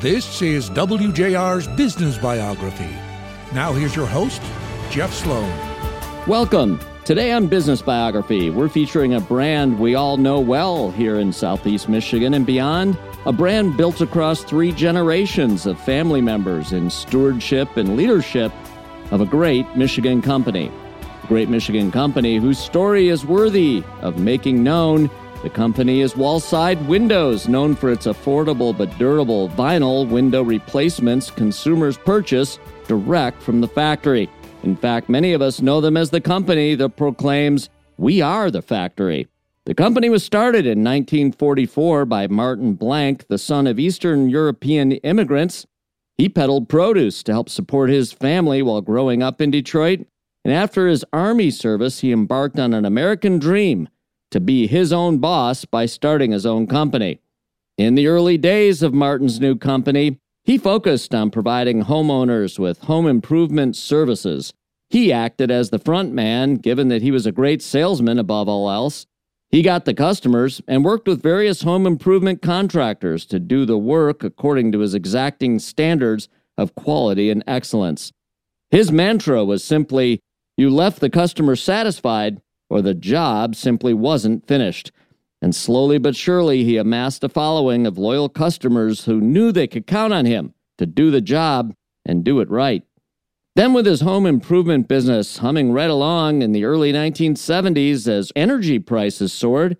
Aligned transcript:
This 0.00 0.40
is 0.40 0.70
WJR's 0.70 1.68
Business 1.68 2.16
Biography. 2.16 2.88
Now, 3.52 3.74
here's 3.74 3.94
your 3.94 4.06
host, 4.06 4.40
Jeff 4.90 5.12
Sloan. 5.12 5.46
Welcome. 6.26 6.80
Today 7.04 7.32
on 7.32 7.48
Business 7.48 7.82
Biography, 7.82 8.48
we're 8.48 8.70
featuring 8.70 9.12
a 9.12 9.20
brand 9.20 9.78
we 9.78 9.94
all 9.94 10.16
know 10.16 10.40
well 10.40 10.90
here 10.90 11.18
in 11.18 11.34
Southeast 11.34 11.86
Michigan 11.86 12.32
and 12.32 12.46
beyond. 12.46 12.96
A 13.26 13.32
brand 13.32 13.76
built 13.76 14.00
across 14.00 14.42
three 14.42 14.72
generations 14.72 15.66
of 15.66 15.78
family 15.78 16.22
members 16.22 16.72
in 16.72 16.88
stewardship 16.88 17.76
and 17.76 17.94
leadership 17.94 18.52
of 19.10 19.20
a 19.20 19.26
great 19.26 19.66
Michigan 19.76 20.22
company. 20.22 20.72
A 21.24 21.26
great 21.26 21.50
Michigan 21.50 21.92
company 21.92 22.38
whose 22.38 22.58
story 22.58 23.10
is 23.10 23.26
worthy 23.26 23.84
of 24.00 24.18
making 24.18 24.62
known 24.62 25.10
the 25.42 25.50
company 25.50 26.02
is 26.02 26.14
Wallside 26.14 26.86
Windows, 26.86 27.48
known 27.48 27.74
for 27.74 27.90
its 27.90 28.06
affordable 28.06 28.76
but 28.76 28.96
durable 28.98 29.48
vinyl 29.50 30.06
window 30.06 30.42
replacements 30.42 31.30
consumers 31.30 31.96
purchase 31.96 32.58
direct 32.86 33.42
from 33.42 33.62
the 33.62 33.68
factory. 33.68 34.28
In 34.64 34.76
fact, 34.76 35.08
many 35.08 35.32
of 35.32 35.40
us 35.40 35.62
know 35.62 35.80
them 35.80 35.96
as 35.96 36.10
the 36.10 36.20
company 36.20 36.74
that 36.74 36.96
proclaims, 36.96 37.70
We 37.96 38.20
are 38.20 38.50
the 38.50 38.60
factory. 38.60 39.28
The 39.64 39.74
company 39.74 40.10
was 40.10 40.22
started 40.22 40.66
in 40.66 40.84
1944 40.84 42.04
by 42.04 42.26
Martin 42.26 42.74
Blanck, 42.74 43.28
the 43.28 43.38
son 43.38 43.66
of 43.66 43.78
Eastern 43.78 44.28
European 44.28 44.92
immigrants. 44.92 45.66
He 46.18 46.28
peddled 46.28 46.68
produce 46.68 47.22
to 47.22 47.32
help 47.32 47.48
support 47.48 47.88
his 47.88 48.12
family 48.12 48.60
while 48.60 48.82
growing 48.82 49.22
up 49.22 49.40
in 49.40 49.50
Detroit. 49.50 50.06
And 50.44 50.52
after 50.52 50.86
his 50.86 51.04
Army 51.14 51.50
service, 51.50 52.00
he 52.00 52.12
embarked 52.12 52.58
on 52.58 52.74
an 52.74 52.84
American 52.84 53.38
dream 53.38 53.88
to 54.30 54.40
be 54.40 54.66
his 54.66 54.92
own 54.92 55.18
boss 55.18 55.64
by 55.64 55.86
starting 55.86 56.32
his 56.32 56.46
own 56.46 56.66
company. 56.66 57.20
In 57.76 57.94
the 57.94 58.06
early 58.06 58.36
days 58.36 58.82
of 58.82 58.92
Martin's 58.92 59.40
new 59.40 59.56
company, 59.56 60.18
he 60.44 60.58
focused 60.58 61.14
on 61.14 61.30
providing 61.30 61.84
homeowners 61.84 62.58
with 62.58 62.80
home 62.80 63.06
improvement 63.06 63.76
services. 63.76 64.52
He 64.88 65.12
acted 65.12 65.50
as 65.50 65.70
the 65.70 65.78
front 65.78 66.12
man, 66.12 66.56
given 66.56 66.88
that 66.88 67.02
he 67.02 67.10
was 67.10 67.26
a 67.26 67.32
great 67.32 67.62
salesman 67.62 68.18
above 68.18 68.48
all 68.48 68.70
else. 68.70 69.06
He 69.50 69.62
got 69.62 69.84
the 69.84 69.94
customers 69.94 70.60
and 70.68 70.84
worked 70.84 71.08
with 71.08 71.22
various 71.22 71.62
home 71.62 71.86
improvement 71.86 72.40
contractors 72.40 73.26
to 73.26 73.38
do 73.40 73.64
the 73.64 73.78
work 73.78 74.22
according 74.22 74.72
to 74.72 74.80
his 74.80 74.94
exacting 74.94 75.58
standards 75.58 76.28
of 76.56 76.74
quality 76.74 77.30
and 77.30 77.42
excellence. 77.46 78.12
His 78.70 78.92
mantra 78.92 79.44
was 79.44 79.64
simply, 79.64 80.20
You 80.56 80.70
left 80.70 81.00
the 81.00 81.10
customer 81.10 81.56
satisfied, 81.56 82.40
or 82.70 82.80
the 82.80 82.94
job 82.94 83.54
simply 83.54 83.92
wasn't 83.92 84.46
finished. 84.46 84.92
And 85.42 85.54
slowly 85.54 85.98
but 85.98 86.16
surely, 86.16 86.64
he 86.64 86.76
amassed 86.76 87.24
a 87.24 87.28
following 87.28 87.86
of 87.86 87.98
loyal 87.98 88.28
customers 88.28 89.04
who 89.04 89.20
knew 89.20 89.52
they 89.52 89.66
could 89.66 89.86
count 89.86 90.12
on 90.12 90.24
him 90.24 90.54
to 90.78 90.86
do 90.86 91.10
the 91.10 91.20
job 91.20 91.74
and 92.06 92.24
do 92.24 92.40
it 92.40 92.48
right. 92.48 92.84
Then, 93.56 93.72
with 93.72 93.84
his 93.84 94.02
home 94.02 94.26
improvement 94.26 94.86
business 94.86 95.38
humming 95.38 95.72
right 95.72 95.90
along 95.90 96.42
in 96.42 96.52
the 96.52 96.64
early 96.64 96.92
1970s 96.92 98.06
as 98.06 98.32
energy 98.36 98.78
prices 98.78 99.32
soared, 99.32 99.76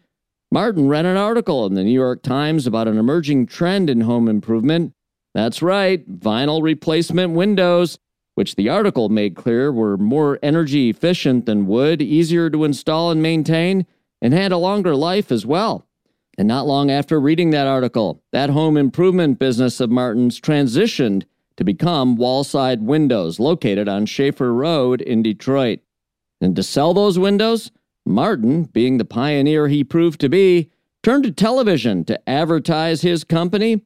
Martin 0.51 0.89
read 0.89 1.07
an 1.07 1.17
article 1.17 1.65
in 1.67 1.75
the 1.75 1.85
New 1.85 1.93
York 1.93 2.23
Times 2.23 2.67
about 2.67 2.89
an 2.89 2.99
emerging 2.99 3.47
trend 3.47 3.89
in 3.89 4.01
home 4.01 4.29
improvement. 4.29 4.93
That's 5.35 5.63
right, 5.63 6.07
vinyl 6.11 6.63
replacement 6.63 7.35
windows 7.35 7.99
which 8.41 8.57
the 8.57 8.71
article 8.71 9.11
made 9.11 9.37
clear 9.37 9.71
were 9.71 9.99
more 9.99 10.39
energy 10.43 10.89
efficient 10.89 11.45
than 11.45 11.67
wood, 11.67 12.01
easier 12.01 12.49
to 12.49 12.65
install 12.65 13.11
and 13.11 13.21
maintain, 13.21 13.85
and 14.23 14.33
had 14.33 14.51
a 14.51 14.57
longer 14.57 14.97
life 14.97 15.31
as 15.31 15.45
well. 15.45 15.87
And 16.39 16.49
not 16.49 16.67
long 16.67 16.91
after 16.91 17.21
reading 17.21 17.51
that 17.51 17.67
article, 17.67 18.23
that 18.33 18.49
home 18.49 18.79
improvement 18.79 19.39
business 19.39 19.79
of 19.79 19.91
Martin's 19.91 20.41
transitioned 20.41 21.25
to 21.59 21.65
become 21.65 22.17
Wallside 22.17 22.81
Windows, 22.81 23.39
located 23.39 23.91
on 23.91 24.07
Schaefer 24.07 24.55
Road 24.55 25.03
in 25.03 25.23
Detroit. 25.23 25.81
And 26.41 26.57
to 26.57 26.63
sell 26.63 26.95
those 26.95 27.19
windows, 27.19 27.71
Martin, 28.07 28.63
being 28.63 28.97
the 28.97 29.05
pioneer 29.05 29.69
he 29.69 29.85
proved 29.85 30.19
to 30.21 30.31
be, 30.31 30.71
turned 31.03 31.25
to 31.25 31.31
television 31.31 32.07
to 32.07 32.19
advertise 32.27 33.03
his 33.03 33.23
company 33.23 33.83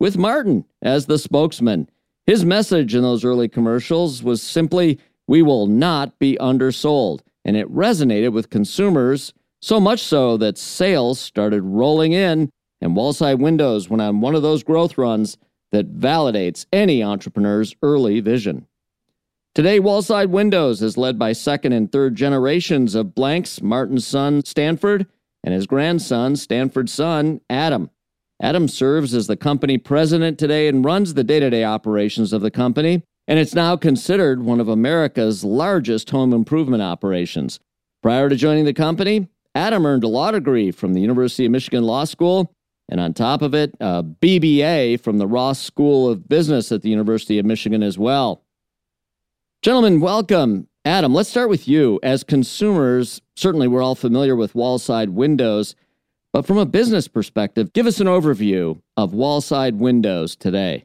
with 0.00 0.16
Martin 0.16 0.64
as 0.80 1.04
the 1.04 1.18
spokesman. 1.18 1.90
His 2.28 2.44
message 2.44 2.94
in 2.94 3.00
those 3.00 3.24
early 3.24 3.48
commercials 3.48 4.22
was 4.22 4.42
simply, 4.42 4.98
We 5.26 5.40
will 5.40 5.66
not 5.66 6.18
be 6.18 6.36
undersold. 6.38 7.22
And 7.42 7.56
it 7.56 7.72
resonated 7.72 8.34
with 8.34 8.50
consumers, 8.50 9.32
so 9.62 9.80
much 9.80 10.02
so 10.02 10.36
that 10.36 10.58
sales 10.58 11.18
started 11.18 11.62
rolling 11.62 12.12
in, 12.12 12.50
and 12.82 12.94
Wallside 12.94 13.38
Windows 13.38 13.88
went 13.88 14.02
on 14.02 14.20
one 14.20 14.34
of 14.34 14.42
those 14.42 14.62
growth 14.62 14.98
runs 14.98 15.38
that 15.72 15.98
validates 15.98 16.66
any 16.70 17.02
entrepreneur's 17.02 17.74
early 17.82 18.20
vision. 18.20 18.66
Today, 19.54 19.80
Wallside 19.80 20.28
Windows 20.28 20.82
is 20.82 20.98
led 20.98 21.18
by 21.18 21.32
second 21.32 21.72
and 21.72 21.90
third 21.90 22.14
generations 22.14 22.94
of 22.94 23.14
Blancks, 23.14 23.62
Martin's 23.62 24.06
son, 24.06 24.44
Stanford, 24.44 25.06
and 25.42 25.54
his 25.54 25.66
grandson, 25.66 26.36
Stanford's 26.36 26.92
son, 26.92 27.40
Adam. 27.48 27.88
Adam 28.40 28.68
serves 28.68 29.14
as 29.14 29.26
the 29.26 29.36
company 29.36 29.78
president 29.78 30.38
today 30.38 30.68
and 30.68 30.84
runs 30.84 31.14
the 31.14 31.24
day 31.24 31.40
to 31.40 31.50
day 31.50 31.64
operations 31.64 32.32
of 32.32 32.40
the 32.40 32.50
company, 32.50 33.02
and 33.26 33.38
it's 33.38 33.54
now 33.54 33.76
considered 33.76 34.42
one 34.42 34.60
of 34.60 34.68
America's 34.68 35.44
largest 35.44 36.10
home 36.10 36.32
improvement 36.32 36.82
operations. 36.82 37.58
Prior 38.02 38.28
to 38.28 38.36
joining 38.36 38.64
the 38.64 38.72
company, 38.72 39.28
Adam 39.54 39.84
earned 39.84 40.04
a 40.04 40.08
law 40.08 40.30
degree 40.30 40.70
from 40.70 40.94
the 40.94 41.00
University 41.00 41.44
of 41.46 41.50
Michigan 41.50 41.82
Law 41.82 42.04
School, 42.04 42.52
and 42.88 43.00
on 43.00 43.12
top 43.12 43.42
of 43.42 43.54
it, 43.54 43.74
a 43.80 44.04
BBA 44.04 45.00
from 45.00 45.18
the 45.18 45.26
Ross 45.26 45.60
School 45.60 46.08
of 46.08 46.28
Business 46.28 46.70
at 46.70 46.82
the 46.82 46.90
University 46.90 47.38
of 47.38 47.44
Michigan 47.44 47.82
as 47.82 47.98
well. 47.98 48.44
Gentlemen, 49.62 50.00
welcome. 50.00 50.68
Adam, 50.84 51.12
let's 51.12 51.28
start 51.28 51.50
with 51.50 51.66
you. 51.66 51.98
As 52.04 52.22
consumers, 52.22 53.20
certainly 53.36 53.66
we're 53.66 53.82
all 53.82 53.96
familiar 53.96 54.36
with 54.36 54.54
Wallside 54.54 55.10
Windows. 55.10 55.74
But 56.32 56.46
from 56.46 56.58
a 56.58 56.66
business 56.66 57.08
perspective, 57.08 57.72
give 57.72 57.86
us 57.86 58.00
an 58.00 58.06
overview 58.06 58.80
of 58.96 59.12
Wallside 59.12 59.78
Windows 59.78 60.36
today. 60.36 60.84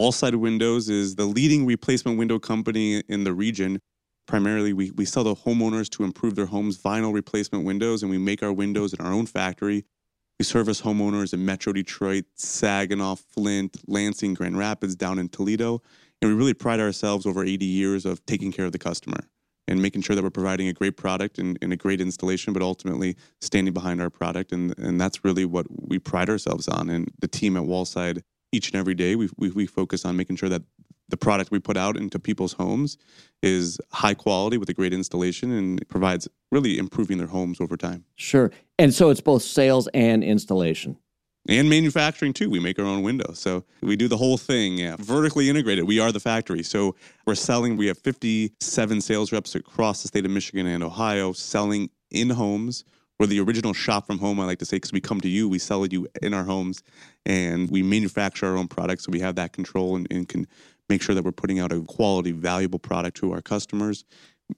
Wallside 0.00 0.36
Windows 0.36 0.88
is 0.88 1.16
the 1.16 1.26
leading 1.26 1.66
replacement 1.66 2.16
window 2.18 2.38
company 2.38 3.02
in 3.06 3.24
the 3.24 3.34
region. 3.34 3.80
Primarily, 4.26 4.72
we, 4.72 4.92
we 4.92 5.04
sell 5.04 5.24
to 5.24 5.34
homeowners 5.34 5.90
to 5.90 6.04
improve 6.04 6.36
their 6.36 6.46
homes' 6.46 6.78
vinyl 6.78 7.12
replacement 7.12 7.66
windows, 7.66 8.02
and 8.02 8.10
we 8.10 8.16
make 8.16 8.42
our 8.42 8.52
windows 8.52 8.94
in 8.94 9.04
our 9.04 9.12
own 9.12 9.26
factory. 9.26 9.84
We 10.38 10.44
service 10.44 10.80
homeowners 10.80 11.34
in 11.34 11.44
Metro 11.44 11.74
Detroit, 11.74 12.24
Saginaw, 12.34 13.16
Flint, 13.16 13.76
Lansing, 13.88 14.32
Grand 14.32 14.56
Rapids, 14.56 14.96
down 14.96 15.18
in 15.18 15.28
Toledo. 15.28 15.82
And 16.22 16.30
we 16.30 16.34
really 16.34 16.54
pride 16.54 16.80
ourselves 16.80 17.26
over 17.26 17.44
80 17.44 17.66
years 17.66 18.06
of 18.06 18.24
taking 18.24 18.52
care 18.52 18.64
of 18.64 18.72
the 18.72 18.78
customer 18.78 19.20
and 19.70 19.80
making 19.80 20.02
sure 20.02 20.16
that 20.16 20.22
we're 20.22 20.30
providing 20.30 20.66
a 20.68 20.72
great 20.72 20.96
product 20.96 21.38
and, 21.38 21.56
and, 21.62 21.72
a 21.72 21.76
great 21.76 22.00
installation, 22.00 22.52
but 22.52 22.60
ultimately 22.60 23.16
standing 23.40 23.72
behind 23.72 24.02
our 24.02 24.10
product. 24.10 24.50
And, 24.50 24.76
and 24.78 25.00
that's 25.00 25.24
really 25.24 25.44
what 25.44 25.66
we 25.70 26.00
pride 26.00 26.28
ourselves 26.28 26.66
on. 26.66 26.90
And 26.90 27.10
the 27.20 27.28
team 27.28 27.56
at 27.56 27.62
Wallside, 27.62 28.22
each 28.50 28.68
and 28.68 28.76
every 28.76 28.94
day, 28.94 29.14
we, 29.14 29.30
we, 29.38 29.50
we 29.50 29.66
focus 29.66 30.04
on 30.04 30.16
making 30.16 30.36
sure 30.36 30.48
that 30.48 30.62
the 31.08 31.16
product 31.16 31.52
we 31.52 31.60
put 31.60 31.76
out 31.76 31.96
into 31.96 32.18
people's 32.18 32.52
homes 32.52 32.98
is 33.42 33.80
high 33.92 34.14
quality 34.14 34.58
with 34.58 34.68
a 34.68 34.74
great 34.74 34.92
installation 34.92 35.52
and 35.52 35.88
provides 35.88 36.28
really 36.50 36.76
improving 36.76 37.18
their 37.18 37.28
homes 37.28 37.60
over 37.60 37.76
time. 37.76 38.04
Sure. 38.16 38.50
And 38.78 38.92
so 38.92 39.10
it's 39.10 39.20
both 39.20 39.42
sales 39.42 39.88
and 39.94 40.24
installation 40.24 40.96
and 41.48 41.68
manufacturing 41.68 42.32
too. 42.32 42.50
We 42.50 42.60
make 42.60 42.78
our 42.78 42.84
own 42.84 43.02
windows. 43.02 43.38
So 43.38 43.64
we 43.82 43.96
do 43.96 44.08
the 44.08 44.16
whole 44.16 44.36
thing, 44.36 44.78
yeah. 44.78 44.96
vertically 44.98 45.48
integrated. 45.48 45.86
We 45.86 45.98
are 45.98 46.12
the 46.12 46.20
factory. 46.20 46.62
So 46.62 46.94
we're 47.26 47.34
selling, 47.34 47.76
we 47.76 47.86
have 47.86 47.98
57 47.98 49.00
sales 49.00 49.32
reps 49.32 49.54
across 49.54 50.02
the 50.02 50.08
state 50.08 50.24
of 50.24 50.30
Michigan 50.30 50.66
and 50.66 50.82
Ohio 50.82 51.32
selling 51.32 51.90
in 52.10 52.30
homes. 52.30 52.84
We're 53.18 53.26
the 53.26 53.40
original 53.40 53.74
shop 53.74 54.06
from 54.06 54.18
home, 54.18 54.40
I 54.40 54.46
like 54.46 54.58
to 54.60 54.64
say, 54.64 54.76
because 54.76 54.92
we 54.92 55.00
come 55.00 55.20
to 55.20 55.28
you, 55.28 55.48
we 55.48 55.58
sell 55.58 55.84
you 55.86 56.06
in 56.22 56.32
our 56.32 56.44
homes, 56.44 56.82
and 57.26 57.70
we 57.70 57.82
manufacture 57.82 58.46
our 58.46 58.56
own 58.56 58.66
products. 58.66 59.04
So 59.04 59.10
we 59.12 59.20
have 59.20 59.34
that 59.34 59.52
control 59.52 59.96
and, 59.96 60.06
and 60.10 60.26
can 60.26 60.46
make 60.88 61.02
sure 61.02 61.14
that 61.14 61.22
we're 61.22 61.32
putting 61.32 61.58
out 61.58 61.70
a 61.70 61.82
quality, 61.82 62.32
valuable 62.32 62.78
product 62.78 63.18
to 63.18 63.32
our 63.32 63.42
customers 63.42 64.04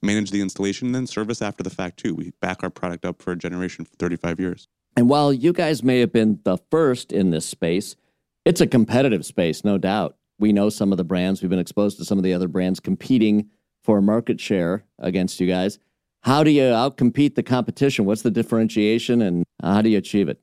manage 0.01 0.31
the 0.31 0.41
installation, 0.41 0.87
and 0.87 0.95
then 0.95 1.07
service 1.07 1.41
after 1.41 1.63
the 1.63 1.69
fact 1.69 1.97
too. 1.97 2.15
We 2.15 2.31
back 2.41 2.63
our 2.63 2.69
product 2.69 3.05
up 3.05 3.21
for 3.21 3.31
a 3.31 3.35
generation 3.35 3.85
for 3.85 3.95
35 3.97 4.39
years. 4.39 4.67
And 4.95 5.09
while 5.09 5.33
you 5.33 5.53
guys 5.53 5.83
may 5.83 5.99
have 5.99 6.11
been 6.11 6.39
the 6.43 6.57
first 6.69 7.11
in 7.11 7.31
this 7.31 7.45
space, 7.45 7.95
it's 8.45 8.61
a 8.61 8.67
competitive 8.67 9.25
space, 9.25 9.63
no 9.63 9.77
doubt. 9.77 10.17
We 10.39 10.51
know 10.51 10.69
some 10.69 10.91
of 10.91 10.97
the 10.97 11.03
brands, 11.03 11.41
we've 11.41 11.49
been 11.49 11.59
exposed 11.59 11.97
to 11.97 12.05
some 12.05 12.17
of 12.17 12.23
the 12.23 12.33
other 12.33 12.47
brands 12.47 12.79
competing 12.79 13.49
for 13.83 14.01
market 14.01 14.39
share 14.39 14.83
against 14.99 15.39
you 15.39 15.47
guys. 15.47 15.79
How 16.21 16.43
do 16.43 16.51
you 16.51 16.63
outcompete 16.63 17.35
the 17.35 17.43
competition? 17.43 18.05
What's 18.05 18.21
the 18.21 18.31
differentiation 18.31 19.21
and 19.21 19.43
how 19.61 19.81
do 19.81 19.89
you 19.89 19.97
achieve 19.97 20.29
it? 20.29 20.39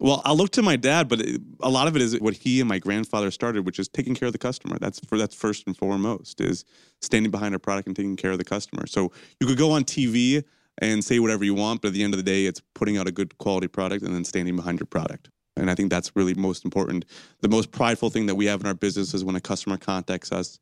Well, 0.00 0.22
I'll 0.24 0.36
look 0.36 0.50
to 0.50 0.62
my 0.62 0.76
dad, 0.76 1.08
but 1.08 1.20
a 1.60 1.68
lot 1.68 1.88
of 1.88 1.96
it 1.96 2.02
is 2.02 2.20
what 2.20 2.34
he 2.34 2.60
and 2.60 2.68
my 2.68 2.78
grandfather 2.78 3.32
started, 3.32 3.66
which 3.66 3.80
is 3.80 3.88
taking 3.88 4.14
care 4.14 4.26
of 4.26 4.32
the 4.32 4.38
customer. 4.38 4.78
That's 4.78 5.00
for 5.00 5.18
that's 5.18 5.34
first 5.34 5.66
and 5.66 5.76
foremost 5.76 6.40
is 6.40 6.64
standing 7.00 7.32
behind 7.32 7.54
our 7.54 7.58
product 7.58 7.88
and 7.88 7.96
taking 7.96 8.16
care 8.16 8.30
of 8.30 8.38
the 8.38 8.44
customer. 8.44 8.86
So 8.86 9.10
you 9.40 9.46
could 9.46 9.58
go 9.58 9.72
on 9.72 9.82
TV 9.82 10.44
and 10.78 11.04
say 11.04 11.18
whatever 11.18 11.44
you 11.44 11.54
want, 11.54 11.82
but 11.82 11.88
at 11.88 11.94
the 11.94 12.02
end 12.02 12.14
of 12.14 12.18
the 12.18 12.24
day, 12.24 12.46
it's 12.46 12.62
putting 12.74 12.96
out 12.96 13.08
a 13.08 13.12
good 13.12 13.36
quality 13.38 13.68
product 13.68 14.04
and 14.04 14.14
then 14.14 14.24
standing 14.24 14.56
behind 14.56 14.78
your 14.78 14.86
product. 14.86 15.28
And 15.56 15.70
I 15.70 15.74
think 15.74 15.90
that's 15.90 16.14
really 16.14 16.34
most 16.34 16.64
important. 16.64 17.04
The 17.40 17.48
most 17.48 17.72
prideful 17.72 18.10
thing 18.10 18.26
that 18.26 18.36
we 18.36 18.46
have 18.46 18.60
in 18.60 18.66
our 18.66 18.74
business 18.74 19.12
is 19.12 19.24
when 19.24 19.36
a 19.36 19.40
customer 19.40 19.76
contacts 19.76 20.30
us 20.30 20.58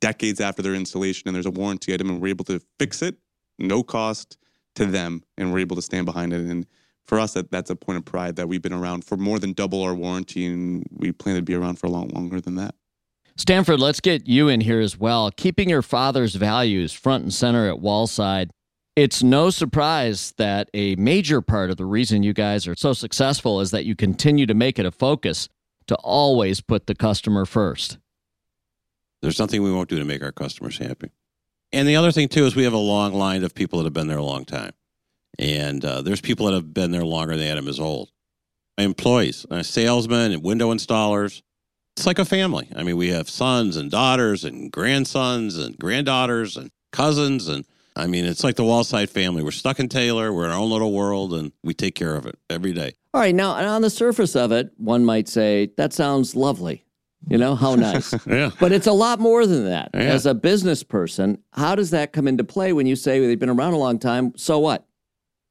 decades 0.00 0.40
after 0.40 0.62
their 0.62 0.74
installation 0.74 1.28
and 1.28 1.34
there's 1.34 1.46
a 1.46 1.50
warranty 1.50 1.92
item 1.92 2.08
and 2.08 2.20
we're 2.20 2.28
able 2.28 2.44
to 2.44 2.60
fix 2.78 3.02
it, 3.02 3.16
no 3.58 3.82
cost 3.82 4.38
to 4.76 4.86
them, 4.86 5.22
and 5.36 5.52
we're 5.52 5.58
able 5.58 5.74
to 5.74 5.82
stand 5.82 6.06
behind 6.06 6.32
it. 6.32 6.40
And 6.40 6.66
for 7.06 7.18
us, 7.18 7.32
that, 7.32 7.50
that's 7.50 7.70
a 7.70 7.76
point 7.76 7.96
of 7.96 8.04
pride 8.04 8.36
that 8.36 8.48
we've 8.48 8.62
been 8.62 8.72
around 8.72 9.04
for 9.04 9.16
more 9.16 9.40
than 9.40 9.54
double 9.54 9.82
our 9.82 9.94
warranty 9.94 10.46
and 10.46 10.86
we 10.92 11.10
plan 11.10 11.34
to 11.34 11.42
be 11.42 11.54
around 11.54 11.80
for 11.80 11.86
a 11.86 11.90
lot 11.90 12.12
longer 12.12 12.40
than 12.40 12.54
that. 12.56 12.74
Stanford, 13.36 13.78
let's 13.78 14.00
get 14.00 14.26
you 14.26 14.48
in 14.48 14.60
here 14.60 14.80
as 14.80 14.98
well. 14.98 15.30
Keeping 15.30 15.68
your 15.68 15.82
father's 15.82 16.34
values 16.34 16.92
front 16.92 17.22
and 17.22 17.32
center 17.32 17.68
at 17.68 17.76
Wallside. 17.76 18.50
It's 18.98 19.22
no 19.22 19.50
surprise 19.50 20.34
that 20.38 20.70
a 20.74 20.96
major 20.96 21.40
part 21.40 21.70
of 21.70 21.76
the 21.76 21.84
reason 21.84 22.24
you 22.24 22.32
guys 22.32 22.66
are 22.66 22.74
so 22.74 22.92
successful 22.92 23.60
is 23.60 23.70
that 23.70 23.84
you 23.84 23.94
continue 23.94 24.44
to 24.44 24.54
make 24.54 24.76
it 24.76 24.84
a 24.86 24.90
focus 24.90 25.48
to 25.86 25.94
always 25.98 26.60
put 26.60 26.88
the 26.88 26.96
customer 26.96 27.44
first. 27.44 27.98
There's 29.22 29.38
nothing 29.38 29.62
we 29.62 29.70
won't 29.70 29.88
do 29.88 30.00
to 30.00 30.04
make 30.04 30.20
our 30.20 30.32
customers 30.32 30.78
happy. 30.78 31.12
And 31.70 31.86
the 31.86 31.94
other 31.94 32.10
thing, 32.10 32.26
too, 32.26 32.44
is 32.44 32.56
we 32.56 32.64
have 32.64 32.72
a 32.72 32.76
long 32.76 33.14
line 33.14 33.44
of 33.44 33.54
people 33.54 33.78
that 33.78 33.84
have 33.84 33.92
been 33.92 34.08
there 34.08 34.18
a 34.18 34.24
long 34.24 34.44
time. 34.44 34.72
And 35.38 35.84
uh, 35.84 36.02
there's 36.02 36.20
people 36.20 36.46
that 36.46 36.54
have 36.54 36.74
been 36.74 36.90
there 36.90 37.04
longer 37.04 37.36
than 37.36 37.46
Adam 37.46 37.68
is 37.68 37.78
old. 37.78 38.10
My 38.76 38.82
Employees, 38.82 39.46
uh, 39.48 39.62
salesmen, 39.62 40.32
and 40.32 40.42
window 40.42 40.74
installers, 40.74 41.42
it's 41.96 42.04
like 42.04 42.18
a 42.18 42.24
family. 42.24 42.68
I 42.74 42.82
mean, 42.82 42.96
we 42.96 43.10
have 43.10 43.30
sons 43.30 43.76
and 43.76 43.92
daughters 43.92 44.42
and 44.42 44.72
grandsons 44.72 45.56
and 45.56 45.78
granddaughters 45.78 46.56
and 46.56 46.72
cousins. 46.90 47.46
And 47.46 47.64
I 47.98 48.06
mean, 48.06 48.24
it's 48.24 48.44
like 48.44 48.54
the 48.54 48.62
Wallside 48.62 49.08
family. 49.08 49.42
We're 49.42 49.50
stuck 49.50 49.80
in 49.80 49.88
Taylor. 49.88 50.32
We're 50.32 50.44
in 50.44 50.52
our 50.52 50.58
own 50.58 50.70
little 50.70 50.92
world 50.92 51.34
and 51.34 51.52
we 51.64 51.74
take 51.74 51.94
care 51.94 52.14
of 52.14 52.26
it 52.26 52.38
every 52.48 52.72
day. 52.72 52.94
All 53.12 53.20
right. 53.20 53.34
Now, 53.34 53.50
on 53.50 53.82
the 53.82 53.90
surface 53.90 54.36
of 54.36 54.52
it, 54.52 54.70
one 54.76 55.04
might 55.04 55.28
say, 55.28 55.70
that 55.76 55.92
sounds 55.92 56.36
lovely. 56.36 56.84
You 57.26 57.36
know, 57.36 57.56
how 57.56 57.74
nice. 57.74 58.14
yeah. 58.26 58.50
But 58.60 58.70
it's 58.70 58.86
a 58.86 58.92
lot 58.92 59.18
more 59.18 59.46
than 59.46 59.64
that. 59.64 59.90
Yeah. 59.92 60.00
As 60.00 60.26
a 60.26 60.34
business 60.34 60.84
person, 60.84 61.42
how 61.52 61.74
does 61.74 61.90
that 61.90 62.12
come 62.12 62.28
into 62.28 62.44
play 62.44 62.72
when 62.72 62.86
you 62.86 62.94
say 62.94 63.18
they've 63.26 63.38
been 63.38 63.50
around 63.50 63.72
a 63.72 63.78
long 63.78 63.98
time? 63.98 64.32
So 64.36 64.60
what? 64.60 64.86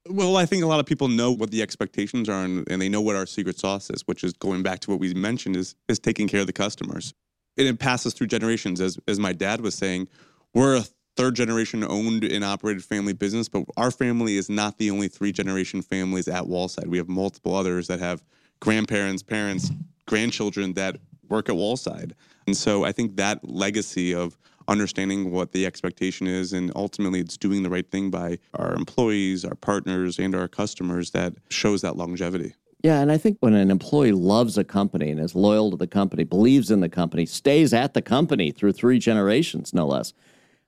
Well, 0.09 0.37
I 0.37 0.45
think 0.45 0.63
a 0.63 0.67
lot 0.67 0.79
of 0.79 0.85
people 0.85 1.09
know 1.09 1.31
what 1.31 1.51
the 1.51 1.61
expectations 1.61 2.29
are 2.29 2.45
and, 2.45 2.65
and 2.71 2.81
they 2.81 2.87
know 2.87 3.01
what 3.01 3.17
our 3.17 3.25
secret 3.25 3.59
sauce 3.59 3.89
is, 3.89 4.03
which 4.05 4.23
is 4.23 4.31
going 4.31 4.63
back 4.63 4.79
to 4.81 4.91
what 4.91 5.01
we 5.01 5.13
mentioned 5.13 5.57
is 5.57 5.75
is 5.89 5.99
taking 5.99 6.29
care 6.29 6.39
of 6.39 6.47
the 6.47 6.53
customers. 6.53 7.13
And 7.57 7.67
it 7.67 7.77
passes 7.79 8.13
through 8.13 8.27
generations. 8.27 8.79
As 8.79 8.97
as 9.09 9.19
my 9.19 9.33
dad 9.33 9.59
was 9.59 9.75
saying, 9.75 10.07
we're 10.53 10.77
a 10.77 10.85
third 11.17 11.35
generation 11.35 11.83
owned 11.83 12.23
and 12.23 12.43
operated 12.43 12.83
family 12.85 13.11
business, 13.11 13.49
but 13.49 13.63
our 13.75 13.89
family 13.91 14.37
is 14.37 14.49
not 14.49 14.77
the 14.77 14.91
only 14.91 15.07
three 15.07 15.31
generation 15.31 15.81
families 15.81 16.27
at 16.27 16.43
Wallside. 16.43 16.87
We 16.87 16.97
have 16.97 17.09
multiple 17.09 17.55
others 17.55 17.87
that 17.87 17.99
have 17.99 18.23
grandparents, 18.59 19.23
parents, 19.23 19.71
grandchildren 20.05 20.73
that 20.73 20.97
work 21.27 21.49
at 21.49 21.55
Wallside. 21.55 22.13
And 22.45 22.55
so 22.55 22.85
I 22.85 22.91
think 22.91 23.17
that 23.17 23.43
legacy 23.43 24.13
of 24.13 24.37
understanding 24.67 25.31
what 25.31 25.53
the 25.53 25.65
expectation 25.65 26.27
is 26.27 26.53
and 26.53 26.71
ultimately 26.75 27.19
it's 27.19 27.37
doing 27.37 27.63
the 27.63 27.69
right 27.69 27.89
thing 27.89 28.11
by 28.11 28.37
our 28.53 28.73
employees, 28.73 29.43
our 29.43 29.55
partners, 29.55 30.19
and 30.19 30.35
our 30.35 30.47
customers 30.47 31.11
that 31.11 31.33
shows 31.49 31.81
that 31.81 31.97
longevity. 31.97 32.53
Yeah, 32.83 33.01
and 33.01 33.11
I 33.11 33.17
think 33.17 33.37
when 33.39 33.55
an 33.55 33.71
employee 33.71 34.11
loves 34.11 34.57
a 34.57 34.63
company 34.63 35.09
and 35.09 35.19
is 35.19 35.35
loyal 35.35 35.71
to 35.71 35.77
the 35.77 35.87
company, 35.87 36.23
believes 36.23 36.69
in 36.69 36.79
the 36.79 36.89
company, 36.89 37.25
stays 37.25 37.73
at 37.73 37.95
the 37.95 38.03
company 38.03 38.51
through 38.51 38.73
three 38.73 38.99
generations, 38.99 39.73
no 39.73 39.87
less. 39.87 40.13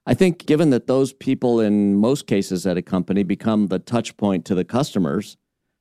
I 0.10 0.16
think 0.16 0.48
given 0.48 0.72
that 0.72 0.88
those 0.88 1.14
people 1.14 1.60
in 1.60 1.94
most 1.94 2.26
cases 2.26 2.66
at 2.66 2.78
a 2.78 2.82
company 2.82 3.22
become 3.22 3.68
the 3.68 3.78
touch 3.78 4.18
point 4.18 4.44
to 4.46 4.56
the 4.56 4.66
customers, 4.66 5.38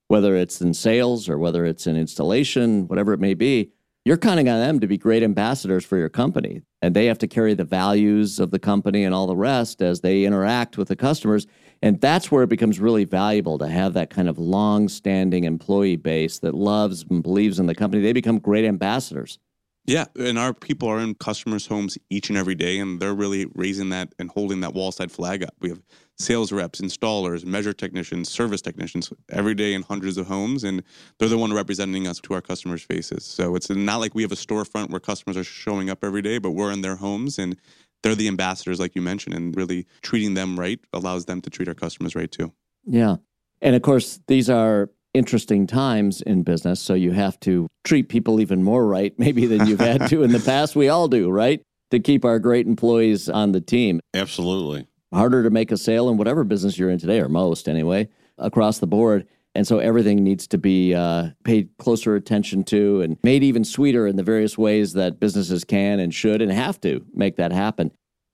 whether 0.09 0.37
it's 0.37 0.61
in 0.61 0.75
sales 0.75 1.31
or 1.31 1.39
whether 1.39 1.65
it's 1.65 1.87
in 1.87 1.97
installation, 1.97 2.87
whatever 2.89 3.15
it 3.15 3.21
may 3.21 3.33
be, 3.33 3.73
you're 4.05 4.19
counting 4.19 4.47
on 4.47 4.61
them 4.61 4.81
to 4.81 4.87
be 4.87 4.99
great 4.99 5.23
ambassadors 5.23 5.83
for 5.83 5.97
your 5.97 6.11
company. 6.11 6.61
And 6.83 6.95
they 6.95 7.07
have 7.07 7.17
to 7.21 7.27
carry 7.27 7.55
the 7.55 7.65
values 7.65 8.39
of 8.39 8.51
the 8.51 8.59
company 8.59 9.03
and 9.03 9.15
all 9.15 9.27
the 9.27 9.35
rest 9.35 9.81
as 9.81 10.03
they 10.03 10.25
interact 10.25 10.77
with 10.77 10.89
the 10.89 10.97
customers. 10.97 11.47
And 11.81 11.99
that's 11.99 12.31
where 12.31 12.43
it 12.43 12.51
becomes 12.51 12.81
really 12.81 13.07
valuable 13.07 13.57
to 13.57 13.67
have 13.67 13.95
that 13.95 14.11
kind 14.11 14.29
of 14.29 14.39
long 14.39 14.91
standing 14.91 15.45
employee 15.45 15.97
base 15.97 16.39
that 16.41 16.55
loves 16.55 17.03
and 17.09 17.23
believes 17.23 17.59
in 17.59 17.65
the 17.65 17.75
company. 17.75 18.03
They 18.03 18.13
become 18.13 18.41
great 18.41 18.67
ambassadors. 18.67 19.39
Yeah, 19.89 20.05
and 20.17 20.39
our 20.39 20.53
people 20.53 20.87
are 20.89 20.99
in 20.99 21.15
customers' 21.15 21.67
homes 21.67 21.97
each 22.11 22.29
and 22.29 22.37
every 22.37 22.55
day, 22.55 22.79
and 22.79 23.01
they're 23.01 23.15
really 23.15 23.47
raising 23.55 23.89
that 23.89 24.15
and 24.19 24.31
holding 24.31 24.61
that 24.61 24.75
wallside 24.75 25.11
flag 25.11 25.43
up. 25.43 25.55
We 25.61 25.71
have 25.71 25.81
sales 26.19 26.53
reps, 26.53 26.83
installers, 26.83 27.47
measure 27.47 27.73
technicians, 27.73 28.29
service 28.29 28.61
technicians 28.61 29.11
every 29.31 29.55
day 29.55 29.73
in 29.73 29.81
hundreds 29.81 30.19
of 30.19 30.27
homes, 30.27 30.63
and 30.63 30.83
they're 31.19 31.31
the 31.31 31.39
one 31.39 31.55
representing 31.55 32.07
us 32.07 32.21
to 32.21 32.35
our 32.35 32.43
customers' 32.43 32.83
faces. 32.83 33.25
So 33.25 33.55
it's 33.55 33.71
not 33.71 33.97
like 33.97 34.15
we 34.15 34.21
have 34.21 34.33
a 34.33 34.37
storefront 34.37 34.91
where 34.91 35.01
customers 35.01 35.39
are 35.39 35.45
showing 35.45 35.89
up 35.89 36.05
every 36.05 36.21
day, 36.21 36.37
but 36.37 36.51
we're 36.51 36.71
in 36.71 36.83
their 36.83 36.97
homes 36.97 37.39
and 37.39 37.57
they're 38.03 38.15
the 38.15 38.29
ambassadors, 38.29 38.79
like 38.79 38.95
you 38.95 39.01
mentioned, 39.01 39.35
and 39.35 39.57
really 39.57 39.87
treating 40.03 40.35
them 40.35 40.61
right 40.61 40.81
allows 40.93 41.25
them 41.25 41.41
to 41.41 41.49
treat 41.49 41.67
our 41.67 41.75
customers 41.75 42.15
right 42.15 42.31
too. 42.31 42.53
Yeah. 42.85 43.17
And 43.63 43.75
of 43.75 43.81
course, 43.81 44.21
these 44.29 44.51
are 44.51 44.91
interesting 45.15 45.67
times 45.67 46.21
in 46.23 46.43
business. 46.43 46.81
So 46.81 46.95
you 46.95 47.13
have 47.13 47.39
to 47.41 47.67
treat 47.85 48.09
people 48.09 48.41
even 48.41 48.63
more 48.63 48.87
right, 48.87 49.13
maybe 49.19 49.47
than 49.47 49.67
you've 49.67 49.81
had 49.81 50.09
to 50.09 50.23
in 50.23 50.33
the 50.33 50.41
past. 50.41 50.77
We 50.77 50.89
all 50.89 51.09
do, 51.09 51.31
right? 51.31 51.61
To 51.91 52.01
keep 52.01 52.25
our 52.25 52.39
great 52.39 52.67
employees 52.67 53.29
on 53.29 53.53
the 53.53 53.61
team. 53.61 54.01
Absolutely. 54.15 54.87
Harder 55.13 55.43
to 55.43 55.51
make 55.51 55.73
a 55.73 55.77
sale 55.77 56.11
in 56.11 56.19
whatever 56.19 56.45
business 56.45 56.79
you're 56.79 56.91
in 56.91 56.99
today, 56.99 57.21
or 57.21 57.29
most 57.29 57.69
anyway, 57.69 58.09
across 58.37 58.79
the 58.79 58.87
board. 58.87 59.27
And 59.55 59.67
so 59.67 59.79
everything 59.79 60.23
needs 60.23 60.47
to 60.49 60.59
be 60.59 60.95
uh, 60.95 61.31
paid 61.45 61.71
closer 61.79 62.15
attention 62.15 62.63
to 62.65 63.01
and 63.01 63.17
made 63.25 63.43
even 63.43 63.65
sweeter 63.65 64.07
in 64.07 64.17
the 64.17 64.23
various 64.23 64.59
ways 64.59 64.93
that 64.93 65.19
businesses 65.19 65.65
can 65.65 65.99
and 65.99 66.15
should 66.15 66.43
and 66.43 66.53
have 66.53 66.81
to 66.83 67.05
make 67.15 67.37
that 67.37 67.53
happen. 67.53 67.91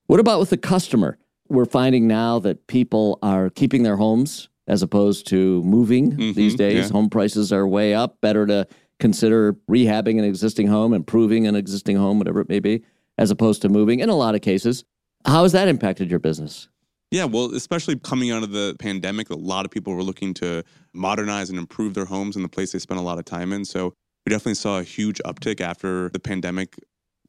What 0.07 0.19
about 0.19 0.39
with 0.39 0.49
the 0.49 0.57
customer? 0.57 1.17
We're 1.47 1.65
finding 1.65 2.07
now 2.07 2.39
that 2.39 2.67
people 2.67 3.17
are 3.23 3.49
keeping 3.49 3.83
their 3.83 3.95
homes 3.95 4.49
as 4.67 4.81
opposed 4.81 5.27
to 5.27 5.61
moving 5.63 6.11
Mhm, 6.13 6.35
these 6.35 6.55
days. 6.55 6.75
yeah. 6.85 6.89
Home 6.89 7.09
prices 7.09 7.51
are 7.53 7.67
way 7.67 7.93
up. 7.93 8.19
Better 8.21 8.45
to 8.47 8.67
consider 8.99 9.53
rehabbing 9.69 10.17
an 10.19 10.25
existing 10.25 10.67
home, 10.67 10.93
improving 10.93 11.45
an 11.47 11.55
existing 11.55 11.97
home, 11.97 12.17
whatever 12.17 12.39
it 12.41 12.49
may 12.49 12.59
be, 12.59 12.81
as 13.17 13.29
opposed 13.31 13.61
to 13.61 13.69
moving 13.69 13.99
in 13.99 14.09
a 14.09 14.15
lot 14.15 14.35
of 14.35 14.41
cases. 14.41 14.83
How 15.25 15.43
has 15.43 15.51
that 15.51 15.67
impacted 15.67 16.09
your 16.09 16.19
business? 16.19 16.67
Yeah, 17.11 17.25
well, 17.25 17.53
especially 17.53 17.97
coming 17.99 18.31
out 18.31 18.43
of 18.43 18.51
the 18.51 18.75
pandemic, 18.79 19.29
a 19.29 19.35
lot 19.35 19.65
of 19.65 19.71
people 19.71 19.93
were 19.93 20.03
looking 20.03 20.33
to 20.35 20.63
modernize 20.93 21.49
and 21.49 21.59
improve 21.59 21.93
their 21.93 22.05
homes 22.05 22.35
in 22.35 22.41
the 22.41 22.49
place 22.49 22.71
they 22.71 22.79
spent 22.79 22.99
a 22.99 23.03
lot 23.03 23.19
of 23.19 23.25
time 23.25 23.53
in. 23.53 23.63
So 23.65 23.93
we 24.25 24.31
definitely 24.31 24.55
saw 24.55 24.79
a 24.79 24.83
huge 24.83 25.21
uptick 25.25 25.61
after 25.61 26.09
the 26.09 26.19
pandemic. 26.19 26.75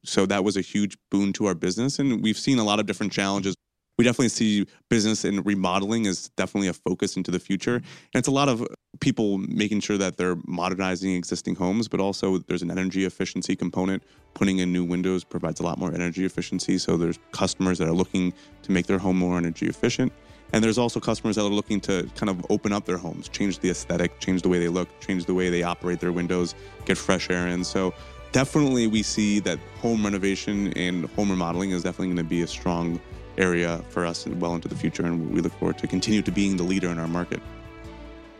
So 0.04 0.24
that 0.26 0.44
was 0.44 0.56
a 0.56 0.60
huge 0.60 0.96
boon 1.10 1.32
to 1.34 1.46
our 1.46 1.54
business. 1.54 1.98
And 1.98 2.22
we've 2.22 2.38
seen 2.38 2.58
a 2.58 2.64
lot 2.64 2.80
of 2.80 2.86
different 2.86 3.12
challenges. 3.12 3.54
We 3.98 4.04
definitely 4.04 4.28
see 4.28 4.66
business 4.90 5.24
and 5.24 5.44
remodeling 5.46 6.04
is 6.04 6.28
definitely 6.36 6.68
a 6.68 6.74
focus 6.74 7.16
into 7.16 7.30
the 7.30 7.38
future. 7.38 7.78
Mm-hmm. 7.78 8.10
And 8.12 8.18
it's 8.18 8.28
a 8.28 8.32
lot 8.32 8.50
of 8.50 8.60
uh, 8.60 8.66
people 9.00 9.38
making 9.38 9.80
sure 9.80 9.96
that 9.96 10.18
they're 10.18 10.36
modernizing 10.46 11.14
existing 11.14 11.54
homes, 11.54 11.88
but 11.88 11.98
also 11.98 12.38
there's 12.38 12.62
an 12.62 12.70
energy 12.70 13.06
efficiency 13.06 13.56
component. 13.56 14.02
Putting 14.34 14.58
in 14.58 14.70
new 14.70 14.84
windows 14.84 15.24
provides 15.24 15.60
a 15.60 15.62
lot 15.62 15.78
more 15.78 15.94
energy 15.94 16.26
efficiency. 16.26 16.76
So 16.76 16.98
there's 16.98 17.18
customers 17.32 17.78
that 17.78 17.88
are 17.88 17.94
looking 17.94 18.34
to 18.62 18.72
make 18.72 18.86
their 18.86 18.98
home 18.98 19.16
more 19.16 19.38
energy 19.38 19.66
efficient. 19.66 20.12
And 20.52 20.62
there's 20.62 20.78
also 20.78 21.00
customers 21.00 21.36
that 21.36 21.42
are 21.42 21.48
looking 21.48 21.80
to 21.82 22.08
kind 22.14 22.28
of 22.28 22.44
open 22.50 22.72
up 22.72 22.84
their 22.84 22.98
homes, 22.98 23.28
change 23.28 23.58
the 23.60 23.70
aesthetic, 23.70 24.20
change 24.20 24.42
the 24.42 24.48
way 24.48 24.58
they 24.58 24.68
look, 24.68 24.88
change 25.00 25.24
the 25.24 25.34
way 25.34 25.48
they 25.48 25.62
operate 25.62 26.00
their 26.00 26.12
windows, 26.12 26.54
get 26.84 26.98
fresh 26.98 27.30
air 27.30 27.48
in. 27.48 27.64
So 27.64 27.94
definitely 28.32 28.86
we 28.86 29.02
see 29.02 29.40
that 29.40 29.58
home 29.80 30.04
renovation 30.04 30.72
and 30.74 31.06
home 31.10 31.30
remodeling 31.30 31.70
is 31.70 31.82
definitely 31.82 32.08
going 32.08 32.16
to 32.18 32.24
be 32.24 32.42
a 32.42 32.46
strong 32.46 33.00
area 33.38 33.82
for 33.88 34.06
us 34.06 34.26
well 34.26 34.54
into 34.54 34.68
the 34.68 34.74
future. 34.74 35.04
And 35.04 35.32
we 35.32 35.40
look 35.40 35.52
forward 35.54 35.78
to 35.78 35.86
continue 35.86 36.22
to 36.22 36.30
being 36.30 36.56
the 36.56 36.62
leader 36.62 36.88
in 36.88 36.98
our 36.98 37.08
market. 37.08 37.40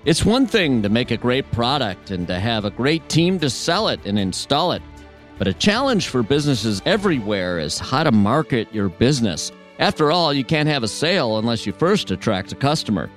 It's 0.05 0.25
one 0.25 0.47
thing 0.47 0.83
to 0.83 0.89
make 0.89 1.11
a 1.11 1.17
great 1.17 1.51
product 1.51 2.13
and 2.13 2.29
to 2.29 2.39
have 2.39 2.65
a 2.65 2.71
great 2.71 3.09
team 3.09 3.41
to 3.41 3.51
sell 3.51 3.89
it 3.89 3.99
and 4.05 4.19
install 4.19 4.73
it. 4.73 4.83
But 5.39 5.49
a 5.49 5.53
challenge 5.53 6.09
for 6.09 6.23
businesses 6.23 6.81
everywhere 6.87 7.59
is 7.59 7.79
how 7.79 8.05
to 8.05 8.13
market 8.13 8.73
your 8.73 8.89
business. 8.89 9.53
After 9.79 10.11
all, 10.13 10.33
you 10.33 10.45
can't 10.45 10.69
have 10.69 10.83
a 10.83 10.89
sale 10.89 11.39
unless 11.39 11.67
you 11.67 11.73
first 11.73 12.11
attract 12.11 12.53
a 12.53 12.55
customer. 12.57 13.11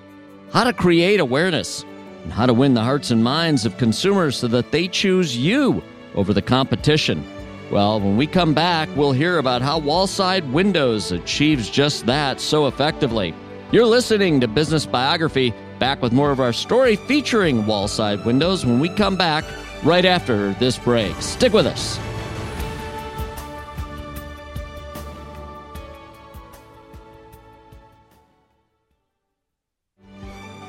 How 0.51 0.63
to 0.63 0.73
create 0.73 1.19
awareness 1.19 1.85
and 2.23 2.33
how 2.33 2.45
to 2.45 2.53
win 2.53 2.73
the 2.73 2.83
hearts 2.83 3.11
and 3.11 3.23
minds 3.23 3.65
of 3.65 3.77
consumers 3.77 4.35
so 4.35 4.47
that 4.47 4.71
they 4.71 4.87
choose 4.87 5.37
you 5.37 5.81
over 6.15 6.33
the 6.33 6.41
competition. 6.41 7.23
Well, 7.71 7.99
when 7.99 8.17
we 8.17 8.25
come 8.25 8.55
back, 8.55 8.89
we'll 8.95 9.11
hear 9.11 9.37
about 9.37 9.61
how 9.61 9.79
Wallside 9.79 10.51
Windows 10.51 11.11
achieves 11.11 11.69
just 11.69 12.07
that 12.07 12.41
so 12.41 12.65
effectively. 12.65 13.35
You're 13.71 13.85
listening 13.85 14.41
to 14.41 14.47
Business 14.47 14.87
Biography, 14.87 15.53
back 15.77 16.01
with 16.01 16.11
more 16.11 16.31
of 16.31 16.39
our 16.39 16.51
story 16.51 16.95
featuring 16.95 17.63
Wallside 17.63 18.25
Windows 18.25 18.65
when 18.65 18.79
we 18.79 18.89
come 18.89 19.15
back 19.15 19.45
right 19.83 20.03
after 20.03 20.53
this 20.53 20.79
break. 20.79 21.15
Stick 21.21 21.53
with 21.53 21.67
us. 21.67 21.99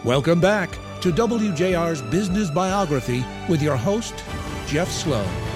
Welcome 0.05 0.41
back. 0.41 0.71
to 1.01 1.11
WJR's 1.11 2.03
Business 2.03 2.51
Biography 2.51 3.25
with 3.49 3.63
your 3.63 3.77
host, 3.77 4.23
Jeff 4.67 4.91
Sloan. 4.91 5.50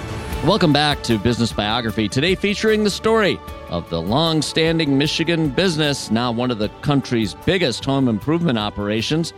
Welcome 0.45 0.73
back 0.73 1.01
to 1.05 1.17
Business 1.17 1.51
Biography. 1.51 2.07
Today 2.07 2.35
featuring 2.35 2.83
the 2.83 2.89
story 2.91 3.39
of 3.69 3.89
the 3.89 3.99
long 3.99 4.43
standing 4.43 4.95
Michigan 4.95 5.49
business, 5.49 6.11
now 6.11 6.31
one 6.31 6.51
of 6.51 6.59
the 6.59 6.69
country's 6.83 7.33
biggest 7.33 7.83
home 7.83 8.07
improvement 8.07 8.59
operations. 8.59 9.33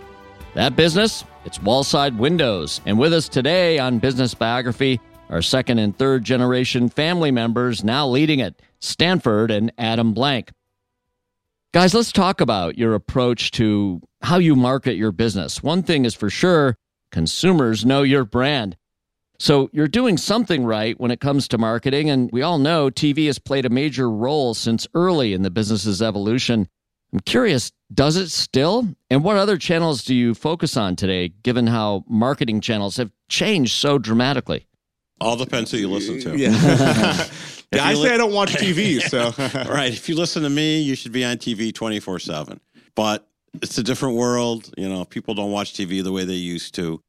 That 0.54 0.76
business, 0.76 1.24
it's 1.46 1.60
Wallside 1.60 2.18
Windows. 2.18 2.82
And 2.86 3.00
with 3.00 3.14
us 3.14 3.30
today 3.30 3.80
on 3.80 4.00
Business 4.00 4.34
Biography, 4.34 5.00
our 5.30 5.42
second 5.42 5.80
and 5.80 5.98
third 5.98 6.26
generation 6.26 6.90
family 6.90 7.32
members 7.32 7.86
now 7.86 8.06
leading 8.06 8.40
it, 8.40 8.62
Stanford 8.80 9.50
and 9.50 9.72
Adam 9.78 10.14
Blanck. 10.14 10.52
Guys, 11.72 11.94
let's 11.94 12.12
talk 12.12 12.42
about 12.42 12.78
your 12.78 12.94
approach 12.94 13.52
to 13.52 14.02
how 14.24 14.40
you 14.40 14.58
market 14.58 14.98
your 14.98 15.14
business. 15.14 15.64
One 15.64 15.84
thing 15.84 16.04
is 16.04 16.16
for 16.16 16.30
sure 16.30 16.76
consumers 17.12 17.86
know 17.86 18.02
your 18.02 18.26
brand. 18.26 18.76
So 19.40 19.70
you're 19.72 19.88
doing 19.88 20.18
something 20.18 20.66
right 20.66 21.00
when 21.00 21.12
it 21.12 21.20
comes 21.20 21.48
to 21.50 21.58
marketing. 21.58 22.10
And 22.10 22.30
we 22.32 22.42
all 22.42 22.58
know 22.58 22.90
TV 22.90 23.28
has 23.28 23.40
played 23.40 23.66
a 23.66 23.70
major 23.70 24.10
role 24.10 24.54
since 24.54 24.88
early 24.94 25.34
in 25.34 25.44
the 25.44 25.52
business's 25.52 26.02
evolution. 26.02 26.68
I'm 27.14 27.20
curious, 27.22 27.72
does 27.94 28.18
it 28.18 28.30
still? 28.30 28.88
And 29.10 29.24
what 29.24 29.38
other 29.38 29.58
channels 29.58 30.04
do 30.04 30.14
you 30.14 30.34
focus 30.34 30.76
on 30.76 30.96
today, 30.96 31.30
given 31.44 31.68
how 31.68 32.04
marketing 32.10 32.60
channels 32.62 32.98
have 32.98 33.12
changed 33.30 33.74
so 33.74 33.98
dramatically? 33.98 34.68
All 35.22 35.38
depends 35.38 35.72
who 35.72 35.78
you 35.78 35.90
listen 35.90 36.20
to. 36.22 36.38
Yeah. 36.38 36.50
yeah 37.72 37.84
I 37.84 37.94
say 37.94 38.14
I 38.14 38.18
don't 38.18 38.34
watch 38.34 38.54
TV, 38.54 39.02
so. 39.02 39.34
right. 39.72 39.94
If 39.94 40.10
you 40.10 40.16
listen 40.16 40.44
to 40.44 40.50
me, 40.50 40.82
you 40.82 40.96
should 40.96 41.12
be 41.12 41.24
on 41.24 41.38
TV 41.38 41.74
24 41.74 42.20
7. 42.20 42.60
But 42.96 43.28
it's 43.62 43.78
a 43.78 43.84
different 43.84 44.16
world. 44.16 44.74
You 44.78 44.90
know, 44.90 45.06
people 45.06 45.34
don't 45.34 45.52
watch 45.52 45.74
TV 45.74 46.04
the 46.04 46.12
way 46.12 46.26
they 46.26 46.34
used 46.34 46.76
to. 46.76 47.02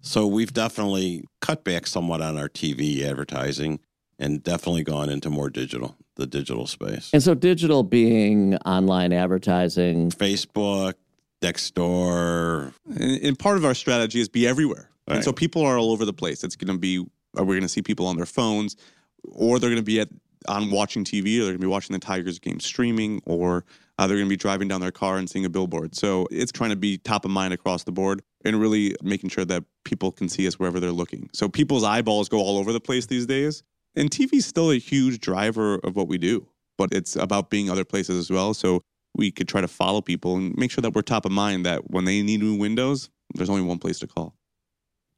So 0.00 0.26
we've 0.26 0.52
definitely 0.52 1.24
cut 1.40 1.64
back 1.64 1.86
somewhat 1.86 2.20
on 2.22 2.38
our 2.38 2.48
TV 2.48 3.02
advertising 3.02 3.80
and 4.18 4.42
definitely 4.42 4.84
gone 4.84 5.10
into 5.10 5.30
more 5.30 5.50
digital, 5.50 5.96
the 6.14 6.26
digital 6.26 6.66
space. 6.66 7.10
And 7.12 7.22
so 7.22 7.34
digital 7.34 7.82
being 7.82 8.56
online 8.58 9.12
advertising, 9.12 10.10
Facebook, 10.10 10.94
Nextdoor. 11.42 12.72
And, 12.86 13.22
and 13.22 13.38
part 13.38 13.56
of 13.56 13.64
our 13.64 13.74
strategy 13.74 14.20
is 14.20 14.28
be 14.28 14.46
everywhere. 14.46 14.90
Right. 15.08 15.16
And 15.16 15.24
so 15.24 15.32
people 15.32 15.62
are 15.62 15.78
all 15.78 15.92
over 15.92 16.04
the 16.04 16.12
place. 16.12 16.42
It's 16.42 16.56
going 16.56 16.72
to 16.72 16.78
be, 16.78 16.98
uh, 16.98 17.44
we're 17.44 17.54
going 17.54 17.62
to 17.62 17.68
see 17.68 17.82
people 17.82 18.06
on 18.06 18.16
their 18.16 18.26
phones, 18.26 18.76
or 19.24 19.58
they're 19.58 19.70
going 19.70 19.82
to 19.82 19.84
be 19.84 20.00
at 20.00 20.08
on 20.48 20.70
watching 20.70 21.04
TV, 21.04 21.38
or 21.38 21.44
they're 21.44 21.52
going 21.52 21.60
to 21.60 21.66
be 21.66 21.66
watching 21.66 21.94
the 21.94 22.00
Tigers 22.00 22.38
game 22.38 22.60
streaming, 22.60 23.20
or 23.26 23.64
uh, 23.98 24.06
they're 24.06 24.16
going 24.16 24.26
to 24.26 24.30
be 24.30 24.36
driving 24.36 24.68
down 24.68 24.80
their 24.80 24.92
car 24.92 25.16
and 25.16 25.28
seeing 25.28 25.44
a 25.44 25.50
billboard. 25.50 25.94
So 25.94 26.26
it's 26.30 26.52
trying 26.52 26.70
to 26.70 26.76
be 26.76 26.98
top 26.98 27.24
of 27.24 27.30
mind 27.30 27.54
across 27.54 27.84
the 27.84 27.92
board 27.92 28.22
and 28.44 28.60
really 28.60 28.94
making 29.02 29.30
sure 29.30 29.44
that 29.46 29.64
people 29.84 30.12
can 30.12 30.28
see 30.28 30.46
us 30.46 30.58
wherever 30.58 30.80
they're 30.80 30.92
looking. 30.92 31.30
So 31.32 31.48
people's 31.48 31.84
eyeballs 31.84 32.28
go 32.28 32.38
all 32.38 32.58
over 32.58 32.72
the 32.72 32.80
place 32.80 33.06
these 33.06 33.26
days. 33.26 33.62
And 33.94 34.10
TV 34.10 34.34
is 34.34 34.46
still 34.46 34.70
a 34.70 34.78
huge 34.78 35.20
driver 35.20 35.76
of 35.76 35.96
what 35.96 36.06
we 36.06 36.18
do, 36.18 36.46
but 36.76 36.92
it's 36.92 37.16
about 37.16 37.48
being 37.48 37.70
other 37.70 37.84
places 37.84 38.18
as 38.18 38.30
well. 38.30 38.52
So 38.52 38.82
we 39.14 39.30
could 39.30 39.48
try 39.48 39.62
to 39.62 39.68
follow 39.68 40.02
people 40.02 40.36
and 40.36 40.54
make 40.56 40.70
sure 40.70 40.82
that 40.82 40.94
we're 40.94 41.02
top 41.02 41.24
of 41.24 41.32
mind 41.32 41.64
that 41.64 41.90
when 41.90 42.04
they 42.04 42.22
need 42.22 42.40
new 42.40 42.56
windows, 42.56 43.08
there's 43.34 43.48
only 43.48 43.62
one 43.62 43.78
place 43.78 43.98
to 44.00 44.06
call. 44.06 44.34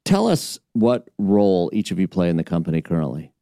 Tell 0.05 0.27
us 0.27 0.57
what 0.71 1.09
role 1.19 1.69
each 1.73 1.91
of 1.91 1.99
you 1.99 2.07
play 2.07 2.29
in 2.29 2.37
the 2.37 2.43
company 2.43 2.81
currently. 2.81 3.33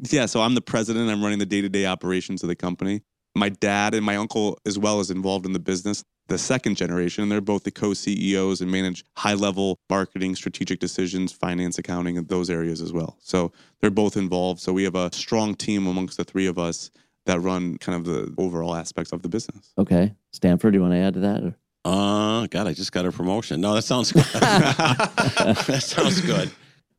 Yeah, 0.00 0.26
so 0.26 0.42
I'm 0.42 0.54
the 0.54 0.60
president. 0.60 1.08
I'm 1.08 1.22
running 1.22 1.38
the 1.38 1.46
day 1.46 1.60
to 1.60 1.68
day 1.68 1.86
operations 1.86 2.42
of 2.42 2.48
the 2.48 2.56
company. 2.56 3.02
My 3.36 3.48
dad 3.48 3.94
and 3.94 4.04
my 4.04 4.16
uncle, 4.16 4.58
as 4.66 4.78
well, 4.78 5.00
is 5.00 5.10
involved 5.10 5.46
in 5.46 5.52
the 5.52 5.58
business 5.58 6.04
the 6.28 6.38
second 6.38 6.76
generation. 6.76 7.22
And 7.22 7.30
they're 7.30 7.40
both 7.40 7.64
the 7.64 7.70
co 7.70 7.94
CEOs 7.94 8.60
and 8.60 8.70
manage 8.70 9.04
high 9.16 9.34
level 9.34 9.78
marketing, 9.88 10.34
strategic 10.34 10.80
decisions, 10.80 11.32
finance, 11.32 11.78
accounting, 11.78 12.18
and 12.18 12.28
those 12.28 12.50
areas 12.50 12.80
as 12.80 12.92
well. 12.92 13.16
So 13.20 13.52
they're 13.80 13.90
both 13.90 14.16
involved. 14.16 14.60
So 14.60 14.72
we 14.72 14.84
have 14.84 14.94
a 14.94 15.12
strong 15.12 15.54
team 15.54 15.86
amongst 15.86 16.16
the 16.16 16.24
three 16.24 16.46
of 16.46 16.58
us 16.58 16.90
that 17.26 17.40
run 17.40 17.76
kind 17.78 17.96
of 17.96 18.04
the 18.04 18.32
overall 18.38 18.74
aspects 18.74 19.12
of 19.12 19.22
the 19.22 19.28
business. 19.28 19.72
Okay. 19.78 20.14
Stanford, 20.32 20.72
do 20.72 20.78
you 20.78 20.82
want 20.82 20.94
to 20.94 20.98
add 20.98 21.14
to 21.14 21.20
that? 21.20 21.42
Or? 21.42 21.56
Uh, 21.84 22.46
God, 22.48 22.66
I 22.66 22.72
just 22.72 22.92
got 22.92 23.06
a 23.06 23.12
promotion. 23.12 23.60
No, 23.60 23.74
that 23.74 23.82
sounds 23.82 24.12
good. 24.12 24.24
that 24.32 25.82
sounds 25.82 26.20
good. 26.20 26.50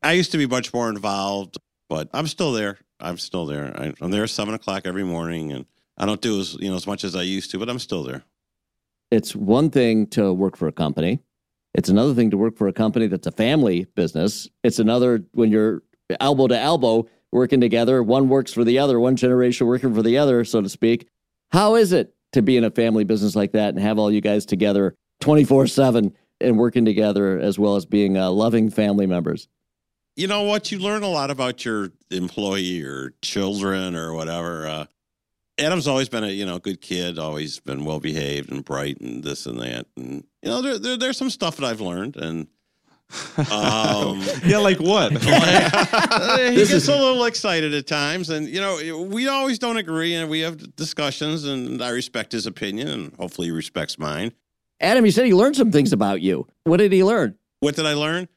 I 0.02 0.12
used 0.12 0.32
to 0.32 0.38
be 0.38 0.46
much 0.46 0.72
more 0.72 0.88
involved, 0.88 1.58
but 1.88 2.08
I'm 2.12 2.26
still 2.26 2.52
there. 2.52 2.78
I'm 3.00 3.18
still 3.18 3.46
there. 3.46 3.74
I, 3.78 4.04
am 4.04 4.10
there 4.10 4.24
at 4.24 4.30
seven 4.30 4.54
o'clock 4.54 4.82
every 4.86 5.04
morning, 5.04 5.52
and 5.52 5.66
I 5.98 6.06
don't 6.06 6.20
do 6.20 6.40
as 6.40 6.54
you 6.54 6.70
know 6.70 6.76
as 6.76 6.86
much 6.86 7.04
as 7.04 7.14
I 7.14 7.22
used 7.22 7.50
to, 7.50 7.58
but 7.58 7.68
I'm 7.68 7.78
still 7.78 8.02
there 8.02 8.24
it's 9.10 9.34
one 9.34 9.70
thing 9.70 10.06
to 10.08 10.32
work 10.32 10.56
for 10.56 10.68
a 10.68 10.72
company. 10.72 11.20
It's 11.74 11.88
another 11.88 12.14
thing 12.14 12.30
to 12.30 12.36
work 12.36 12.56
for 12.56 12.68
a 12.68 12.72
company 12.72 13.06
that's 13.06 13.26
a 13.26 13.32
family 13.32 13.86
business. 13.94 14.48
It's 14.62 14.78
another 14.78 15.24
when 15.32 15.50
you're 15.50 15.82
elbow 16.20 16.48
to 16.48 16.58
elbow 16.58 17.06
working 17.30 17.60
together. 17.60 18.02
One 18.02 18.28
works 18.28 18.52
for 18.52 18.64
the 18.64 18.78
other, 18.78 18.98
one 18.98 19.16
generation 19.16 19.66
working 19.66 19.94
for 19.94 20.02
the 20.02 20.18
other, 20.18 20.44
so 20.44 20.60
to 20.60 20.68
speak. 20.68 21.08
How 21.52 21.76
is 21.76 21.92
it 21.92 22.14
to 22.32 22.42
be 22.42 22.56
in 22.56 22.64
a 22.64 22.70
family 22.70 23.04
business 23.04 23.36
like 23.36 23.52
that 23.52 23.70
and 23.70 23.78
have 23.78 23.98
all 23.98 24.10
you 24.10 24.20
guys 24.20 24.44
together 24.44 24.94
24 25.20 25.66
7 25.66 26.12
and 26.40 26.58
working 26.58 26.84
together 26.84 27.38
as 27.38 27.58
well 27.58 27.76
as 27.76 27.86
being 27.86 28.16
uh, 28.16 28.30
loving 28.30 28.70
family 28.70 29.06
members? 29.06 29.48
You 30.16 30.26
know 30.26 30.42
what? 30.42 30.72
You 30.72 30.78
learn 30.78 31.02
a 31.02 31.08
lot 31.08 31.30
about 31.30 31.64
your 31.64 31.90
employee 32.10 32.82
or 32.82 33.14
children 33.22 33.94
or 33.94 34.12
whatever. 34.14 34.66
Uh, 34.66 34.84
Adam's 35.58 35.88
always 35.88 36.08
been 36.08 36.24
a 36.24 36.28
you 36.28 36.46
know 36.46 36.58
good 36.58 36.80
kid, 36.80 37.18
always 37.18 37.60
been 37.60 37.84
well 37.84 38.00
behaved 38.00 38.50
and 38.50 38.64
bright 38.64 39.00
and 39.00 39.22
this 39.24 39.46
and 39.46 39.58
that, 39.60 39.86
and 39.96 40.24
you 40.42 40.48
know 40.48 40.62
there, 40.62 40.78
there 40.78 40.96
there's 40.96 41.16
some 41.16 41.30
stuff 41.30 41.56
that 41.56 41.66
I've 41.66 41.80
learned 41.80 42.16
and. 42.16 42.48
Um, 43.50 44.22
yeah, 44.44 44.58
like 44.58 44.80
what? 44.80 45.12
he 45.12 45.18
gets 45.18 46.70
is... 46.70 46.88
a 46.88 46.92
little 46.92 47.24
excited 47.24 47.72
at 47.72 47.86
times, 47.86 48.28
and 48.28 48.46
you 48.46 48.60
know 48.60 49.04
we 49.04 49.28
always 49.28 49.58
don't 49.58 49.78
agree, 49.78 50.14
and 50.14 50.28
we 50.28 50.40
have 50.40 50.76
discussions, 50.76 51.44
and 51.44 51.82
I 51.82 51.88
respect 51.88 52.32
his 52.32 52.46
opinion, 52.46 52.88
and 52.88 53.16
hopefully 53.16 53.46
he 53.46 53.50
respects 53.50 53.98
mine. 53.98 54.32
Adam, 54.80 55.06
you 55.06 55.10
said 55.10 55.24
he 55.24 55.32
learned 55.32 55.56
some 55.56 55.72
things 55.72 55.94
about 55.94 56.20
you. 56.20 56.46
What 56.64 56.76
did 56.76 56.92
he 56.92 57.02
learn? 57.02 57.38
What 57.60 57.76
did 57.76 57.86
I 57.86 57.94
learn? 57.94 58.28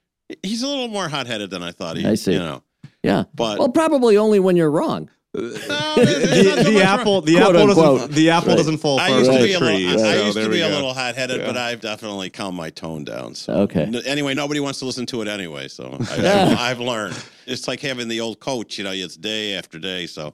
He's 0.42 0.64
a 0.64 0.68
little 0.68 0.88
more 0.88 1.10
hot 1.10 1.28
headed 1.28 1.50
than 1.50 1.62
I 1.62 1.74
thought 1.74 1.98
he. 1.98 2.06
I 2.06 2.16
see. 2.16 2.32
You 2.34 2.40
know, 2.40 2.64
yeah, 3.04 3.26
but 3.36 3.60
well, 3.60 3.70
probably 3.70 4.16
only 4.16 4.40
when 4.40 4.56
you're 4.56 4.72
wrong. 4.72 5.10
No, 5.34 5.42
the, 5.96 6.64
the 6.66 6.82
apple, 6.84 7.22
the 7.22 7.38
apple 7.38 7.68
doesn't, 7.68 8.12
the 8.12 8.30
apple 8.32 8.50
right. 8.50 8.58
doesn't 8.58 8.80
fall 8.80 8.98
far 8.98 9.08
from 9.08 9.36
the 9.36 9.56
tree. 9.58 9.88
Little, 9.88 10.00
so 10.00 10.06
I 10.06 10.16
used 10.26 10.38
to 10.38 10.50
be 10.50 10.60
a 10.60 10.68
little 10.68 10.94
hot 10.94 11.16
headed, 11.16 11.40
yeah. 11.40 11.48
but 11.48 11.56
I've 11.56 11.80
definitely 11.80 12.30
calmed 12.30 12.58
my 12.58 12.70
tone 12.70 13.06
down. 13.06 13.36
So 13.36 13.54
okay. 13.62 13.90
Anyway, 14.06 14.34
nobody 14.34 14.60
wants 14.60 14.80
to 14.80 14.86
listen 14.86 15.06
to 15.06 15.22
it 15.22 15.30
anyway. 15.30 15.70
So 15.70 15.98
I, 16.02 16.68
have 16.68 16.82
learned. 16.82 17.16
It's 17.46 17.66
like 17.66 17.80
having 17.80 18.10
the 18.10 18.20
old 18.20 18.42
coach. 18.42 18.78
You 18.78 18.84
know, 18.84 18.92
it's 18.92 19.16
day 19.16 19.56
after 19.56 19.80
day. 19.80 20.06
So 20.06 20.34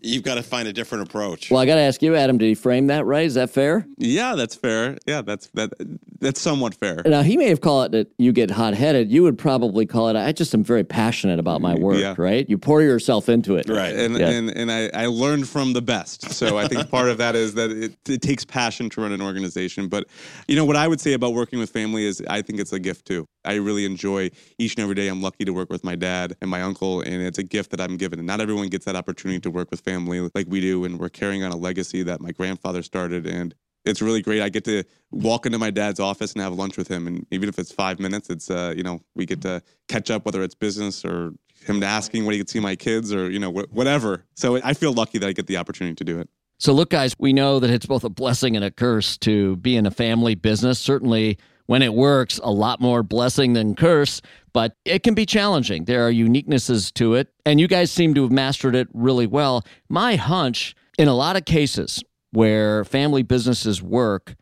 you've 0.00 0.22
got 0.22 0.36
to 0.36 0.42
find 0.42 0.68
a 0.68 0.72
different 0.72 1.08
approach. 1.08 1.50
Well, 1.50 1.60
I 1.60 1.66
got 1.66 1.74
to 1.76 1.80
ask 1.80 2.02
you, 2.02 2.16
Adam. 2.16 2.38
Did 2.38 2.46
he 2.46 2.54
frame 2.54 2.86
that 2.88 3.04
right? 3.04 3.26
Is 3.26 3.34
that 3.34 3.50
fair? 3.50 3.86
Yeah, 3.98 4.34
that's 4.34 4.54
fair. 4.54 4.96
Yeah, 5.06 5.22
that's 5.22 5.48
that. 5.54 5.72
That's 6.20 6.40
somewhat 6.40 6.74
fair. 6.74 7.02
Now 7.06 7.22
he 7.22 7.36
may 7.36 7.48
have 7.48 7.60
called 7.60 7.86
it 7.86 7.92
that 7.92 8.14
you 8.18 8.32
get 8.32 8.50
hot 8.50 8.74
headed. 8.74 9.10
You 9.10 9.22
would 9.22 9.38
probably 9.38 9.86
call 9.86 10.08
it. 10.08 10.16
I 10.16 10.32
just 10.32 10.54
am 10.54 10.62
very 10.62 10.84
passionate 10.84 11.38
about 11.38 11.60
my 11.60 11.74
work. 11.74 11.98
Yeah. 11.98 12.14
Right? 12.18 12.48
You 12.48 12.58
pour 12.58 12.82
yourself 12.82 13.28
into 13.28 13.56
it. 13.56 13.68
Right. 13.68 13.94
And 13.94 14.18
yeah. 14.18 14.28
and 14.28 14.50
and 14.50 14.70
I, 14.70 14.90
I 14.92 15.06
learned 15.06 15.48
from 15.48 15.72
the 15.72 15.82
best. 15.82 16.30
So 16.32 16.58
I 16.58 16.68
think 16.68 16.90
part 16.90 17.08
of 17.08 17.18
that 17.18 17.36
is 17.36 17.54
that 17.54 17.70
it, 17.70 17.96
it 18.08 18.22
takes 18.22 18.44
passion 18.44 18.90
to 18.90 19.00
run 19.00 19.12
an 19.12 19.22
organization. 19.22 19.88
But 19.88 20.06
you 20.48 20.56
know 20.56 20.64
what 20.64 20.76
I 20.76 20.88
would 20.88 21.00
say 21.00 21.14
about 21.14 21.32
working 21.32 21.58
with 21.58 21.70
family 21.70 22.04
is 22.04 22.22
I 22.28 22.42
think 22.42 22.60
it's 22.60 22.72
a 22.72 22.78
gift 22.78 23.06
too. 23.06 23.26
I 23.44 23.54
really 23.54 23.84
enjoy 23.84 24.30
each 24.58 24.74
and 24.74 24.82
every 24.82 24.94
day. 24.94 25.08
I'm 25.08 25.22
lucky 25.22 25.44
to 25.44 25.52
work 25.52 25.70
with 25.70 25.84
my 25.84 25.94
dad 25.94 26.36
and 26.40 26.50
my 26.50 26.62
uncle, 26.62 27.00
and 27.00 27.22
it's 27.22 27.38
a 27.38 27.42
gift 27.42 27.70
that 27.70 27.80
I'm 27.80 27.96
given. 27.96 28.18
And 28.18 28.26
not 28.26 28.40
everyone 28.40 28.68
gets 28.68 28.84
that 28.84 28.96
opportunity 28.96 29.40
to 29.40 29.50
work 29.50 29.70
with 29.70 29.80
family 29.80 30.28
like 30.34 30.46
we 30.48 30.60
do. 30.60 30.84
And 30.84 30.98
we're 30.98 31.08
carrying 31.08 31.42
on 31.44 31.52
a 31.52 31.56
legacy 31.56 32.02
that 32.02 32.20
my 32.20 32.32
grandfather 32.32 32.82
started. 32.82 33.26
And 33.26 33.54
it's 33.84 34.02
really 34.02 34.20
great. 34.20 34.42
I 34.42 34.48
get 34.48 34.64
to 34.64 34.84
walk 35.10 35.46
into 35.46 35.58
my 35.58 35.70
dad's 35.70 36.00
office 36.00 36.32
and 36.34 36.42
have 36.42 36.52
lunch 36.52 36.76
with 36.76 36.88
him. 36.88 37.06
And 37.06 37.26
even 37.30 37.48
if 37.48 37.58
it's 37.58 37.72
five 37.72 37.98
minutes, 37.98 38.28
it's, 38.28 38.50
uh, 38.50 38.74
you 38.76 38.82
know, 38.82 39.00
we 39.14 39.24
get 39.24 39.40
to 39.42 39.62
catch 39.88 40.10
up, 40.10 40.26
whether 40.26 40.42
it's 40.42 40.54
business 40.54 41.04
or 41.04 41.32
him 41.64 41.82
asking 41.82 42.26
when 42.26 42.34
he 42.34 42.38
could 42.38 42.50
see 42.50 42.60
my 42.60 42.76
kids 42.76 43.12
or, 43.12 43.30
you 43.30 43.38
know, 43.38 43.50
wh- 43.50 43.74
whatever. 43.74 44.26
So 44.34 44.60
I 44.62 44.74
feel 44.74 44.92
lucky 44.92 45.18
that 45.18 45.26
I 45.26 45.32
get 45.32 45.46
the 45.46 45.56
opportunity 45.56 45.94
to 45.96 46.04
do 46.04 46.18
it. 46.18 46.28
So, 46.58 46.74
look, 46.74 46.90
guys, 46.90 47.14
we 47.18 47.32
know 47.32 47.58
that 47.58 47.70
it's 47.70 47.86
both 47.86 48.04
a 48.04 48.10
blessing 48.10 48.54
and 48.54 48.62
a 48.62 48.70
curse 48.70 49.16
to 49.18 49.56
be 49.56 49.76
in 49.76 49.86
a 49.86 49.90
family 49.90 50.34
business. 50.34 50.78
Certainly, 50.78 51.38
when 51.70 51.82
it 51.82 51.94
works, 51.94 52.40
a 52.42 52.50
lot 52.50 52.80
more 52.80 53.00
blessing 53.00 53.52
than 53.52 53.76
curse, 53.76 54.20
but 54.52 54.74
it 54.84 55.04
can 55.04 55.14
be 55.14 55.24
challenging. 55.24 55.84
There 55.84 56.04
are 56.04 56.10
uniquenesses 56.12 56.92
to 56.94 57.14
it, 57.14 57.28
and 57.46 57.60
you 57.60 57.68
guys 57.68 57.92
seem 57.92 58.12
to 58.14 58.22
have 58.22 58.32
mastered 58.32 58.74
it 58.74 58.88
really 58.92 59.28
well. 59.28 59.64
My 59.88 60.16
hunch, 60.16 60.74
in 60.98 61.06
a 61.06 61.14
lot 61.14 61.36
of 61.36 61.44
cases 61.44 62.02
where 62.32 62.84
family 62.84 63.22
businesses 63.22 63.80
work, 63.80 64.34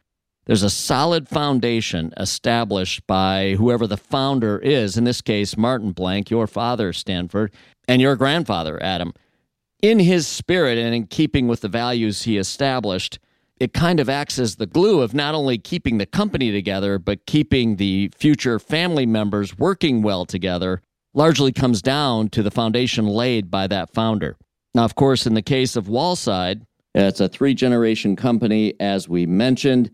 there's 0.46 0.62
a 0.62 0.70
solid 0.70 1.28
foundation 1.28 2.14
established 2.16 3.06
by 3.06 3.56
whoever 3.58 3.86
the 3.86 3.98
founder 3.98 4.58
is, 4.60 4.96
in 4.96 5.04
this 5.04 5.20
case, 5.20 5.54
Martin 5.54 5.92
Blanck, 5.92 6.30
your 6.30 6.46
father, 6.46 6.94
Stanford, 6.94 7.52
and 7.86 8.00
your 8.00 8.16
grandfather, 8.16 8.82
Adam. 8.82 9.12
In 9.82 9.98
his 9.98 10.26
spirit 10.26 10.78
and 10.78 10.94
in 10.94 11.06
keeping 11.06 11.46
with 11.46 11.60
the 11.60 11.68
values 11.68 12.22
he 12.22 12.38
established, 12.38 13.18
it 13.60 13.72
kind 13.72 14.00
of 14.00 14.08
acts 14.08 14.38
as 14.38 14.56
the 14.56 14.66
glue 14.66 15.00
of 15.00 15.14
not 15.14 15.34
only 15.34 15.58
keeping 15.58 15.98
the 15.98 16.06
company 16.06 16.52
together, 16.52 16.98
but 16.98 17.26
keeping 17.26 17.76
the 17.76 18.10
future 18.16 18.58
family 18.58 19.06
members 19.06 19.58
working 19.58 20.02
well 20.02 20.24
together, 20.24 20.80
largely 21.14 21.52
comes 21.52 21.82
down 21.82 22.28
to 22.30 22.42
the 22.42 22.50
foundation 22.50 23.06
laid 23.06 23.50
by 23.50 23.66
that 23.66 23.92
founder. 23.92 24.36
Now, 24.74 24.84
of 24.84 24.94
course, 24.94 25.26
in 25.26 25.34
the 25.34 25.42
case 25.42 25.76
of 25.76 25.86
Wallside, 25.86 26.62
it's 26.94 27.20
a 27.20 27.28
three 27.28 27.54
generation 27.54 28.16
company, 28.16 28.74
as 28.80 29.08
we 29.08 29.26
mentioned. 29.26 29.90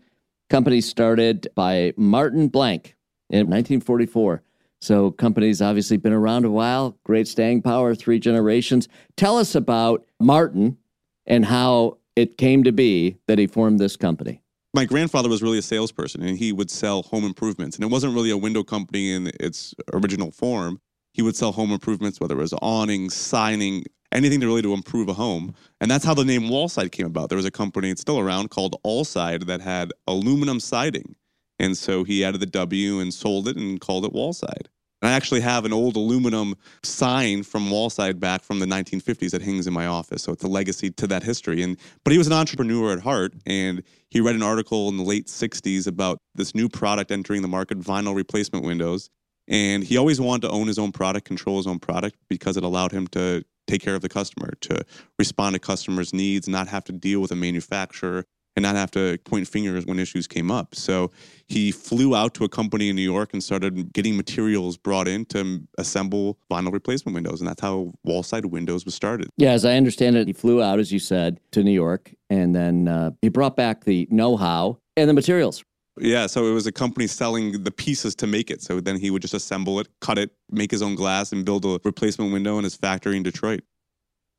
Company 0.49 0.81
started 0.81 1.47
by 1.55 1.93
Martin 1.97 2.47
Blanck 2.47 2.95
in 3.29 3.47
1944. 3.47 4.43
So, 4.81 5.09
company's 5.11 5.61
obviously 5.61 5.97
been 5.97 6.13
around 6.13 6.45
a 6.45 6.51
while, 6.51 6.97
great 7.03 7.27
staying 7.27 7.63
power, 7.63 7.95
three 7.95 8.19
generations. 8.19 8.87
Tell 9.17 9.37
us 9.37 9.55
about 9.55 10.05
Martin 10.19 10.77
and 11.25 11.45
how 11.45 11.97
it 12.15 12.37
came 12.37 12.63
to 12.63 12.71
be 12.71 13.17
that 13.27 13.37
he 13.37 13.47
formed 13.47 13.79
this 13.79 13.95
company. 13.95 14.41
My 14.73 14.85
grandfather 14.85 15.29
was 15.29 15.41
really 15.41 15.57
a 15.57 15.61
salesperson 15.61 16.21
and 16.21 16.37
he 16.37 16.51
would 16.51 16.69
sell 16.69 17.03
home 17.03 17.23
improvements. 17.23 17.77
And 17.77 17.83
it 17.83 17.91
wasn't 17.91 18.13
really 18.13 18.31
a 18.31 18.37
window 18.37 18.63
company 18.63 19.13
in 19.13 19.31
its 19.39 19.73
original 19.93 20.31
form. 20.31 20.81
He 21.13 21.21
would 21.21 21.35
sell 21.35 21.53
home 21.53 21.71
improvements, 21.71 22.19
whether 22.19 22.35
it 22.35 22.41
was 22.41 22.53
awnings, 22.61 23.13
signing, 23.13 23.85
anything 24.11 24.41
to 24.41 24.47
really 24.47 24.61
to 24.61 24.73
improve 24.73 25.07
a 25.07 25.13
home. 25.13 25.53
And 25.79 25.89
that's 25.89 26.03
how 26.03 26.13
the 26.13 26.25
name 26.25 26.43
Wallside 26.43 26.91
came 26.91 27.05
about. 27.05 27.29
There 27.29 27.37
was 27.37 27.45
a 27.45 27.51
company, 27.51 27.89
it's 27.89 28.01
still 28.01 28.19
around, 28.19 28.49
called 28.49 28.75
Alside 28.85 29.45
that 29.45 29.61
had 29.61 29.93
aluminum 30.07 30.59
siding. 30.59 31.15
And 31.57 31.77
so 31.77 32.03
he 32.03 32.25
added 32.25 32.41
the 32.41 32.47
W 32.47 32.99
and 32.99 33.13
sold 33.13 33.47
it 33.47 33.55
and 33.55 33.79
called 33.79 34.03
it 34.03 34.11
Wallside. 34.11 34.67
And 35.05 35.13
I 35.13 35.15
actually 35.17 35.41
have 35.41 35.65
an 35.65 35.71
old 35.71 35.97
aluminum 35.97 36.55
sign 36.81 37.43
from 37.43 37.69
Wallside 37.69 38.19
back 38.19 38.41
from 38.41 38.57
the 38.57 38.65
1950s 38.65 39.29
that 39.33 39.43
hangs 39.43 39.67
in 39.67 39.73
my 39.73 39.85
office. 39.85 40.23
So 40.23 40.31
it's 40.31 40.43
a 40.43 40.47
legacy 40.47 40.89
to 40.89 41.05
that 41.05 41.21
history. 41.21 41.61
And 41.61 41.77
but 42.03 42.11
he 42.11 42.17
was 42.17 42.25
an 42.25 42.33
entrepreneur 42.33 42.91
at 42.91 43.01
heart, 43.01 43.35
and 43.45 43.83
he 44.09 44.19
read 44.19 44.33
an 44.33 44.41
article 44.41 44.89
in 44.89 44.97
the 44.97 45.03
late 45.03 45.27
60s 45.27 45.85
about 45.85 46.17
this 46.33 46.55
new 46.55 46.67
product 46.67 47.11
entering 47.11 47.43
the 47.43 47.47
market, 47.47 47.79
vinyl 47.79 48.15
replacement 48.15 48.65
windows. 48.65 49.11
And 49.47 49.83
he 49.83 49.95
always 49.95 50.19
wanted 50.19 50.47
to 50.47 50.49
own 50.49 50.65
his 50.65 50.79
own 50.79 50.91
product, 50.91 51.27
control 51.27 51.57
his 51.57 51.67
own 51.67 51.77
product, 51.77 52.17
because 52.27 52.57
it 52.57 52.63
allowed 52.63 52.91
him 52.91 53.05
to 53.09 53.45
take 53.67 53.83
care 53.83 53.93
of 53.93 54.01
the 54.01 54.09
customer, 54.09 54.53
to 54.61 54.83
respond 55.19 55.53
to 55.53 55.59
customers' 55.59 56.15
needs, 56.15 56.47
not 56.47 56.67
have 56.67 56.83
to 56.85 56.91
deal 56.91 57.19
with 57.19 57.31
a 57.31 57.35
manufacturer, 57.35 58.25
and 58.55 58.63
not 58.63 58.75
have 58.75 58.91
to 58.91 59.17
point 59.25 59.47
fingers 59.47 59.85
when 59.85 59.99
issues 59.99 60.27
came 60.27 60.49
up. 60.49 60.75
So 60.75 61.11
he 61.47 61.71
flew 61.71 62.15
out 62.15 62.33
to 62.35 62.43
a 62.43 62.49
company 62.49 62.89
in 62.89 62.95
New 62.95 63.01
York 63.01 63.33
and 63.33 63.43
started 63.43 63.93
getting 63.93 64.15
materials 64.15 64.77
brought 64.77 65.07
in 65.07 65.25
to 65.25 65.61
assemble 65.77 66.37
vinyl 66.49 66.71
replacement 66.71 67.15
windows. 67.15 67.41
And 67.41 67.49
that's 67.49 67.61
how 67.61 67.93
Wallside 68.07 68.45
Windows 68.45 68.85
was 68.85 68.95
started. 68.95 69.29
Yeah, 69.37 69.51
as 69.51 69.65
I 69.65 69.75
understand 69.75 70.15
it, 70.15 70.27
he 70.27 70.33
flew 70.33 70.61
out, 70.61 70.79
as 70.79 70.91
you 70.91 70.99
said, 70.99 71.39
to 71.51 71.63
New 71.63 71.71
York, 71.71 72.13
and 72.29 72.55
then 72.55 72.87
uh, 72.87 73.11
he 73.21 73.29
brought 73.29 73.55
back 73.55 73.83
the 73.83 74.07
know 74.09 74.37
how 74.37 74.79
and 74.95 75.09
the 75.09 75.13
materials. 75.13 75.63
Yeah, 75.97 76.27
so 76.27 76.45
it 76.47 76.51
was 76.51 76.67
a 76.67 76.73
company 76.73 77.07
selling 77.07 77.63
the 77.63 77.71
pieces 77.71 78.15
to 78.15 78.27
make 78.27 78.51
it. 78.51 78.61
So 78.61 78.81
then 78.81 78.99
he 78.99 79.11
would 79.11 79.21
just 79.21 79.33
assemble 79.33 79.79
it, 79.79 79.87
cut 80.01 80.17
it, 80.17 80.31
make 80.51 80.71
his 80.71 80.81
own 80.81 80.95
glass, 80.95 81.31
and 81.31 81.45
build 81.45 81.63
a 81.63 81.79
replacement 81.85 82.33
window 82.33 82.57
in 82.57 82.65
his 82.65 82.75
factory 82.75 83.15
in 83.15 83.23
Detroit. 83.23 83.61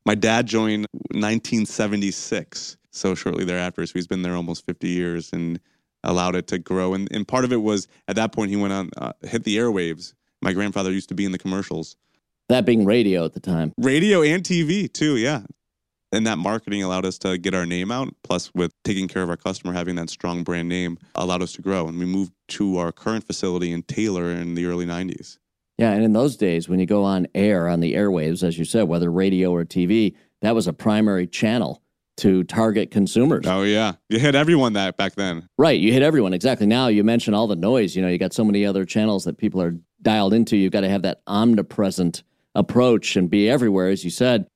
My 0.07 0.15
dad 0.15 0.45
joined 0.45 0.87
1976, 1.11 2.77
so 2.91 3.13
shortly 3.13 3.43
thereafter. 3.43 3.85
So 3.85 3.91
he's 3.93 4.07
been 4.07 4.21
there 4.21 4.37
almost 4.37 4.65
50 4.65 4.87
years 4.87 5.33
and 5.33 5.59
allowed 6.01 6.37
it 6.37 6.47
to 6.47 6.59
grow. 6.59 6.93
And, 6.93 7.09
and 7.11 7.27
part 7.27 7.43
of 7.43 7.51
it 7.51 7.57
was 7.57 7.89
at 8.07 8.15
that 8.15 8.31
point 8.31 8.49
he 8.49 8.55
went 8.55 8.71
on, 8.71 8.89
uh, 8.95 9.11
hit 9.23 9.43
the 9.43 9.57
airwaves. 9.57 10.13
My 10.41 10.53
grandfather 10.53 10.93
used 10.93 11.09
to 11.09 11.13
be 11.13 11.25
in 11.25 11.33
the 11.33 11.37
commercials. 11.37 11.97
That 12.47 12.65
being 12.65 12.85
radio 12.85 13.25
at 13.25 13.33
the 13.33 13.41
time. 13.41 13.73
Radio 13.77 14.21
and 14.21 14.45
TV 14.45 14.91
too, 14.91 15.17
yeah 15.17 15.41
and 16.13 16.25
that 16.25 16.37
marketing 16.37 16.81
allowed 16.81 17.05
us 17.05 17.17
to 17.17 17.37
get 17.37 17.53
our 17.53 17.65
name 17.65 17.91
out 17.91 18.07
plus 18.23 18.49
with 18.55 18.71
taking 18.85 19.09
care 19.09 19.23
of 19.23 19.29
our 19.29 19.35
customer 19.35 19.73
having 19.73 19.95
that 19.95 20.09
strong 20.09 20.41
brand 20.41 20.69
name 20.69 20.97
allowed 21.15 21.41
us 21.41 21.51
to 21.51 21.61
grow 21.61 21.85
and 21.85 21.99
we 21.99 22.05
moved 22.05 22.31
to 22.47 22.77
our 22.77 22.93
current 22.93 23.25
facility 23.25 23.73
in 23.73 23.83
taylor 23.83 24.31
in 24.31 24.55
the 24.55 24.65
early 24.65 24.85
90s 24.85 25.37
yeah 25.77 25.91
and 25.91 26.03
in 26.03 26.13
those 26.13 26.35
days 26.35 26.67
when 26.67 26.79
you 26.79 26.85
go 26.85 27.03
on 27.03 27.27
air 27.35 27.67
on 27.67 27.79
the 27.79 27.93
airwaves 27.93 28.43
as 28.43 28.57
you 28.57 28.65
said 28.65 28.87
whether 28.87 29.11
radio 29.11 29.51
or 29.51 29.65
tv 29.65 30.15
that 30.41 30.55
was 30.55 30.67
a 30.67 30.73
primary 30.73 31.27
channel 31.27 31.81
to 32.17 32.43
target 32.45 32.91
consumers 32.91 33.45
oh 33.47 33.63
yeah 33.63 33.93
you 34.09 34.19
hit 34.19 34.35
everyone 34.35 34.73
that 34.73 34.97
back 34.97 35.15
then 35.15 35.47
right 35.57 35.79
you 35.79 35.93
hit 35.93 36.01
everyone 36.01 36.33
exactly 36.33 36.65
now 36.65 36.87
you 36.87 37.03
mention 37.03 37.33
all 37.33 37.47
the 37.47 37.55
noise 37.55 37.95
you 37.95 38.01
know 38.01 38.07
you 38.07 38.17
got 38.17 38.33
so 38.33 38.43
many 38.43 38.65
other 38.65 38.85
channels 38.85 39.23
that 39.25 39.37
people 39.37 39.61
are 39.61 39.75
dialed 40.01 40.33
into 40.33 40.57
you've 40.57 40.73
got 40.73 40.81
to 40.81 40.89
have 40.89 41.03
that 41.03 41.21
omnipresent 41.27 42.23
approach 42.55 43.15
and 43.15 43.29
be 43.29 43.49
everywhere 43.49 43.89
as 43.89 44.03
you 44.03 44.09
said 44.09 44.47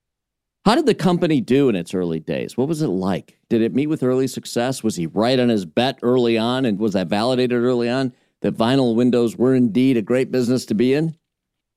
how 0.63 0.75
did 0.75 0.85
the 0.85 0.93
company 0.93 1.41
do 1.41 1.69
in 1.69 1.75
its 1.75 1.95
early 1.95 2.19
days? 2.19 2.55
What 2.55 2.67
was 2.67 2.83
it 2.83 2.87
like? 2.87 3.39
Did 3.49 3.63
it 3.63 3.73
meet 3.73 3.87
with 3.87 4.03
early 4.03 4.27
success? 4.27 4.83
Was 4.83 4.95
he 4.95 5.07
right 5.07 5.39
on 5.39 5.49
his 5.49 5.65
bet 5.65 5.97
early 6.03 6.37
on? 6.37 6.65
And 6.65 6.77
was 6.77 6.93
that 6.93 7.07
validated 7.07 7.63
early 7.63 7.89
on 7.89 8.13
that 8.41 8.55
vinyl 8.55 8.95
windows 8.95 9.35
were 9.35 9.55
indeed 9.55 9.97
a 9.97 10.03
great 10.03 10.31
business 10.31 10.65
to 10.67 10.75
be 10.75 10.93
in? 10.93 11.15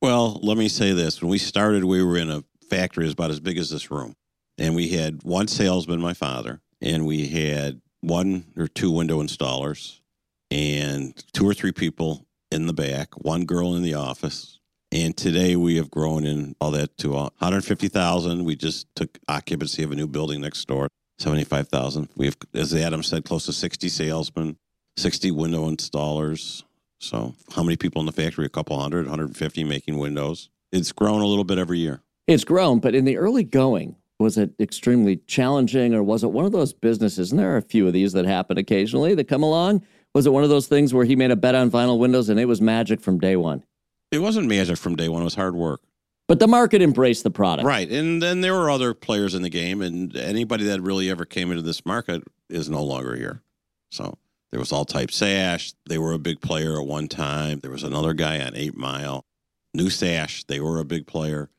Well, 0.05 0.38
let 0.43 0.59
me 0.59 0.69
say 0.69 0.93
this. 0.93 1.23
When 1.23 1.31
we 1.31 1.38
started, 1.38 1.83
we 1.83 2.03
were 2.03 2.19
in 2.19 2.29
a 2.29 2.45
factory 2.69 3.11
about 3.11 3.31
as 3.31 3.40
big 3.40 3.57
as 3.57 3.71
this 3.71 3.90
room. 3.90 4.14
And 4.59 4.75
we 4.75 4.90
had 4.90 5.23
one 5.23 5.49
salesman, 5.49 5.99
my 5.99 6.12
father, 6.12 6.61
and 6.83 7.07
we 7.07 7.29
had 7.29 7.81
one 8.03 8.45
or 8.55 8.69
two 8.69 8.90
window 8.90 9.23
installers 9.23 10.01
and 10.51 11.17
two 11.33 11.49
or 11.49 11.55
three 11.55 11.73
people 11.73 12.27
in 12.51 12.67
the 12.67 12.75
back, 12.75 13.14
one 13.14 13.47
girl 13.47 13.75
in 13.77 13.83
the 13.83 13.95
office, 13.95 14.59
and 14.93 15.17
today 15.17 15.57
we 15.57 15.77
have 15.77 15.90
grown 15.90 16.27
in 16.27 16.55
all 16.61 16.73
that 16.73 16.99
to 16.99 17.12
150,000. 17.12 18.45
We 18.45 18.57
just 18.57 18.87
took 18.95 19.19
occupancy 19.27 19.85
of 19.85 19.90
a 19.90 19.97
new 19.97 20.07
building 20.07 20.43
next 20.43 20.69
door, 20.69 20.88
75,000. 21.19 22.11
We 22.14 22.27
have, 22.27 22.37
as 22.53 22.75
Adam 22.75 23.03
said, 23.03 23.25
close 23.25 23.47
to 23.47 23.55
60 23.55 23.88
salesmen, 23.88 24.59
60 24.99 25.31
window 25.31 25.71
installers. 25.71 26.62
So, 27.05 27.35
how 27.55 27.62
many 27.62 27.77
people 27.77 28.01
in 28.01 28.07
the 28.07 28.12
factory? 28.12 28.47
A 28.47 28.49
couple 28.49 28.81
hundred, 28.81 29.05
150 29.07 29.64
making 29.64 29.99
windows. 29.99 30.49
It's 30.73 30.90
grown 30.90 31.21
a 31.21 31.27
little 31.27 31.45
bit 31.45 31.59
every 31.59 31.79
year. 31.79 32.03
It's 32.27 32.45
grown, 32.45 32.81
but 32.81 32.95
in 32.95 33.05
the 33.05 33.19
early 33.19 33.45
going, 33.45 33.97
was 34.19 34.38
it 34.38 34.55
extremely 34.59 35.19
challenging 35.27 35.95
or 35.95 36.03
was 36.03 36.25
it 36.25 36.31
one 36.31 36.47
of 36.47 36.53
those 36.53 36.73
businesses? 36.73 37.31
And 37.31 37.38
there 37.38 37.53
are 37.53 37.59
a 37.59 37.62
few 37.62 37.87
of 37.87 37.93
these 37.93 38.14
that 38.14 38.25
happen 38.25 38.57
occasionally 38.57 39.14
that 39.17 39.29
come 39.29 39.43
along. 39.43 39.85
Was 40.14 40.25
it 40.27 40.33
one 40.33 40.45
of 40.45 40.49
those 40.49 40.67
things 40.67 40.95
where 40.95 41.05
he 41.05 41.14
made 41.14 41.31
a 41.31 41.37
bet 41.37 41.55
on 41.55 41.71
vinyl 41.71 41.99
windows 41.99 42.31
and 42.31 42.40
it 42.40 42.47
was 42.47 42.61
magic 42.61 43.01
from 43.01 43.19
day 43.19 43.37
one? 43.37 43.64
It 44.11 44.21
wasn't 44.21 44.49
magic 44.49 44.79
from 44.79 44.97
day 44.97 45.09
one. 45.09 45.21
It 45.21 45.25
was 45.25 45.35
hard 45.35 45.55
work. 45.55 45.83
But 46.27 46.38
the 46.38 46.49
market 46.49 46.81
embraced 46.81 47.23
the 47.23 47.31
product. 47.31 47.67
Right. 47.67 47.90
And 47.90 48.23
then 48.23 48.40
there 48.40 48.55
were 48.55 48.71
other 48.71 48.95
players 48.95 49.35
in 49.35 49.43
the 49.43 49.51
game, 49.51 49.83
and 49.83 50.17
anybody 50.17 50.64
that 50.64 50.81
really 50.81 51.11
ever 51.11 51.27
came 51.27 51.51
into 51.51 51.62
this 51.62 51.85
market 51.85 52.23
is 52.49 52.71
no 52.71 52.83
longer 52.83 53.14
here. 53.14 53.43
So 53.90 54.17
there 54.55 54.61
was 54.61 54.71
All 54.71 54.85
Type 54.85 55.11
Sash. 55.11 55.73
They 55.88 55.99
were 55.99 56.12
a 56.12 56.19
big 56.21 56.40
player 56.40 56.81
at 56.81 56.87
one 56.87 57.09
time. 57.09 57.59
There 57.59 57.73
was 57.73 57.83
another 57.83 58.14
guy 58.14 58.40
on 58.40 58.55
Eight 58.55 58.77
Mile. 58.77 59.27
New 59.75 59.90
Sash, 59.90 60.45
they 60.45 60.61
were 60.61 60.79
a 60.79 60.85
big 60.85 61.09
player. 61.09 61.51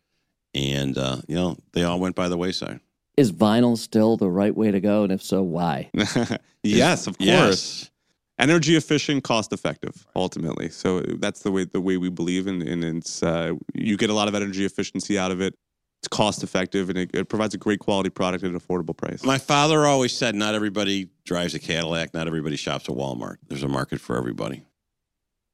And, 0.54 0.98
uh, 0.98 1.18
you 1.28 1.36
know, 1.36 1.58
they 1.74 1.84
all 1.84 2.00
went 2.00 2.16
by 2.16 2.30
the 2.30 2.38
wayside. 2.38 2.80
Is 3.18 3.34
vinyl 3.34 3.78
still 3.78 4.16
the 4.16 4.30
right 4.30 4.56
way 4.56 4.72
to 4.72 4.80
go? 4.80 5.04
And 5.04 5.12
if 5.12 5.22
so, 5.22 5.44
why? 5.44 5.90
yes, 6.64 7.06
of 7.08 7.18
course. 7.18 7.28
Yes 7.28 7.92
energy 8.38 8.76
efficient, 8.76 9.24
cost 9.24 9.54
effective, 9.54 10.06
ultimately. 10.16 10.70
So 10.70 11.00
that's 11.02 11.42
the 11.42 11.52
way 11.52 11.64
the 11.64 11.80
way 11.80 11.98
we 11.98 12.10
believe, 12.10 12.48
and 12.48 12.62
and 12.62 12.84
it's 12.84 13.24
uh, 13.24 13.54
you 13.74 13.98
get 13.98 14.10
a 14.10 14.14
lot 14.14 14.28
of 14.28 14.36
energy 14.36 14.66
efficiency 14.66 15.18
out 15.18 15.32
of 15.32 15.42
it. 15.42 15.56
It's 16.02 16.08
cost 16.08 16.44
effective, 16.44 16.90
and 16.90 16.98
it, 16.98 17.12
it, 17.14 17.30
provides 17.30 17.56
a 17.56 17.58
great 17.58 17.80
quality 17.80 18.10
product 18.10 18.44
at 18.44 18.52
an 18.52 18.60
affordable 18.60 18.96
price. 18.96 19.24
My 19.24 19.38
father 19.38 19.86
always 19.86 20.16
said, 20.16 20.36
"Not 20.36 20.54
everybody 20.54 21.10
drives 21.24 21.56
a 21.56 21.60
Cadillac. 21.60 22.14
Not 22.14 22.28
everybody 22.28 22.56
shops 22.56 22.88
at 22.88 22.96
Walmart. 22.96 23.38
There's 23.48 23.64
a 23.64 23.68
market 23.68 24.00
for 24.00 24.18
everybody." 24.18 24.64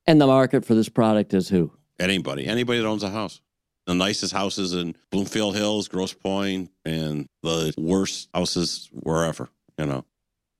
And 0.05 0.19
the 0.19 0.27
market 0.27 0.65
for 0.65 0.75
this 0.75 0.89
product 0.89 1.33
is 1.33 1.49
who? 1.49 1.71
Anybody. 1.99 2.47
Anybody 2.47 2.79
that 2.79 2.87
owns 2.87 3.03
a 3.03 3.09
house. 3.09 3.39
The 3.85 3.93
nicest 3.93 4.33
houses 4.33 4.73
in 4.73 4.95
Bloomfield 5.09 5.55
Hills, 5.55 5.87
Grosse 5.87 6.13
Pointe, 6.13 6.69
and 6.85 7.27
the 7.43 7.73
worst 7.77 8.29
houses 8.33 8.89
wherever. 8.91 9.49
You 9.77 9.85
know. 9.85 10.05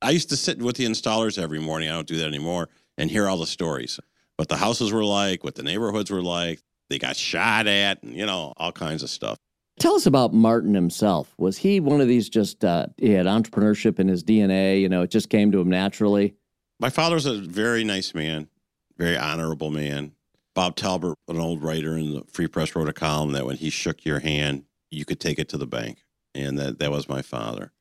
I 0.02 0.12
used 0.12 0.30
to 0.30 0.38
sit 0.38 0.60
with 0.60 0.78
the 0.78 0.86
installers 0.86 1.42
every 1.42 1.60
morning. 1.60 1.90
I 1.90 1.94
don't 1.94 2.08
do 2.08 2.18
that 2.18 2.28
anymore 2.28 2.70
and 2.98 3.10
hear 3.10 3.28
all 3.28 3.38
the 3.38 3.48
stories. 3.48 4.00
What 4.38 4.48
the 4.48 4.58
houses 4.58 4.92
were 4.92 5.04
like, 5.04 5.44
what 5.44 5.56
the 5.56 5.64
neighborhoods 5.64 6.12
were 6.12 6.22
like. 6.22 6.62
They 6.90 7.00
got 7.00 7.16
shot 7.16 7.68
at, 7.68 8.04
and, 8.04 8.14
you 8.14 8.26
know, 8.26 8.54
all 8.58 8.72
kinds 8.72 9.02
of 9.02 9.10
stuff. 9.10 9.38
Tell 9.82 9.96
us 9.96 10.06
about 10.06 10.32
Martin 10.32 10.76
himself. 10.76 11.34
Was 11.40 11.58
he 11.58 11.80
one 11.80 12.02
of 12.02 12.08
these 12.08 12.30
just, 12.30 12.64
uh, 12.64 12.86
he 12.98 13.10
had 13.10 13.26
entrepreneurship 13.26 14.00
in 14.00 14.08
his 14.08 14.24
DNA, 14.24 14.80
you 14.80 14.88
know, 14.88 15.02
it 15.02 15.10
just 15.10 15.30
came 15.30 15.52
to 15.52 15.60
him 15.60 15.70
naturally? 15.72 16.36
My 16.80 16.92
father's 16.92 17.26
a 17.26 17.40
very 17.40 17.84
nice 17.84 18.14
man, 18.14 18.48
very 18.96 19.18
honorable 19.18 19.72
man. 19.72 20.12
Bob 20.54 20.76
Talbert, 20.76 21.18
an 21.28 21.40
old 21.40 21.64
writer 21.64 21.98
in 21.98 22.14
the 22.14 22.24
Free 22.32 22.46
Press, 22.46 22.76
wrote 22.76 22.90
a 22.90 22.94
column 22.94 23.32
that 23.32 23.48
when 23.48 23.58
he 23.58 23.72
shook 23.72 24.06
your 24.06 24.20
hand, 24.20 24.66
you 24.92 25.04
could 25.04 25.20
take 25.20 25.40
it 25.40 25.50
to 25.50 25.58
the 25.58 25.66
bank. 25.66 26.04
And 26.36 26.60
that, 26.60 26.78
that 26.78 26.92
was 26.92 27.10
my 27.10 27.24
father. 27.24 27.72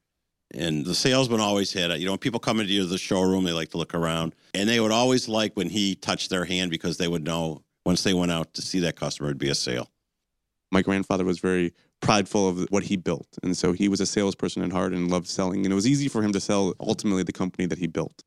And 0.55 0.87
the 0.87 0.95
salesman 0.95 1.41
always 1.41 1.71
had. 1.75 1.91
You 2.01 2.07
know, 2.07 2.13
when 2.13 2.19
people 2.19 2.41
come 2.41 2.61
into 2.61 2.87
the 2.87 2.97
showroom, 2.97 3.45
they 3.45 3.53
like 3.53 3.73
to 3.73 3.77
look 3.77 3.95
around. 3.95 4.35
And 4.55 4.67
they 4.67 4.81
would 4.81 4.91
always 4.91 5.29
like 5.29 5.53
when 5.55 5.69
he 5.69 5.97
touched 5.97 6.31
their 6.31 6.47
hand 6.47 6.71
because 6.71 6.97
they 6.97 7.09
would 7.09 7.25
know 7.25 7.63
once 7.85 8.03
they 8.05 8.15
went 8.15 8.33
out 8.33 8.55
to 8.55 8.63
see 8.63 8.81
that 8.81 8.97
customer, 8.97 9.29
it'd 9.29 9.39
be 9.39 9.51
a 9.51 9.55
sale. 9.55 9.91
My 10.71 10.83
grandfather 10.83 11.25
was 11.25 11.39
very 11.39 11.73
prideful 12.01 12.49
of 12.49 12.67
what 12.71 12.85
he 12.85 12.97
built. 12.97 13.27
And 13.43 13.57
so 13.57 13.73
he 13.73 13.89
was 13.89 14.01
a 14.01 14.07
salesperson 14.07 14.63
at 14.63 14.73
heart 14.73 14.93
and 14.93 15.11
loved 15.11 15.27
selling. 15.27 15.65
And 15.65 15.73
it 15.73 15.75
was 15.75 15.87
easy 15.87 16.09
for 16.09 16.23
him 16.23 16.33
to 16.33 16.41
sell 16.41 16.75
ultimately 16.81 17.23
the 17.23 17.33
company 17.33 17.67
that 17.67 17.79
he 17.79 17.87
built. 17.87 18.23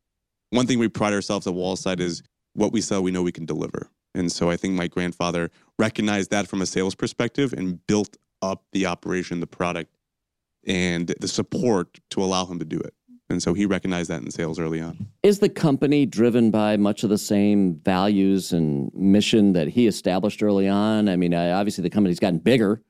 One 0.50 0.68
thing 0.68 0.80
we 0.80 0.90
pride 0.90 1.14
ourselves 1.14 1.48
at 1.48 1.54
Wallside 1.54 2.00
is 2.00 2.22
what 2.54 2.72
we 2.72 2.82
sell, 2.82 3.02
we 3.02 3.12
know 3.12 3.24
we 3.24 3.32
can 3.32 3.46
deliver. 3.46 3.90
And 4.14 4.32
so 4.32 4.50
I 4.50 4.58
think 4.58 4.76
my 4.76 4.88
grandfather 4.88 5.50
recognized 5.80 6.30
that 6.32 6.48
from 6.48 6.62
a 6.62 6.66
sales 6.66 6.96
perspective 6.96 7.54
and 7.54 7.86
built 7.88 8.18
up 8.42 8.64
the 8.72 8.86
operation, 8.86 9.40
the 9.40 9.48
product, 9.48 9.96
and 10.66 11.14
the 11.20 11.28
support 11.28 12.00
to 12.12 12.22
allow 12.24 12.46
him 12.46 12.60
to 12.60 12.66
do 12.66 12.80
it. 12.80 12.94
And 13.30 13.42
so 13.42 13.54
he 13.54 13.66
recognized 13.66 14.10
that 14.10 14.22
in 14.22 14.30
sales 14.32 14.60
early 14.60 14.80
on. 14.82 15.08
Is 15.24 15.40
the 15.40 15.50
company 15.50 16.06
driven 16.06 16.52
by 16.52 16.78
much 16.78 17.04
of 17.04 17.10
the 17.10 17.18
same 17.18 17.80
values 17.84 18.52
and 18.52 18.94
mission 18.94 19.54
that 19.54 19.70
he 19.70 19.88
established 19.88 20.44
early 20.44 20.68
on? 20.68 21.10
I 21.10 21.16
mean, 21.16 21.34
obviously 21.34 21.82
the 21.82 21.90
company's 21.90 22.20
gotten 22.20 22.40
bigger, 22.40 22.82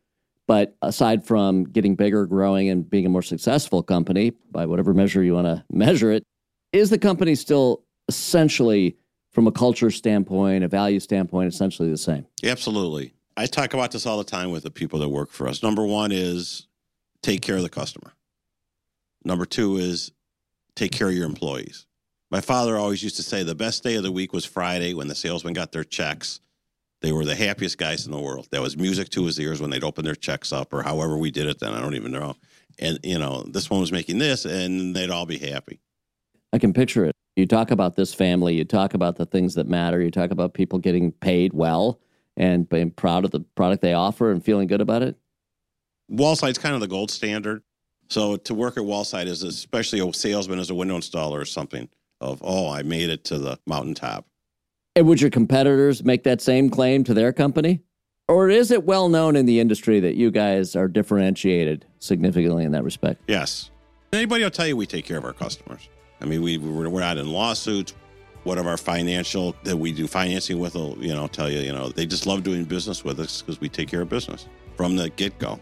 but 0.47 0.75
aside 0.81 1.25
from 1.25 1.63
getting 1.63 1.95
bigger, 1.95 2.25
growing, 2.25 2.69
and 2.69 2.89
being 2.89 3.05
a 3.05 3.09
more 3.09 3.21
successful 3.21 3.83
company, 3.83 4.31
by 4.51 4.65
whatever 4.65 4.93
measure 4.93 5.23
you 5.23 5.35
want 5.35 5.47
to 5.47 5.63
measure 5.71 6.11
it, 6.11 6.25
is 6.73 6.89
the 6.89 6.97
company 6.97 7.35
still 7.35 7.83
essentially, 8.09 8.97
from 9.31 9.47
a 9.47 9.51
culture 9.51 9.91
standpoint, 9.91 10.63
a 10.63 10.67
value 10.67 10.99
standpoint, 10.99 11.53
essentially 11.53 11.89
the 11.89 11.97
same? 11.97 12.25
Absolutely. 12.43 13.13
I 13.37 13.45
talk 13.45 13.73
about 13.73 13.91
this 13.91 14.05
all 14.05 14.17
the 14.17 14.23
time 14.23 14.51
with 14.51 14.63
the 14.63 14.71
people 14.71 14.99
that 14.99 15.09
work 15.09 15.31
for 15.31 15.47
us. 15.47 15.63
Number 15.63 15.85
one 15.85 16.11
is 16.11 16.67
take 17.21 17.41
care 17.41 17.55
of 17.55 17.63
the 17.63 17.69
customer. 17.69 18.13
Number 19.23 19.45
two 19.45 19.77
is 19.77 20.11
take 20.75 20.91
care 20.91 21.09
of 21.09 21.13
your 21.13 21.25
employees. 21.25 21.85
My 22.31 22.41
father 22.41 22.77
always 22.77 23.03
used 23.03 23.17
to 23.17 23.23
say 23.23 23.43
the 23.43 23.53
best 23.53 23.83
day 23.83 23.95
of 23.95 24.03
the 24.03 24.11
week 24.11 24.33
was 24.33 24.45
Friday 24.45 24.93
when 24.93 25.07
the 25.07 25.15
salesmen 25.15 25.53
got 25.53 25.71
their 25.71 25.83
checks. 25.83 26.39
They 27.01 27.11
were 27.11 27.25
the 27.25 27.35
happiest 27.35 27.77
guys 27.77 28.05
in 28.05 28.11
the 28.11 28.19
world. 28.19 28.47
That 28.51 28.61
was 28.61 28.77
music 28.77 29.09
to 29.09 29.25
his 29.25 29.39
ears 29.39 29.61
when 29.61 29.69
they'd 29.69 29.83
open 29.83 30.05
their 30.05 30.15
checks 30.15 30.51
up 30.51 30.73
or 30.73 30.81
however 30.81 31.17
we 31.17 31.31
did 31.31 31.47
it 31.47 31.59
then. 31.59 31.73
I 31.73 31.81
don't 31.81 31.95
even 31.95 32.11
know. 32.11 32.35
And, 32.79 32.97
you 33.03 33.19
know, 33.19 33.43
this 33.43 33.69
one 33.69 33.81
was 33.81 33.91
making 33.91 34.17
this 34.17 34.45
and 34.45 34.95
they'd 34.95 35.11
all 35.11 35.25
be 35.25 35.37
happy. 35.37 35.79
I 36.53 36.59
can 36.59 36.73
picture 36.73 37.05
it. 37.05 37.15
You 37.35 37.45
talk 37.45 37.71
about 37.71 37.95
this 37.95 38.13
family, 38.13 38.55
you 38.55 38.63
talk 38.63 38.93
about 38.93 39.15
the 39.15 39.25
things 39.25 39.55
that 39.55 39.67
matter, 39.67 40.01
you 40.01 40.11
talk 40.11 40.31
about 40.31 40.53
people 40.53 40.79
getting 40.79 41.11
paid 41.11 41.53
well 41.53 41.99
and 42.37 42.67
being 42.69 42.91
proud 42.91 43.25
of 43.25 43.31
the 43.31 43.41
product 43.55 43.81
they 43.81 43.93
offer 43.93 44.31
and 44.31 44.43
feeling 44.43 44.67
good 44.67 44.81
about 44.81 45.01
it. 45.01 45.15
Wallside's 46.11 46.57
kind 46.57 46.75
of 46.75 46.81
the 46.81 46.87
gold 46.87 47.11
standard. 47.11 47.63
So 48.13 48.35
to 48.35 48.53
work 48.53 48.77
at 48.77 48.83
Wallside 48.83 49.25
is 49.25 49.41
especially 49.41 49.99
a 50.07 50.13
salesman 50.13 50.59
as 50.59 50.69
a 50.69 50.75
window 50.75 50.95
installer 50.95 51.41
or 51.41 51.45
something 51.45 51.89
of, 52.21 52.39
oh, 52.43 52.69
I 52.69 52.83
made 52.83 53.09
it 53.09 53.23
to 53.23 53.39
the 53.39 53.57
mountaintop. 53.65 54.27
And 54.95 55.07
would 55.07 55.19
your 55.19 55.31
competitors 55.31 56.03
make 56.03 56.21
that 56.25 56.39
same 56.39 56.69
claim 56.69 57.03
to 57.05 57.15
their 57.15 57.33
company? 57.33 57.81
Or 58.27 58.49
is 58.49 58.69
it 58.69 58.83
well 58.83 59.09
known 59.09 59.35
in 59.35 59.47
the 59.47 59.59
industry 59.59 59.99
that 59.99 60.13
you 60.13 60.29
guys 60.29 60.75
are 60.75 60.87
differentiated 60.87 61.87
significantly 61.97 62.65
in 62.65 62.71
that 62.73 62.83
respect? 62.83 63.19
Yes. 63.27 63.71
Anybody 64.13 64.43
will 64.43 64.51
tell 64.51 64.67
you 64.67 64.77
we 64.77 64.85
take 64.85 65.05
care 65.05 65.17
of 65.17 65.25
our 65.25 65.33
customers. 65.33 65.89
I 66.21 66.25
mean, 66.25 66.43
we, 66.43 66.59
we're 66.59 66.99
not 66.99 67.17
in 67.17 67.31
lawsuits. 67.31 67.95
One 68.43 68.59
of 68.59 68.67
our 68.67 68.77
financial 68.77 69.55
that 69.63 69.75
we 69.75 69.91
do 69.91 70.05
financing 70.05 70.59
with 70.59 70.75
will, 70.75 70.95
you 70.99 71.15
know, 71.15 71.25
tell 71.25 71.49
you, 71.49 71.61
you 71.61 71.73
know, 71.73 71.89
they 71.89 72.05
just 72.05 72.27
love 72.27 72.43
doing 72.43 72.63
business 72.63 73.03
with 73.03 73.19
us 73.19 73.41
because 73.41 73.59
we 73.59 73.69
take 73.69 73.89
care 73.89 74.01
of 74.01 74.09
business 74.09 74.47
from 74.77 74.97
the 74.97 75.09
get 75.09 75.39
go. 75.39 75.59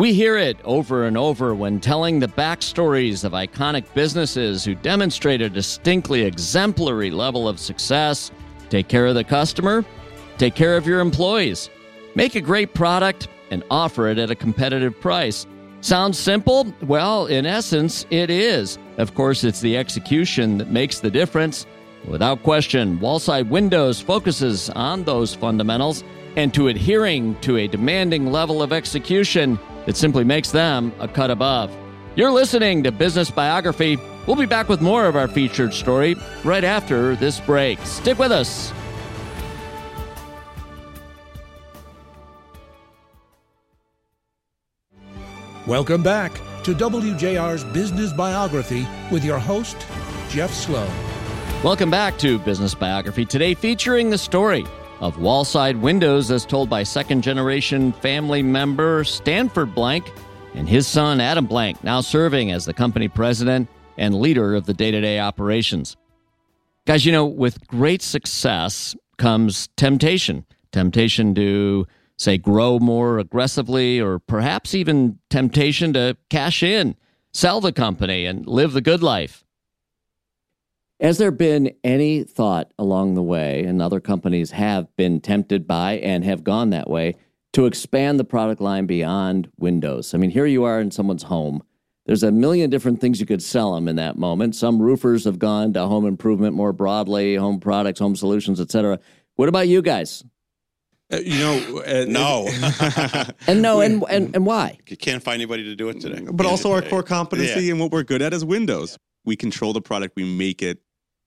We 0.00 0.14
hear 0.14 0.38
it 0.38 0.56
over 0.64 1.04
and 1.04 1.18
over 1.18 1.54
when 1.54 1.78
telling 1.78 2.20
the 2.20 2.26
backstories 2.26 3.22
of 3.22 3.32
iconic 3.32 3.84
businesses 3.92 4.64
who 4.64 4.74
demonstrate 4.74 5.42
a 5.42 5.50
distinctly 5.50 6.22
exemplary 6.22 7.10
level 7.10 7.46
of 7.46 7.60
success. 7.60 8.30
Take 8.70 8.88
care 8.88 9.08
of 9.08 9.14
the 9.14 9.24
customer, 9.24 9.84
take 10.38 10.54
care 10.54 10.78
of 10.78 10.86
your 10.86 11.00
employees, 11.00 11.68
make 12.14 12.34
a 12.34 12.40
great 12.40 12.72
product, 12.72 13.28
and 13.50 13.62
offer 13.70 14.08
it 14.08 14.16
at 14.16 14.30
a 14.30 14.34
competitive 14.34 14.98
price. 14.98 15.46
Sounds 15.82 16.18
simple? 16.18 16.74
Well, 16.80 17.26
in 17.26 17.44
essence, 17.44 18.06
it 18.08 18.30
is. 18.30 18.78
Of 18.96 19.14
course, 19.14 19.44
it's 19.44 19.60
the 19.60 19.76
execution 19.76 20.56
that 20.56 20.70
makes 20.70 21.00
the 21.00 21.10
difference. 21.10 21.66
Without 22.06 22.42
question, 22.42 22.98
Wallside 23.00 23.50
Windows 23.50 24.00
focuses 24.00 24.70
on 24.70 25.04
those 25.04 25.34
fundamentals 25.34 26.04
and 26.36 26.52
to 26.54 26.68
adhering 26.68 27.38
to 27.40 27.56
a 27.56 27.66
demanding 27.66 28.30
level 28.30 28.62
of 28.62 28.72
execution 28.72 29.58
that 29.86 29.96
simply 29.96 30.24
makes 30.24 30.50
them 30.50 30.92
a 31.00 31.08
cut 31.08 31.30
above. 31.30 31.74
You're 32.16 32.30
listening 32.30 32.82
to 32.84 32.92
Business 32.92 33.30
Biography. 33.30 33.98
We'll 34.26 34.36
be 34.36 34.46
back 34.46 34.68
with 34.68 34.80
more 34.80 35.06
of 35.06 35.16
our 35.16 35.28
featured 35.28 35.72
story 35.72 36.16
right 36.44 36.64
after 36.64 37.16
this 37.16 37.40
break. 37.40 37.78
Stick 37.80 38.18
with 38.18 38.32
us. 38.32 38.72
Welcome 45.66 46.02
back 46.02 46.32
to 46.64 46.74
WJR's 46.74 47.64
Business 47.64 48.12
Biography 48.12 48.88
with 49.10 49.24
your 49.24 49.38
host, 49.38 49.76
Jeff 50.28 50.52
Sloan. 50.52 50.90
Welcome 51.62 51.90
back 51.90 52.18
to 52.18 52.38
Business 52.40 52.74
Biography. 52.74 53.24
Today 53.24 53.54
featuring 53.54 54.10
the 54.10 54.18
story 54.18 54.66
of 55.00 55.16
Wallside 55.16 55.80
Windows 55.80 56.30
as 56.30 56.44
told 56.44 56.68
by 56.68 56.82
second 56.82 57.22
generation 57.22 57.92
family 57.92 58.42
member 58.42 59.02
Stanford 59.02 59.74
Blanck 59.74 60.10
and 60.54 60.68
his 60.68 60.86
son 60.86 61.20
Adam 61.20 61.46
Blanck, 61.46 61.82
now 61.82 62.00
serving 62.00 62.52
as 62.52 62.64
the 62.64 62.74
company 62.74 63.08
president 63.08 63.68
and 63.96 64.14
leader 64.14 64.54
of 64.54 64.66
the 64.66 64.74
day 64.74 64.90
to 64.90 65.00
day 65.00 65.18
operations. 65.18 65.96
Guys, 66.86 67.06
you 67.06 67.12
know, 67.12 67.26
with 67.26 67.66
great 67.66 68.02
success 68.02 68.96
comes 69.16 69.68
temptation. 69.76 70.44
Temptation 70.72 71.34
to, 71.34 71.86
say, 72.16 72.38
grow 72.38 72.78
more 72.78 73.18
aggressively, 73.18 74.00
or 74.00 74.18
perhaps 74.18 74.74
even 74.74 75.18
temptation 75.30 75.92
to 75.92 76.16
cash 76.30 76.62
in, 76.62 76.96
sell 77.32 77.60
the 77.60 77.72
company, 77.72 78.24
and 78.24 78.46
live 78.46 78.72
the 78.72 78.80
good 78.80 79.02
life. 79.02 79.44
Has 81.00 81.16
there 81.18 81.30
been 81.30 81.72
any 81.82 82.24
thought 82.24 82.72
along 82.78 83.14
the 83.14 83.22
way, 83.22 83.64
and 83.64 83.80
other 83.80 84.00
companies 84.00 84.50
have 84.50 84.94
been 84.96 85.20
tempted 85.20 85.66
by 85.66 85.92
and 85.94 86.24
have 86.24 86.44
gone 86.44 86.70
that 86.70 86.90
way, 86.90 87.16
to 87.54 87.64
expand 87.66 88.20
the 88.20 88.24
product 88.24 88.60
line 88.60 88.84
beyond 88.86 89.48
Windows? 89.58 90.12
I 90.12 90.18
mean, 90.18 90.30
here 90.30 90.44
you 90.46 90.64
are 90.64 90.78
in 90.80 90.90
someone's 90.90 91.22
home. 91.24 91.62
There's 92.06 92.22
a 92.22 92.30
million 92.30 92.68
different 92.70 93.00
things 93.00 93.18
you 93.20 93.26
could 93.26 93.42
sell 93.42 93.74
them 93.74 93.88
in 93.88 93.96
that 93.96 94.18
moment. 94.18 94.54
Some 94.56 94.80
roofers 94.80 95.24
have 95.24 95.38
gone 95.38 95.72
to 95.74 95.86
home 95.86 96.04
improvement 96.06 96.54
more 96.54 96.72
broadly, 96.72 97.34
home 97.36 97.60
products, 97.60 97.98
home 98.00 98.16
solutions, 98.16 98.60
etc. 98.60 98.98
What 99.36 99.48
about 99.48 99.68
you 99.68 99.80
guys? 99.80 100.22
Uh, 101.12 101.16
you 101.18 101.38
know, 101.38 101.78
uh, 101.86 102.04
No. 102.08 102.46
And 103.46 103.62
no, 103.62 103.80
and 103.80 104.04
and, 104.10 104.34
and 104.36 104.44
why? 104.46 104.78
you 104.88 104.96
can't 104.96 105.22
find 105.22 105.36
anybody 105.36 105.64
to 105.64 105.74
do 105.76 105.88
it 105.88 106.00
today. 106.00 106.26
but 106.30 106.46
also 106.46 106.72
our 106.72 106.82
core 106.82 107.02
competency 107.02 107.64
Yeah. 107.64 107.72
and 107.72 107.80
what 107.80 107.90
we're 107.90 108.02
good 108.02 108.22
at 108.22 108.34
is 108.34 108.44
Windows. 108.44 108.98
We 109.24 109.36
control 109.36 109.72
the 109.72 109.80
product, 109.82 110.14
we 110.16 110.24
make 110.24 110.62
it. 110.62 110.78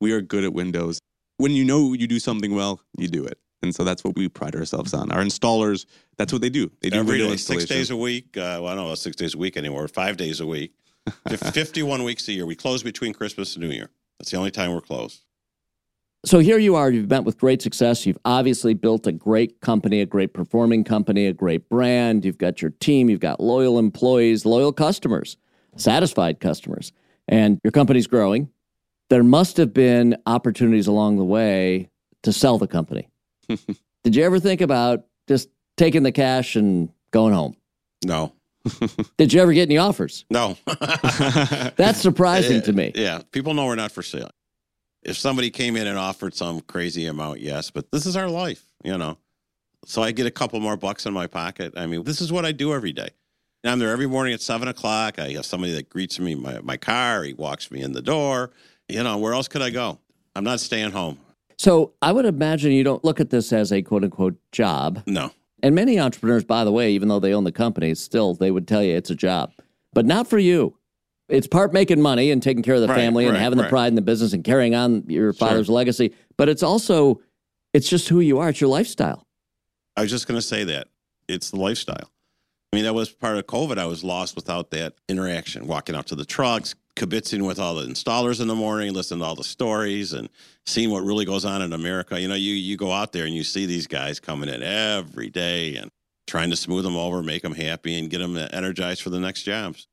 We 0.04 0.12
are 0.12 0.20
good 0.20 0.44
at 0.44 0.52
Windows. 0.52 1.00
When 1.38 1.54
you 1.54 1.64
know 1.64 1.94
you 1.94 2.08
do 2.08 2.20
something 2.20 2.54
well, 2.54 2.82
you 2.98 3.08
do 3.08 3.24
it. 3.24 3.40
And 3.62 3.74
so 3.74 3.86
that's 3.86 4.04
what 4.04 4.18
we 4.18 4.28
pride 4.28 4.54
ourselves 4.54 4.94
on. 4.94 5.14
Our 5.14 5.22
installers, 5.22 5.86
that's 6.18 6.34
what 6.34 6.42
they 6.42 6.50
do. 6.50 6.70
They 6.82 6.90
do 6.90 6.98
Every 6.98 7.20
window 7.20 7.32
day, 7.32 7.38
six 7.38 7.64
days 7.64 7.90
a 7.90 7.96
week. 7.96 8.36
Uh, 8.36 8.60
well, 8.60 8.68
I 8.68 8.76
don't 8.76 8.86
know, 8.86 8.96
six 8.96 9.16
days 9.16 9.34
a 9.34 9.38
week 9.38 9.56
anymore. 9.56 9.88
Five 9.88 10.18
days 10.18 10.42
a 10.42 10.46
week. 10.46 10.74
51 11.30 12.04
weeks 12.04 12.28
a 12.28 12.34
year. 12.34 12.46
We 12.46 12.54
close 12.54 12.84
between 12.84 13.14
Christmas 13.14 13.56
and 13.56 13.64
New 13.64 13.74
Year. 13.74 13.92
That's 14.20 14.30
the 14.30 14.36
only 14.36 14.52
time 14.52 14.74
we're 14.74 14.82
closed. 14.82 15.22
So 16.26 16.40
here 16.40 16.58
you 16.58 16.76
are, 16.76 16.92
you've 16.92 17.10
met 17.10 17.24
with 17.24 17.38
great 17.38 17.62
success. 17.62 18.06
You've 18.06 18.20
obviously 18.26 18.74
built 18.74 19.08
a 19.08 19.14
great 19.14 19.62
company, 19.62 20.02
a 20.02 20.06
great 20.06 20.34
performing 20.34 20.84
company, 20.84 21.28
a 21.28 21.34
great 21.34 21.70
brand. 21.70 22.26
You've 22.26 22.38
got 22.38 22.62
your 22.62 22.72
team, 22.72 23.10
you've 23.10 23.22
got 23.22 23.40
loyal 23.40 23.80
employees, 23.80 24.46
loyal 24.46 24.74
customers, 24.74 25.38
satisfied 25.78 26.42
customers, 26.42 26.92
and 27.30 27.58
your 27.64 27.72
company's 27.72 28.08
growing. 28.08 28.50
There 29.10 29.24
must 29.24 29.58
have 29.58 29.74
been 29.74 30.18
opportunities 30.26 30.88
along 30.88 31.18
the 31.18 31.26
way 31.26 31.90
to 32.24 32.34
sell 32.34 32.58
the 32.58 32.68
company. 32.68 33.10
Did 33.48 34.16
you 34.16 34.24
ever 34.24 34.40
think 34.40 34.62
about 34.62 35.06
just 35.28 35.50
taking 35.78 36.04
the 36.04 36.12
cash 36.12 36.56
and 36.56 36.90
going 37.12 37.34
home? 37.34 37.56
No. 38.06 38.34
Did 39.18 39.34
you 39.34 39.42
ever 39.42 39.54
get 39.54 39.64
any 39.64 39.78
offers? 39.78 40.26
No. 40.30 40.58
That's 40.66 42.00
surprising 42.00 42.62
to 42.64 42.74
me. 42.74 42.92
Yeah. 42.96 43.22
People 43.32 43.54
know 43.54 43.66
we're 43.66 43.76
not 43.76 43.92
for 43.92 44.02
sale. 44.02 44.32
If 45.04 45.18
somebody 45.18 45.50
came 45.50 45.76
in 45.76 45.86
and 45.86 45.98
offered 45.98 46.34
some 46.34 46.62
crazy 46.62 47.06
amount, 47.08 47.42
yes, 47.42 47.70
but 47.70 47.92
this 47.92 48.06
is 48.06 48.16
our 48.16 48.30
life, 48.30 48.64
you 48.86 48.98
know. 48.98 49.18
So 49.86 50.02
I 50.02 50.12
get 50.12 50.26
a 50.26 50.32
couple 50.32 50.62
more 50.62 50.78
bucks 50.78 51.06
in 51.06 51.14
my 51.14 51.28
pocket. 51.28 51.74
I 51.76 51.88
mean, 51.88 52.04
this 52.04 52.22
is 52.22 52.32
what 52.32 52.46
I 52.46 52.54
do 52.54 52.74
every 52.74 52.94
day. 52.94 53.10
And 53.64 53.72
I'm 53.72 53.80
there 53.80 53.92
every 53.92 54.08
morning 54.08 54.34
at 54.34 54.42
seven 54.42 54.70
o'clock. 54.70 55.20
I 55.20 55.32
have 55.32 55.46
somebody 55.46 55.74
that 55.74 55.90
greets 55.90 56.20
me 56.20 56.34
in 56.34 56.42
my, 56.42 56.60
my 56.62 56.78
car. 56.78 57.24
He 57.24 57.34
walks 57.34 57.70
me 57.70 57.82
in 57.82 57.92
the 57.92 58.02
door. 58.02 58.52
You 58.90 59.04
know, 59.04 59.18
where 59.18 59.34
else 59.34 59.48
could 59.48 59.62
I 59.62 59.70
go? 59.70 60.00
I'm 60.36 60.44
not 60.44 60.60
staying 60.60 60.92
home. 60.92 61.18
So 61.58 61.94
I 62.02 62.12
would 62.12 62.26
imagine 62.26 62.72
you 62.72 62.84
don't 62.84 63.04
look 63.04 63.20
at 63.20 63.30
this 63.30 63.54
as 63.54 63.72
a 63.72 63.82
quote 63.82 64.04
unquote 64.04 64.36
job. 64.52 65.04
No. 65.06 65.32
And 65.62 65.74
many 65.76 66.00
entrepreneurs, 66.00 66.44
by 66.44 66.64
the 66.66 66.72
way, 66.72 66.92
even 66.92 67.08
though 67.08 67.20
they 67.20 67.34
own 67.34 67.44
the 67.46 67.52
company, 67.52 67.96
still 67.96 68.34
they 68.34 68.52
would 68.52 68.68
tell 68.68 68.84
you 68.84 68.96
it's 68.96 69.10
a 69.10 69.16
job, 69.16 69.54
but 69.94 70.06
not 70.06 70.28
for 70.28 70.38
you. 70.40 70.78
It's 71.30 71.48
part 71.48 71.72
making 71.72 72.02
money 72.02 72.32
and 72.32 72.44
taking 72.44 72.64
care 72.64 72.76
of 72.76 72.82
the 72.82 72.88
Right, 72.90 72.96
family 72.98 73.26
and 73.26 73.34
right, 73.36 73.42
having 73.42 73.58
the 73.58 73.70
pride 73.70 73.88
in 73.88 73.96
the 73.96 74.02
business 74.02 74.34
and 74.34 74.44
carrying 74.44 74.76
on 74.76 75.06
your 75.08 75.32
Sure. 75.32 75.48
father's 75.48 75.70
legacy. 75.70 76.14
But 76.36 76.50
it's 76.50 76.62
also, 76.64 77.22
it's 77.74 77.88
just 77.88 78.10
who 78.10 78.20
you 78.20 78.40
are. 78.40 78.50
It's 78.50 78.60
your 78.60 78.70
lifestyle. 78.70 79.26
I 79.96 80.02
was 80.02 80.12
just 80.12 80.28
going 80.28 80.38
to 80.38 80.46
say 80.46 80.66
that. 80.66 80.90
It's 81.30 81.52
the 81.52 81.58
lifestyle. 81.58 82.12
I 82.74 82.76
mean, 82.76 82.86
that 82.86 82.96
was 82.96 83.12
part 83.12 83.38
of 83.38 83.46
COVID. 83.46 83.78
I 83.78 83.86
was 83.86 84.04
lost 84.04 84.36
without 84.36 84.72
that 84.72 84.96
interaction, 85.08 85.68
walking 85.68 85.94
out 85.96 86.08
to 86.08 86.16
the 86.16 86.26
trucks, 86.26 86.74
kibitzing 86.96 87.46
with 87.46 87.60
all 87.60 87.76
the 87.76 87.86
installers 87.86 88.42
in 88.42 88.48
the 88.48 88.56
morning, 88.56 88.96
listening 88.96 89.20
to 89.20 89.28
all 89.28 89.36
the 89.36 89.44
stories 89.44 90.12
and 90.12 90.28
seeing 90.66 90.90
what 90.90 91.04
really 91.04 91.24
goes 91.24 91.46
on 91.46 91.62
in 91.62 91.72
America. 91.72 92.20
You 92.20 92.28
know, 92.28 92.34
you, 92.34 92.56
you 92.56 92.76
go 92.76 92.92
out 92.92 93.12
there 93.12 93.26
and 93.26 93.36
you 93.36 93.44
see 93.44 93.68
these 93.68 93.86
guys 93.86 94.20
coming 94.20 94.50
in 94.50 94.64
every 94.64 95.30
day 95.30 95.76
and 95.76 95.92
trying 96.26 96.50
to 96.50 96.56
smooth 96.56 96.84
them 96.84 96.98
over, 96.98 97.22
make 97.22 97.44
them 97.44 97.54
happy, 97.54 98.00
and 98.00 98.10
get 98.10 98.18
them 98.18 98.36
energized 98.38 99.04
for 99.04 99.12
the 99.12 99.20
next 99.20 99.44
jobs. 99.44 99.88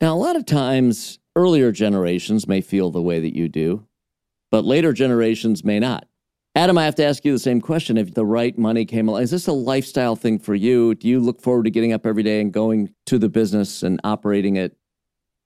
Now, 0.00 0.14
a 0.14 0.18
lot 0.18 0.34
of 0.34 0.44
times, 0.46 1.20
earlier 1.36 1.70
generations 1.70 2.48
may 2.48 2.60
feel 2.60 2.90
the 2.90 3.00
way 3.00 3.20
that 3.20 3.36
you 3.36 3.48
do, 3.48 3.86
but 4.50 4.64
later 4.64 4.92
generations 4.92 5.62
may 5.62 5.78
not. 5.78 6.08
Adam, 6.56 6.78
I 6.78 6.84
have 6.84 6.94
to 6.96 7.04
ask 7.04 7.24
you 7.24 7.32
the 7.32 7.38
same 7.40 7.60
question. 7.60 7.98
If 7.98 8.14
the 8.14 8.24
right 8.24 8.56
money 8.56 8.84
came 8.84 9.08
along, 9.08 9.22
is 9.22 9.32
this 9.32 9.48
a 9.48 9.52
lifestyle 9.52 10.14
thing 10.14 10.38
for 10.38 10.54
you? 10.54 10.94
Do 10.94 11.08
you 11.08 11.18
look 11.18 11.40
forward 11.40 11.64
to 11.64 11.70
getting 11.70 11.92
up 11.92 12.06
every 12.06 12.22
day 12.22 12.40
and 12.40 12.52
going 12.52 12.94
to 13.06 13.18
the 13.18 13.28
business 13.28 13.82
and 13.82 14.00
operating 14.04 14.54
it? 14.54 14.76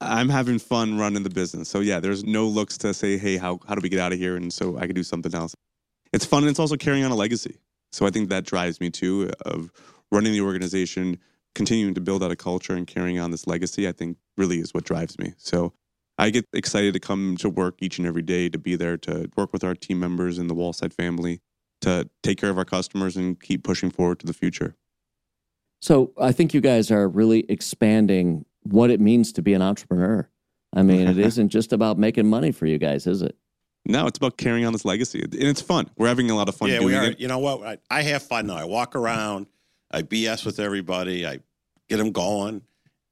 I'm 0.02 0.28
having 0.28 0.58
fun 0.58 0.98
running 0.98 1.22
the 1.22 1.30
business. 1.30 1.70
So 1.70 1.80
yeah, 1.80 1.98
there's 1.98 2.24
no 2.24 2.46
looks 2.46 2.76
to 2.78 2.92
say, 2.92 3.16
hey, 3.16 3.38
how, 3.38 3.58
how 3.66 3.74
do 3.74 3.80
we 3.82 3.88
get 3.88 4.00
out 4.00 4.12
of 4.12 4.18
here? 4.18 4.36
And 4.36 4.52
so 4.52 4.76
I 4.76 4.86
can 4.86 4.94
do 4.94 5.02
something 5.02 5.34
else. 5.34 5.54
It's 6.12 6.26
fun 6.26 6.42
and 6.42 6.50
it's 6.50 6.60
also 6.60 6.76
carrying 6.76 7.04
on 7.04 7.10
a 7.10 7.16
legacy. 7.16 7.56
So 7.90 8.06
I 8.06 8.10
think 8.10 8.28
that 8.28 8.44
drives 8.44 8.78
me 8.78 8.90
too 8.90 9.30
of 9.46 9.72
running 10.12 10.32
the 10.32 10.42
organization, 10.42 11.18
continuing 11.54 11.94
to 11.94 12.02
build 12.02 12.22
out 12.22 12.30
a 12.30 12.36
culture 12.36 12.74
and 12.74 12.86
carrying 12.86 13.18
on 13.18 13.30
this 13.30 13.46
legacy, 13.46 13.88
I 13.88 13.92
think 13.92 14.18
really 14.36 14.58
is 14.58 14.74
what 14.74 14.84
drives 14.84 15.18
me. 15.18 15.32
So 15.38 15.72
I 16.18 16.30
get 16.30 16.46
excited 16.52 16.94
to 16.94 17.00
come 17.00 17.36
to 17.38 17.48
work 17.48 17.76
each 17.80 17.98
and 17.98 18.06
every 18.06 18.22
day 18.22 18.48
to 18.48 18.58
be 18.58 18.74
there 18.74 18.96
to 18.98 19.30
work 19.36 19.52
with 19.52 19.62
our 19.62 19.74
team 19.74 20.00
members 20.00 20.38
in 20.38 20.48
the 20.48 20.54
Wallside 20.54 20.92
family 20.92 21.40
to 21.82 22.08
take 22.22 22.38
care 22.38 22.50
of 22.50 22.58
our 22.58 22.64
customers 22.64 23.16
and 23.16 23.40
keep 23.40 23.62
pushing 23.62 23.90
forward 23.90 24.18
to 24.20 24.26
the 24.26 24.32
future. 24.32 24.74
So 25.80 26.12
I 26.20 26.32
think 26.32 26.52
you 26.52 26.60
guys 26.60 26.90
are 26.90 27.08
really 27.08 27.44
expanding 27.48 28.44
what 28.62 28.90
it 28.90 29.00
means 29.00 29.32
to 29.34 29.42
be 29.42 29.54
an 29.54 29.62
entrepreneur. 29.62 30.28
I 30.74 30.82
mean, 30.82 31.06
it 31.06 31.18
isn't 31.18 31.50
just 31.50 31.72
about 31.72 31.98
making 31.98 32.28
money 32.28 32.50
for 32.50 32.66
you 32.66 32.78
guys, 32.78 33.06
is 33.06 33.22
it? 33.22 33.36
No, 33.86 34.06
it's 34.06 34.18
about 34.18 34.36
carrying 34.36 34.66
on 34.66 34.72
this 34.72 34.84
legacy, 34.84 35.22
and 35.22 35.32
it's 35.34 35.62
fun. 35.62 35.88
We're 35.96 36.08
having 36.08 36.30
a 36.30 36.36
lot 36.36 36.48
of 36.48 36.56
fun. 36.56 36.68
Yeah, 36.68 36.80
doing 36.80 36.88
we 36.88 36.94
are. 36.96 37.04
It. 37.04 37.20
You 37.20 37.28
know 37.28 37.38
what? 37.38 37.62
I, 37.62 37.78
I 37.90 38.02
have 38.02 38.22
fun 38.22 38.48
now. 38.48 38.56
I 38.56 38.64
walk 38.64 38.96
around, 38.96 39.46
I 39.90 40.02
BS 40.02 40.44
with 40.44 40.58
everybody, 40.58 41.26
I 41.26 41.38
get 41.88 41.96
them 41.96 42.12
going, 42.12 42.62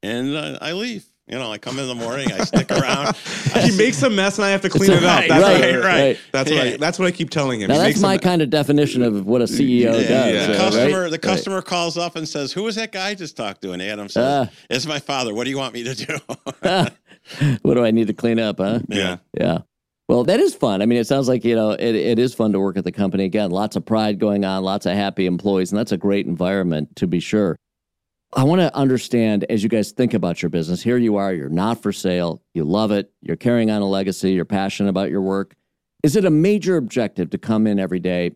and 0.02 0.34
uh, 0.34 0.58
I 0.60 0.72
leave. 0.72 1.06
You 1.28 1.38
know, 1.38 1.50
I 1.50 1.58
come 1.58 1.80
in 1.80 1.88
the 1.88 1.94
morning, 1.96 2.30
I 2.30 2.44
stick 2.44 2.70
around. 2.70 3.16
he 3.64 3.76
makes 3.76 4.00
a 4.02 4.08
mess, 4.08 4.38
and 4.38 4.44
I 4.44 4.50
have 4.50 4.60
to 4.60 4.68
clean 4.68 4.92
it 4.92 5.02
up. 5.02 5.02
Right, 5.02 5.28
That's 5.28 5.42
right, 5.42 5.74
what 5.74 5.84
right. 5.84 6.00
right. 6.00 6.18
That's 6.30 6.50
what 6.52 6.60
I. 6.60 6.76
That's 6.76 6.98
what 7.00 7.06
I 7.08 7.10
keep 7.10 7.30
telling 7.30 7.60
him. 7.60 7.68
Now 7.68 7.74
He 7.74 7.78
that's 7.80 7.88
makes 7.88 7.98
a 7.98 8.02
my 8.02 8.18
kind 8.18 8.42
of 8.42 8.50
definition 8.50 9.02
of 9.02 9.26
what 9.26 9.40
a 9.40 9.46
CEO 9.46 9.80
Yeah, 9.80 9.90
does. 9.92 10.08
yeah. 10.08 10.46
The 10.46 10.54
uh, 10.54 10.56
customer, 10.56 11.02
right? 11.02 11.10
the 11.10 11.18
customer 11.18 11.62
calls 11.62 11.98
up 11.98 12.14
and 12.14 12.28
says, 12.28 12.52
"Who 12.52 12.62
was 12.62 12.76
that 12.76 12.92
guy 12.92 13.08
I 13.08 13.14
just 13.16 13.36
talked 13.36 13.60
to?" 13.62 13.72
And 13.72 13.82
Adam 13.82 14.08
says, 14.08 14.48
Ah. 14.48 14.52
"It's 14.70 14.86
my 14.86 15.00
father. 15.00 15.34
What 15.34 15.44
do 15.44 15.50
you 15.50 15.58
want 15.58 15.74
me 15.74 15.82
to 15.82 15.94
do?" 15.96 16.18
Right. 16.62 16.92
what 17.62 17.74
do 17.74 17.84
I 17.84 17.90
need 17.90 18.06
to 18.06 18.14
clean 18.14 18.38
up, 18.38 18.58
huh? 18.58 18.78
Yeah. 18.88 19.16
Yeah. 19.36 19.58
Well, 20.08 20.22
that 20.24 20.38
is 20.38 20.54
fun. 20.54 20.80
I 20.80 20.86
mean, 20.86 20.98
it 20.98 21.08
sounds 21.08 21.26
like, 21.26 21.44
you 21.44 21.56
know, 21.56 21.70
it, 21.72 21.80
it 21.96 22.18
is 22.20 22.32
fun 22.32 22.52
to 22.52 22.60
work 22.60 22.76
at 22.76 22.84
the 22.84 22.92
company. 22.92 23.24
Again, 23.24 23.50
lots 23.50 23.74
of 23.74 23.84
pride 23.84 24.20
going 24.20 24.44
on, 24.44 24.62
lots 24.62 24.86
of 24.86 24.92
happy 24.92 25.26
employees, 25.26 25.72
and 25.72 25.78
that's 25.80 25.90
a 25.90 25.96
great 25.96 26.26
environment 26.26 26.94
to 26.94 27.08
be 27.08 27.18
sure. 27.18 27.58
I 28.32 28.44
want 28.44 28.60
to 28.60 28.74
understand 28.74 29.44
as 29.48 29.62
you 29.62 29.68
guys 29.68 29.92
think 29.92 30.12
about 30.12 30.42
your 30.42 30.50
business, 30.50 30.82
here 30.82 30.96
you 30.96 31.16
are, 31.16 31.32
you're 31.32 31.48
not 31.48 31.82
for 31.82 31.92
sale, 31.92 32.42
you 32.54 32.64
love 32.64 32.90
it, 32.90 33.12
you're 33.22 33.36
carrying 33.36 33.70
on 33.70 33.82
a 33.82 33.86
legacy, 33.86 34.32
you're 34.32 34.44
passionate 34.44 34.90
about 34.90 35.10
your 35.10 35.22
work. 35.22 35.54
Is 36.02 36.16
it 36.16 36.24
a 36.24 36.30
major 36.30 36.76
objective 36.76 37.30
to 37.30 37.38
come 37.38 37.66
in 37.66 37.78
every 37.78 38.00
day 38.00 38.32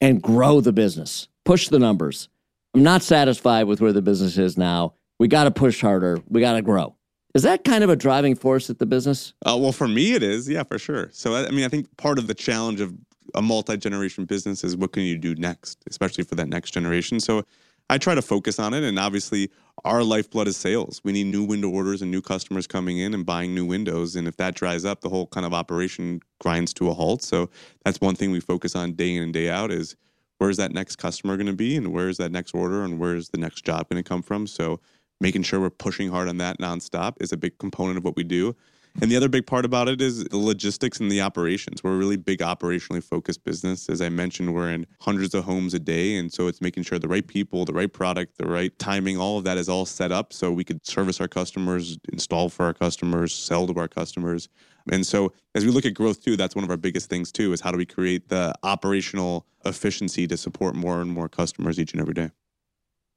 and 0.00 0.22
grow 0.22 0.60
the 0.60 0.72
business, 0.72 1.28
push 1.44 1.68
the 1.68 1.78
numbers? 1.78 2.28
I'm 2.74 2.82
not 2.82 3.02
satisfied 3.02 3.64
with 3.64 3.80
where 3.80 3.92
the 3.92 4.02
business 4.02 4.38
is 4.38 4.58
now. 4.58 4.94
We 5.18 5.28
got 5.28 5.44
to 5.44 5.50
push 5.50 5.80
harder, 5.80 6.20
we 6.28 6.40
got 6.40 6.52
to 6.54 6.62
grow. 6.62 6.94
Is 7.34 7.42
that 7.42 7.64
kind 7.64 7.84
of 7.84 7.90
a 7.90 7.96
driving 7.96 8.34
force 8.34 8.70
at 8.70 8.78
the 8.78 8.86
business? 8.86 9.32
Uh, 9.46 9.56
well, 9.58 9.72
for 9.72 9.86
me, 9.86 10.14
it 10.14 10.22
is. 10.22 10.48
Yeah, 10.48 10.62
for 10.62 10.78
sure. 10.78 11.08
So, 11.12 11.34
I 11.36 11.50
mean, 11.50 11.64
I 11.64 11.68
think 11.68 11.94
part 11.96 12.18
of 12.18 12.26
the 12.26 12.34
challenge 12.34 12.80
of 12.80 12.94
a 13.34 13.42
multi 13.42 13.76
generation 13.76 14.24
business 14.24 14.64
is 14.64 14.76
what 14.76 14.92
can 14.92 15.02
you 15.02 15.18
do 15.18 15.34
next, 15.34 15.78
especially 15.88 16.24
for 16.24 16.34
that 16.36 16.48
next 16.48 16.70
generation. 16.72 17.20
So, 17.20 17.44
I 17.90 17.98
try 17.98 18.14
to 18.14 18.22
focus 18.22 18.58
on 18.58 18.74
it. 18.74 18.84
And 18.84 18.98
obviously, 18.98 19.50
our 19.84 20.02
lifeblood 20.02 20.48
is 20.48 20.56
sales. 20.56 21.00
We 21.04 21.12
need 21.12 21.28
new 21.28 21.44
window 21.44 21.68
orders 21.68 22.02
and 22.02 22.10
new 22.10 22.20
customers 22.20 22.66
coming 22.66 22.98
in 22.98 23.14
and 23.14 23.24
buying 23.24 23.54
new 23.54 23.64
windows. 23.64 24.16
And 24.16 24.28
if 24.28 24.36
that 24.36 24.54
dries 24.54 24.84
up, 24.84 25.00
the 25.00 25.08
whole 25.08 25.26
kind 25.28 25.46
of 25.46 25.54
operation 25.54 26.20
grinds 26.40 26.74
to 26.74 26.88
a 26.88 26.94
halt. 26.94 27.22
So, 27.22 27.48
that's 27.84 28.00
one 28.00 28.14
thing 28.14 28.30
we 28.30 28.40
focus 28.40 28.76
on 28.76 28.92
day 28.92 29.14
in 29.14 29.22
and 29.22 29.32
day 29.32 29.48
out 29.48 29.70
is 29.70 29.96
where's 30.38 30.56
that 30.58 30.72
next 30.72 30.96
customer 30.96 31.36
going 31.36 31.46
to 31.46 31.52
be 31.52 31.76
and 31.76 31.92
where's 31.92 32.18
that 32.18 32.32
next 32.32 32.54
order 32.54 32.84
and 32.84 32.98
where's 32.98 33.30
the 33.30 33.38
next 33.38 33.64
job 33.64 33.88
going 33.88 34.02
to 34.02 34.08
come 34.08 34.22
from. 34.22 34.46
So, 34.46 34.80
making 35.20 35.42
sure 35.42 35.60
we're 35.60 35.70
pushing 35.70 36.10
hard 36.10 36.28
on 36.28 36.36
that 36.38 36.58
nonstop 36.58 37.14
is 37.20 37.32
a 37.32 37.36
big 37.36 37.58
component 37.58 37.98
of 37.98 38.04
what 38.04 38.16
we 38.16 38.24
do. 38.24 38.54
And 39.00 39.12
the 39.12 39.16
other 39.16 39.28
big 39.28 39.46
part 39.46 39.64
about 39.64 39.88
it 39.88 40.02
is 40.02 40.24
the 40.24 40.36
logistics 40.36 40.98
and 40.98 41.10
the 41.10 41.20
operations. 41.20 41.84
We're 41.84 41.94
a 41.94 41.96
really 41.96 42.16
big 42.16 42.40
operationally 42.40 43.02
focused 43.02 43.44
business. 43.44 43.88
As 43.88 44.00
I 44.00 44.08
mentioned, 44.08 44.52
we're 44.52 44.70
in 44.70 44.86
hundreds 45.00 45.34
of 45.34 45.44
homes 45.44 45.72
a 45.72 45.78
day. 45.78 46.16
And 46.16 46.32
so 46.32 46.48
it's 46.48 46.60
making 46.60 46.82
sure 46.82 46.98
the 46.98 47.06
right 47.06 47.26
people, 47.26 47.64
the 47.64 47.72
right 47.72 47.92
product, 47.92 48.38
the 48.38 48.46
right 48.46 48.76
timing, 48.80 49.16
all 49.16 49.38
of 49.38 49.44
that 49.44 49.56
is 49.56 49.68
all 49.68 49.86
set 49.86 50.10
up 50.10 50.32
so 50.32 50.50
we 50.50 50.64
could 50.64 50.84
service 50.84 51.20
our 51.20 51.28
customers, 51.28 51.96
install 52.12 52.48
for 52.48 52.66
our 52.66 52.74
customers, 52.74 53.32
sell 53.32 53.68
to 53.68 53.78
our 53.78 53.86
customers. 53.86 54.48
And 54.90 55.06
so 55.06 55.32
as 55.54 55.64
we 55.64 55.70
look 55.70 55.86
at 55.86 55.94
growth 55.94 56.24
too, 56.24 56.36
that's 56.36 56.56
one 56.56 56.64
of 56.64 56.70
our 56.70 56.76
biggest 56.76 57.08
things 57.08 57.30
too, 57.30 57.52
is 57.52 57.60
how 57.60 57.70
do 57.70 57.78
we 57.78 57.86
create 57.86 58.28
the 58.28 58.52
operational 58.64 59.46
efficiency 59.64 60.26
to 60.26 60.36
support 60.36 60.74
more 60.74 61.00
and 61.00 61.12
more 61.12 61.28
customers 61.28 61.78
each 61.78 61.92
and 61.92 62.00
every 62.00 62.14
day. 62.14 62.30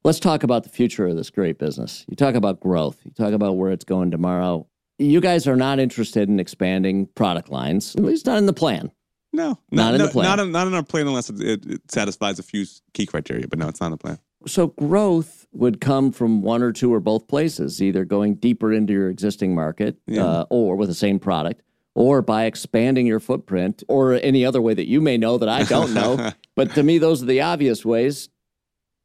Let's 0.04 0.20
talk 0.20 0.44
about 0.44 0.63
the 0.63 0.70
future 0.70 1.08
of 1.08 1.15
this 1.15 1.30
great 1.30 1.58
business. 1.58 2.06
You 2.08 2.15
talk 2.15 2.36
about 2.36 2.60
growth, 2.60 3.00
you 3.04 3.12
talk 3.12 3.34
about 3.34 3.58
where 3.58 3.72
it's 3.72 3.86
going 3.86 4.12
tomorrow. 4.12 4.67
You 5.02 5.20
guys 5.22 5.48
are 5.48 5.56
not 5.56 5.80
interested 5.80 6.30
in 6.30 6.40
expanding 6.40 7.08
product 7.16 7.50
lines, 7.50 7.96
at 7.96 8.04
least 8.04 8.26
not 8.26 8.38
in 8.38 8.46
the 8.46 8.54
plan. 8.54 8.92
No, 9.34 9.58
Not 9.72 9.94
in 9.94 10.00
no, 10.00 10.08
the 10.08 10.12
plan. 10.12 10.26
Not 10.26 10.40
in, 10.40 10.52
not 10.52 10.68
in 10.68 10.74
our 10.74 10.84
plan 10.84 11.08
unless 11.08 11.30
it, 11.30 11.42
it, 11.42 11.66
it 11.66 11.82
satisfies 11.92 12.38
a 12.38 12.44
few 12.44 12.66
key 12.94 13.06
criteria. 13.06 13.48
But 13.48 13.60
no, 13.60 13.70
it's 13.70 13.80
not 13.80 13.88
in 13.88 13.92
the 13.94 13.98
plan. 13.98 14.20
So, 14.46 14.68
growth 14.68 15.48
would 15.54 15.80
come 15.80 16.12
from 16.12 16.42
one 16.42 16.62
or 16.62 16.74
two 16.74 16.94
or 16.94 17.00
both 17.00 17.28
places, 17.28 17.82
either 17.82 18.04
going 18.04 18.36
deeper 18.36 18.74
into 18.74 18.92
your 18.92 19.10
existing 19.10 19.56
market 19.56 19.98
Yeah. 20.06 20.26
uh, 20.26 20.46
or 20.50 20.76
with 20.76 20.90
the 20.90 20.96
same 20.96 21.18
product, 21.20 21.62
or 21.96 22.22
by 22.22 22.44
expanding 22.46 23.06
your 23.08 23.20
footprint, 23.20 23.84
or 23.88 24.14
any 24.16 24.44
other 24.46 24.62
way 24.62 24.74
that 24.74 24.88
you 24.88 25.00
may 25.00 25.18
know 25.18 25.38
that 25.38 25.48
I 25.48 25.64
don't 25.64 25.94
know. 25.94 26.32
but 26.56 26.72
to 26.76 26.84
me, 26.84 26.98
those 26.98 27.24
are 27.24 27.28
the 27.28 27.42
obvious 27.42 27.86
ways. 27.86 28.28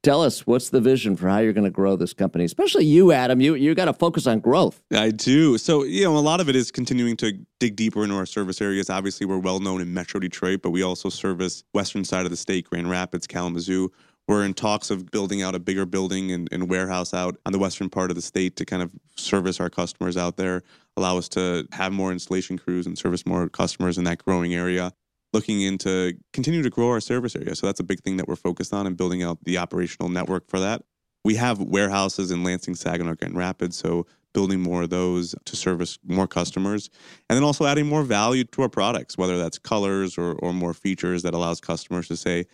Tell 0.06 0.22
us 0.22 0.46
what's 0.46 0.70
the 0.70 0.80
vision 0.80 1.16
for 1.16 1.28
how 1.28 1.38
you're 1.38 1.52
going 1.52 1.64
to 1.64 1.70
grow 1.70 1.96
this 1.96 2.14
company, 2.14 2.44
especially 2.44 2.84
you, 2.84 3.10
Adam. 3.10 3.40
You 3.40 3.56
you 3.56 3.74
got 3.74 3.86
to 3.86 3.92
focus 3.92 4.28
on 4.28 4.38
growth. 4.38 4.80
I 4.92 5.10
do. 5.10 5.58
So, 5.58 5.82
you 5.82 6.04
know, 6.04 6.16
a 6.16 6.20
lot 6.20 6.40
of 6.40 6.48
it 6.48 6.54
is 6.54 6.70
continuing 6.70 7.16
to 7.16 7.32
dig 7.58 7.74
deeper 7.74 8.04
into 8.04 8.14
our 8.14 8.24
service 8.24 8.60
areas. 8.60 8.88
Obviously, 8.88 9.26
we're 9.26 9.40
well 9.40 9.58
known 9.58 9.80
in 9.80 9.92
Metro 9.92 10.20
Detroit, 10.20 10.60
but 10.62 10.70
we 10.70 10.84
also 10.84 11.08
service 11.08 11.64
western 11.74 12.04
side 12.04 12.24
of 12.24 12.30
the 12.30 12.36
state, 12.36 12.70
Grand 12.70 12.88
Rapids, 12.88 13.26
Kalamazoo. 13.26 13.90
We're 14.28 14.44
in 14.44 14.54
talks 14.54 14.90
of 14.90 15.10
building 15.10 15.42
out 15.42 15.56
a 15.56 15.58
bigger 15.58 15.84
building 15.84 16.30
and, 16.30 16.48
and 16.52 16.70
warehouse 16.70 17.12
out 17.12 17.36
on 17.44 17.50
the 17.50 17.58
western 17.58 17.90
part 17.90 18.12
of 18.12 18.14
the 18.14 18.22
state 18.22 18.54
to 18.58 18.64
kind 18.64 18.84
of 18.84 18.92
service 19.16 19.58
our 19.58 19.70
customers 19.70 20.16
out 20.16 20.36
there, 20.36 20.62
allow 20.96 21.18
us 21.18 21.28
to 21.30 21.66
have 21.72 21.92
more 21.92 22.12
installation 22.12 22.58
crews 22.58 22.86
and 22.86 22.96
service 22.96 23.26
more 23.26 23.48
customers 23.48 23.98
in 23.98 24.04
that 24.04 24.24
growing 24.24 24.54
area. 24.54 24.92
Looking 25.36 25.60
into 25.60 26.14
continue 26.32 26.62
to 26.62 26.70
grow 26.70 26.88
our 26.88 27.00
service 27.00 27.36
area. 27.36 27.54
So 27.54 27.66
that's 27.66 27.80
a 27.80 27.84
big 27.84 28.00
thing 28.00 28.16
that 28.16 28.26
we're 28.26 28.36
focused 28.36 28.72
on 28.72 28.86
and 28.86 28.96
building 28.96 29.22
out 29.22 29.36
the 29.44 29.58
operational 29.58 30.08
network 30.08 30.48
for 30.48 30.58
that. 30.60 30.82
We 31.24 31.34
have 31.34 31.60
warehouses 31.60 32.30
in 32.30 32.42
Lansing, 32.42 32.74
Saginaw, 32.74 33.16
Grand 33.16 33.36
Rapids. 33.36 33.76
So 33.76 34.06
building 34.32 34.60
more 34.60 34.82
of 34.82 34.90
those 34.90 35.34
to 35.46 35.56
service 35.56 35.98
more 36.06 36.26
customers 36.26 36.90
and 37.28 37.36
then 37.36 37.42
also 37.42 37.64
adding 37.64 37.86
more 37.86 38.02
value 38.02 38.44
to 38.44 38.60
our 38.60 38.68
products 38.68 39.16
whether 39.16 39.38
that's 39.38 39.58
colors 39.58 40.18
or, 40.18 40.34
or 40.40 40.52
more 40.52 40.74
features 40.74 41.22
that 41.22 41.32
allows 41.32 41.58
customers 41.58 42.06
to 42.06 42.16
say 42.16 42.44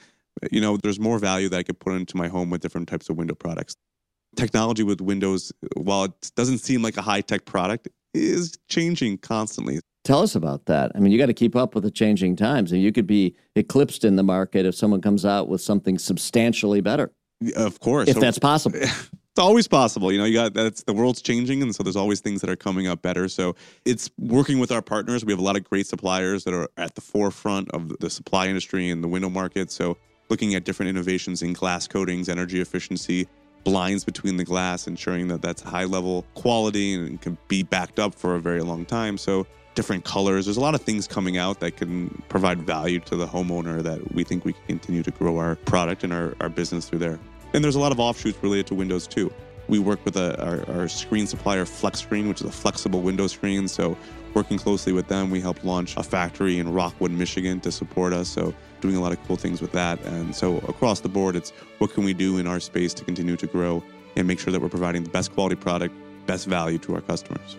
you 0.52 0.60
know 0.60 0.76
there's 0.76 1.00
more 1.00 1.18
value 1.18 1.48
that 1.48 1.58
i 1.58 1.62
could 1.64 1.80
put 1.80 1.92
into 1.94 2.16
my 2.16 2.28
home 2.28 2.50
with 2.50 2.60
different 2.60 2.88
types 2.88 3.10
of 3.10 3.16
window 3.16 3.34
products 3.34 3.74
technology 4.36 4.84
with 4.84 5.00
windows 5.00 5.52
while 5.76 6.04
it 6.04 6.30
doesn't 6.36 6.58
seem 6.58 6.82
like 6.82 6.96
a 6.96 7.02
high-tech 7.02 7.44
product 7.46 7.88
is 8.14 8.56
changing 8.68 9.18
constantly 9.18 9.80
Tell 10.04 10.20
us 10.20 10.34
about 10.34 10.66
that. 10.66 10.90
I 10.94 10.98
mean, 10.98 11.12
you 11.12 11.18
got 11.18 11.26
to 11.26 11.34
keep 11.34 11.54
up 11.54 11.74
with 11.74 11.84
the 11.84 11.90
changing 11.90 12.34
times, 12.34 12.72
and 12.72 12.82
you 12.82 12.90
could 12.90 13.06
be 13.06 13.36
eclipsed 13.54 14.04
in 14.04 14.16
the 14.16 14.24
market 14.24 14.66
if 14.66 14.74
someone 14.74 15.00
comes 15.00 15.24
out 15.24 15.48
with 15.48 15.60
something 15.60 15.98
substantially 15.98 16.80
better, 16.80 17.12
of 17.56 17.78
course 17.80 18.08
if 18.08 18.14
So- 18.14 18.20
that's 18.20 18.38
possible. 18.38 18.78
it's 18.80 19.38
always 19.38 19.68
possible. 19.68 20.10
You 20.10 20.18
know, 20.18 20.24
you 20.24 20.34
got 20.34 20.54
that's 20.54 20.82
the 20.82 20.92
world's 20.92 21.22
changing, 21.22 21.62
and 21.62 21.74
so 21.74 21.82
there's 21.84 21.96
always 21.96 22.20
things 22.20 22.40
that 22.40 22.50
are 22.50 22.56
coming 22.56 22.88
up 22.88 23.00
better. 23.00 23.28
So 23.28 23.54
it's 23.84 24.10
working 24.18 24.58
with 24.58 24.72
our 24.72 24.82
partners. 24.82 25.24
We 25.24 25.32
have 25.32 25.40
a 25.40 25.44
lot 25.44 25.56
of 25.56 25.62
great 25.64 25.86
suppliers 25.86 26.44
that 26.44 26.54
are 26.54 26.68
at 26.76 26.96
the 26.96 27.00
forefront 27.00 27.70
of 27.70 27.96
the 28.00 28.10
supply 28.10 28.48
industry 28.48 28.90
and 28.90 29.04
the 29.04 29.08
window 29.08 29.30
market. 29.30 29.70
So 29.70 29.96
looking 30.28 30.54
at 30.54 30.64
different 30.64 30.90
innovations 30.90 31.42
in 31.42 31.52
glass 31.52 31.86
coatings, 31.86 32.28
energy 32.28 32.60
efficiency, 32.60 33.28
blinds 33.64 34.04
between 34.04 34.36
the 34.36 34.44
glass, 34.44 34.86
ensuring 34.88 35.28
that 35.28 35.42
that's 35.42 35.62
high 35.62 35.84
level 35.84 36.26
quality 36.34 36.94
and 36.94 37.20
can 37.20 37.38
be 37.48 37.62
backed 37.62 37.98
up 37.98 38.14
for 38.14 38.34
a 38.34 38.40
very 38.40 38.62
long 38.62 38.84
time. 38.84 39.16
So 39.16 39.46
different 39.74 40.04
colors. 40.04 40.44
There's 40.46 40.56
a 40.56 40.60
lot 40.60 40.74
of 40.74 40.82
things 40.82 41.06
coming 41.06 41.38
out 41.38 41.60
that 41.60 41.76
can 41.76 42.22
provide 42.28 42.62
value 42.62 43.00
to 43.00 43.16
the 43.16 43.26
homeowner 43.26 43.82
that 43.82 44.14
we 44.14 44.24
think 44.24 44.44
we 44.44 44.52
can 44.52 44.62
continue 44.66 45.02
to 45.02 45.10
grow 45.10 45.38
our 45.38 45.56
product 45.56 46.04
and 46.04 46.12
our, 46.12 46.34
our 46.40 46.48
business 46.48 46.88
through 46.88 46.98
there. 46.98 47.18
And 47.54 47.62
there's 47.62 47.74
a 47.74 47.80
lot 47.80 47.92
of 47.92 48.00
offshoots 48.00 48.42
related 48.42 48.66
to 48.68 48.74
Windows 48.74 49.06
too. 49.06 49.32
We 49.68 49.78
work 49.78 50.04
with 50.04 50.16
a, 50.16 50.42
our, 50.44 50.76
our 50.76 50.88
screen 50.88 51.26
supplier, 51.26 51.64
FlexScreen, 51.64 52.28
which 52.28 52.40
is 52.40 52.46
a 52.46 52.52
flexible 52.52 53.00
window 53.00 53.26
screen. 53.26 53.68
So, 53.68 53.96
working 54.34 54.58
closely 54.58 54.92
with 54.92 55.08
them, 55.08 55.30
we 55.30 55.40
helped 55.40 55.64
launch 55.64 55.96
a 55.96 56.02
factory 56.02 56.58
in 56.58 56.72
Rockwood, 56.72 57.10
Michigan 57.10 57.60
to 57.60 57.70
support 57.70 58.12
us. 58.12 58.28
So, 58.28 58.52
doing 58.80 58.96
a 58.96 59.00
lot 59.00 59.12
of 59.12 59.24
cool 59.26 59.36
things 59.36 59.60
with 59.62 59.72
that. 59.72 60.00
And 60.04 60.34
so, 60.34 60.58
across 60.68 61.00
the 61.00 61.08
board, 61.08 61.36
it's 61.36 61.50
what 61.78 61.92
can 61.92 62.04
we 62.04 62.12
do 62.12 62.38
in 62.38 62.46
our 62.46 62.58
space 62.58 62.92
to 62.94 63.04
continue 63.04 63.36
to 63.36 63.46
grow 63.46 63.82
and 64.16 64.26
make 64.26 64.40
sure 64.40 64.52
that 64.52 64.60
we're 64.60 64.68
providing 64.68 65.04
the 65.04 65.10
best 65.10 65.32
quality 65.32 65.56
product, 65.56 65.94
best 66.26 66.46
value 66.46 66.78
to 66.78 66.94
our 66.94 67.00
customers. 67.00 67.56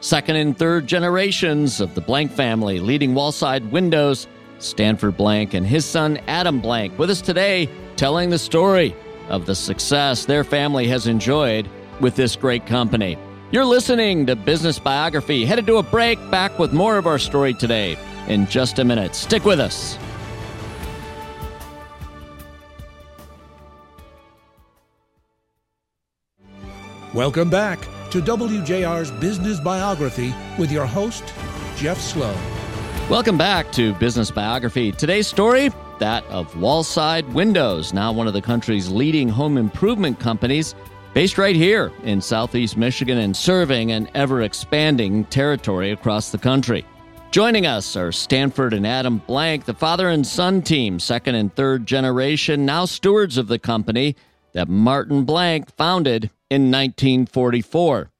Second 0.00 0.36
and 0.36 0.56
third 0.56 0.86
generations 0.86 1.78
of 1.78 1.94
the 1.94 2.00
Blanck 2.00 2.32
family 2.32 2.80
leading 2.80 3.12
Wallside 3.12 3.70
Windows, 3.70 4.26
Stanford 4.58 5.14
Blanck 5.18 5.52
and 5.52 5.66
his 5.66 5.84
son 5.84 6.18
Adam 6.26 6.62
Blanck, 6.62 6.98
with 6.98 7.10
us 7.10 7.20
today 7.20 7.68
telling 7.96 8.30
the 8.30 8.38
story 8.38 8.96
of 9.28 9.44
the 9.44 9.54
success 9.54 10.24
their 10.24 10.42
family 10.42 10.88
has 10.88 11.06
enjoyed 11.06 11.68
with 12.00 12.16
this 12.16 12.34
great 12.34 12.64
company. 12.64 13.18
You're 13.50 13.66
listening 13.66 14.24
to 14.26 14.36
Business 14.36 14.78
Biography. 14.78 15.44
Headed 15.44 15.66
to 15.66 15.76
a 15.76 15.82
break, 15.82 16.18
back 16.30 16.58
with 16.58 16.72
more 16.72 16.96
of 16.96 17.06
our 17.06 17.18
story 17.18 17.52
today 17.52 17.98
in 18.26 18.46
just 18.46 18.78
a 18.78 18.84
minute. 18.84 19.14
Stick 19.14 19.44
with 19.44 19.60
us. 19.60 19.98
Welcome 27.12 27.50
back 27.50 27.86
to 28.10 28.20
WJR's 28.20 29.12
Business 29.12 29.60
Biography 29.60 30.34
with 30.58 30.72
your 30.72 30.84
host, 30.84 31.32
Jeff 31.76 32.00
Sloan. 32.00 32.36
Welcome 33.08 33.38
back 33.38 33.70
to 33.72 33.94
Business 33.94 34.32
Biography. 34.32 34.90
Today's 34.90 35.28
story 35.28 35.70
that 36.00 36.24
of 36.24 36.52
Wallside 36.54 37.32
Windows, 37.32 37.92
now 37.92 38.10
one 38.10 38.26
of 38.26 38.32
the 38.32 38.42
country's 38.42 38.88
leading 38.88 39.28
home 39.28 39.56
improvement 39.56 40.18
companies, 40.18 40.74
based 41.14 41.38
right 41.38 41.54
here 41.54 41.92
in 42.02 42.20
Southeast 42.20 42.76
Michigan 42.76 43.18
and 43.18 43.36
serving 43.36 43.92
an 43.92 44.08
ever 44.14 44.42
expanding 44.42 45.24
territory 45.26 45.92
across 45.92 46.30
the 46.30 46.38
country. 46.38 46.84
Joining 47.30 47.64
us 47.64 47.94
are 47.94 48.10
Stanford 48.10 48.74
and 48.74 48.84
Adam 48.84 49.18
Blanck, 49.18 49.66
the 49.66 49.74
father 49.74 50.08
and 50.08 50.26
son 50.26 50.62
team, 50.62 50.98
second 50.98 51.36
and 51.36 51.54
third 51.54 51.86
generation, 51.86 52.66
now 52.66 52.86
stewards 52.86 53.38
of 53.38 53.46
the 53.46 53.58
company 53.58 54.16
that 54.52 54.68
Martin 54.68 55.24
Blanck 55.24 55.70
founded 55.76 56.30
in 56.50 56.70
1944. 56.70 58.10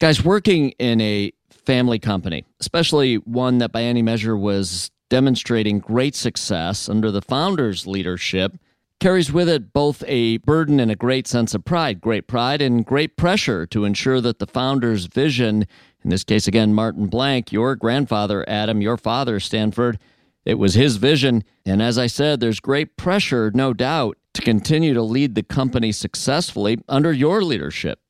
Guys, 0.00 0.24
working 0.24 0.70
in 0.78 1.00
a 1.00 1.32
family 1.50 1.98
company, 1.98 2.44
especially 2.58 3.16
one 3.16 3.58
that 3.58 3.72
by 3.72 3.82
any 3.82 4.02
measure 4.02 4.36
was 4.36 4.90
demonstrating 5.10 5.78
great 5.78 6.14
success 6.14 6.88
under 6.88 7.10
the 7.10 7.20
founder's 7.20 7.86
leadership, 7.86 8.56
carries 9.00 9.32
with 9.32 9.48
it 9.48 9.72
both 9.72 10.04
a 10.06 10.36
burden 10.38 10.78
and 10.78 10.90
a 10.90 10.96
great 10.96 11.26
sense 11.26 11.54
of 11.54 11.64
pride, 11.64 12.00
great 12.00 12.26
pride 12.26 12.62
and 12.62 12.84
great 12.84 13.16
pressure 13.16 13.66
to 13.66 13.84
ensure 13.84 14.20
that 14.20 14.38
the 14.38 14.46
founder's 14.46 15.06
vision, 15.06 15.66
in 16.04 16.10
this 16.10 16.24
case 16.24 16.46
again, 16.46 16.74
Martin 16.74 17.06
Blanck, 17.06 17.50
your 17.50 17.74
grandfather, 17.76 18.44
Adam, 18.48 18.80
your 18.80 18.96
father, 18.96 19.40
Stanford, 19.40 19.98
it 20.44 20.54
was 20.54 20.74
his 20.74 20.96
vision. 20.96 21.44
And 21.64 21.82
as 21.82 21.98
I 21.98 22.06
said, 22.06 22.40
there's 22.40 22.60
great 22.60 22.96
pressure, 22.96 23.50
no 23.54 23.72
doubt, 23.72 24.16
to 24.34 24.42
continue 24.42 24.94
to 24.94 25.02
lead 25.02 25.34
the 25.34 25.42
company 25.42 25.92
successfully 25.92 26.78
under 26.88 27.12
your 27.12 27.42
leadership. 27.42 28.00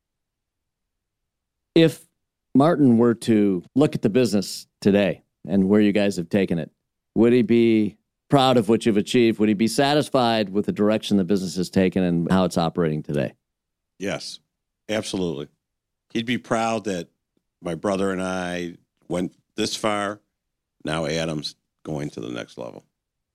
If 1.75 2.07
Martin 2.55 2.99
were 2.99 3.15
to 3.15 3.63
look 3.75 3.95
at 3.95 4.03
the 4.03 4.11
business 4.11 4.67
today 4.81 5.23
and 5.47 5.69
where 5.69 5.81
you 5.81 5.93
guys 5.93 6.17
have 6.17 6.29
taken 6.29 6.59
it, 6.59 6.71
would 7.15 7.33
he 7.33 7.43
be 7.43 7.97
proud 8.29 8.57
of 8.57 8.69
what 8.69 8.87
you've 8.87 8.97
achieved? 8.97 9.39
Would 9.39 9.49
he 9.49 9.55
be 9.55 9.69
satisfied 9.69 10.51
with 10.51 10.67
the 10.67 10.73
direction 10.73 11.17
the 11.17 11.25
business 11.25 11.57
has 11.57 11.71
taken 11.71 12.03
and 12.03 12.31
how 12.31 12.45
it's 12.45 12.59
operating 12.59 13.03
today? 13.03 13.35
Yes, 13.99 14.41
absolutely. 14.89 15.49
He'd 16.13 16.27
be 16.27 16.39
proud 16.39 16.85
that 16.85 17.09
my 17.63 17.75
brother 17.75 18.11
and 18.11 18.23
I 18.23 18.77
went 19.09 19.35
this 19.57 19.77
far. 19.77 20.21
Now 20.85 21.07
Adam's 21.07 21.57
going 21.85 22.11
to 22.11 22.21
the 22.21 22.31
next 22.31 22.59
level. 22.59 22.85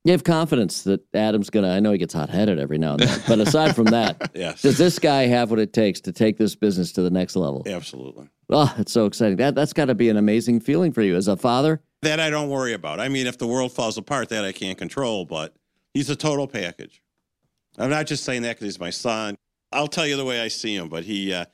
You 0.06 0.12
have 0.12 0.24
confidence 0.24 0.84
that 0.84 1.02
Adam's 1.16 1.50
going 1.50 1.64
to, 1.66 1.70
I 1.72 1.80
know 1.80 1.92
he 1.92 1.98
gets 1.98 2.14
hot 2.14 2.30
headed 2.30 2.60
every 2.60 2.78
now 2.78 2.92
and 2.94 3.02
then, 3.02 3.22
but 3.28 3.40
aside 3.40 3.76
from 3.76 3.86
that, 3.86 4.30
Yes. 4.36 4.62
does 4.62 4.78
this 4.78 5.00
guy 5.00 5.26
have 5.26 5.50
what 5.50 5.60
it 5.60 5.74
takes 5.74 6.00
to 6.02 6.12
take 6.12 6.38
this 6.38 6.56
business 6.56 6.92
to 6.94 7.02
the 7.02 7.10
next 7.10 7.36
level? 7.36 7.64
Absolutely. 7.66 8.30
Oh, 8.52 8.72
it's 8.78 8.92
so 8.92 9.08
exciting. 9.08 9.38
That, 9.38 9.56
that's 9.56 9.74
got 9.74 9.86
to 9.86 9.96
be 9.96 10.10
an 10.10 10.18
amazing 10.18 10.60
feeling 10.60 10.92
for 10.94 11.02
you 11.02 11.16
as 11.16 11.28
a 11.28 11.36
father. 11.36 11.82
That 12.04 12.20
I 12.20 12.30
don't 12.30 12.50
worry 12.50 12.74
about. 12.74 13.00
I 13.00 13.10
mean, 13.10 13.26
if 13.26 13.40
the 13.40 13.48
world 13.48 13.72
falls 13.72 13.98
apart, 13.98 14.30
that 14.30 14.46
I 14.46 14.52
can't 14.52 14.78
control, 14.78 15.26
but 15.26 15.56
he's 15.92 16.12
a 16.12 16.16
total 16.16 16.48
package. 16.48 17.02
I'm 17.80 17.90
not 17.90 18.06
just 18.06 18.24
saying 18.24 18.44
that 18.44 18.58
because 18.58 18.66
he's 18.66 18.80
my 18.80 18.92
son. 18.92 19.36
I'll 19.72 19.88
tell 19.88 20.06
you 20.06 20.18
the 20.18 20.24
way 20.26 20.40
I 20.40 20.50
see 20.50 20.76
him, 20.76 20.88
but 20.88 21.04
he 21.04 21.34
uh, 21.34 21.46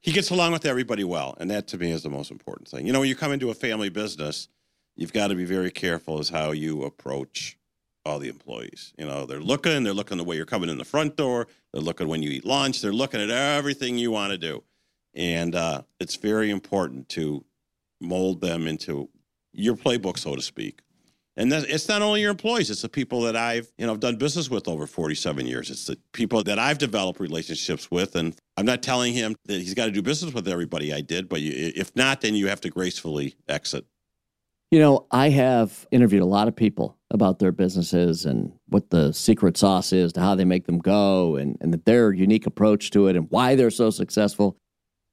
he 0.00 0.10
gets 0.10 0.30
along 0.30 0.50
with 0.50 0.66
everybody 0.66 1.04
well, 1.04 1.36
and 1.38 1.48
that 1.52 1.68
to 1.68 1.78
me 1.78 1.92
is 1.92 2.02
the 2.02 2.10
most 2.10 2.32
important 2.32 2.66
thing. 2.66 2.84
You 2.84 2.92
know, 2.92 2.98
when 2.98 3.08
you 3.08 3.14
come 3.14 3.30
into 3.30 3.50
a 3.50 3.54
family 3.54 3.88
business, 3.90 4.48
you've 4.96 5.12
got 5.12 5.28
to 5.28 5.36
be 5.36 5.44
very 5.44 5.70
careful 5.70 6.18
as 6.18 6.28
how 6.30 6.50
you 6.50 6.82
approach 6.82 7.56
all 8.04 8.18
the 8.18 8.28
employees. 8.28 8.92
You 8.98 9.06
know, 9.06 9.26
they're 9.26 9.40
looking, 9.40 9.84
they're 9.84 9.92
looking 9.92 10.18
the 10.18 10.24
way 10.24 10.36
you're 10.36 10.46
coming 10.46 10.68
in 10.68 10.78
the 10.78 10.84
front 10.84 11.16
door, 11.16 11.48
they're 11.72 11.82
looking 11.82 12.08
when 12.08 12.22
you 12.22 12.30
eat 12.30 12.44
lunch, 12.44 12.80
they're 12.80 12.92
looking 12.92 13.20
at 13.20 13.30
everything 13.30 13.98
you 13.98 14.10
want 14.10 14.32
to 14.32 14.38
do, 14.38 14.62
and 15.14 15.54
uh, 15.54 15.82
it's 16.00 16.16
very 16.16 16.50
important 16.50 17.08
to 17.10 17.44
mold 18.00 18.40
them 18.40 18.66
into 18.66 19.08
your 19.52 19.76
playbook, 19.76 20.18
so 20.18 20.34
to 20.34 20.42
speak. 20.42 20.80
And 21.36 21.50
that, 21.50 21.64
it's 21.68 21.88
not 21.88 22.02
only 22.02 22.20
your 22.20 22.30
employees; 22.30 22.70
it's 22.70 22.82
the 22.82 22.90
people 22.90 23.22
that 23.22 23.36
I've 23.36 23.72
you 23.78 23.86
know 23.86 23.92
I've 23.92 24.00
done 24.00 24.16
business 24.16 24.50
with 24.50 24.68
over 24.68 24.86
47 24.86 25.46
years. 25.46 25.70
It's 25.70 25.86
the 25.86 25.98
people 26.12 26.42
that 26.44 26.58
I've 26.58 26.76
developed 26.76 27.20
relationships 27.20 27.90
with, 27.90 28.16
and 28.16 28.36
I'm 28.58 28.66
not 28.66 28.82
telling 28.82 29.14
him 29.14 29.34
that 29.46 29.54
he's 29.54 29.72
got 29.72 29.86
to 29.86 29.92
do 29.92 30.02
business 30.02 30.34
with 30.34 30.46
everybody 30.46 30.92
I 30.92 31.00
did, 31.00 31.30
but 31.30 31.40
you, 31.40 31.72
if 31.74 31.94
not, 31.96 32.20
then 32.20 32.34
you 32.34 32.48
have 32.48 32.60
to 32.62 32.70
gracefully 32.70 33.34
exit. 33.48 33.86
You 34.70 34.78
know, 34.78 35.06
I 35.10 35.30
have 35.30 35.86
interviewed 35.90 36.22
a 36.22 36.26
lot 36.26 36.48
of 36.48 36.56
people 36.56 36.98
about 37.12 37.38
their 37.38 37.52
businesses 37.52 38.24
and 38.24 38.52
what 38.66 38.90
the 38.90 39.12
secret 39.12 39.56
sauce 39.56 39.92
is 39.92 40.12
to 40.14 40.20
how 40.20 40.34
they 40.34 40.46
make 40.46 40.66
them 40.66 40.78
go 40.78 41.36
and, 41.36 41.56
and 41.60 41.74
their 41.84 42.10
unique 42.10 42.46
approach 42.46 42.90
to 42.90 43.06
it 43.06 43.16
and 43.16 43.30
why 43.30 43.54
they're 43.54 43.70
so 43.70 43.90
successful. 43.90 44.56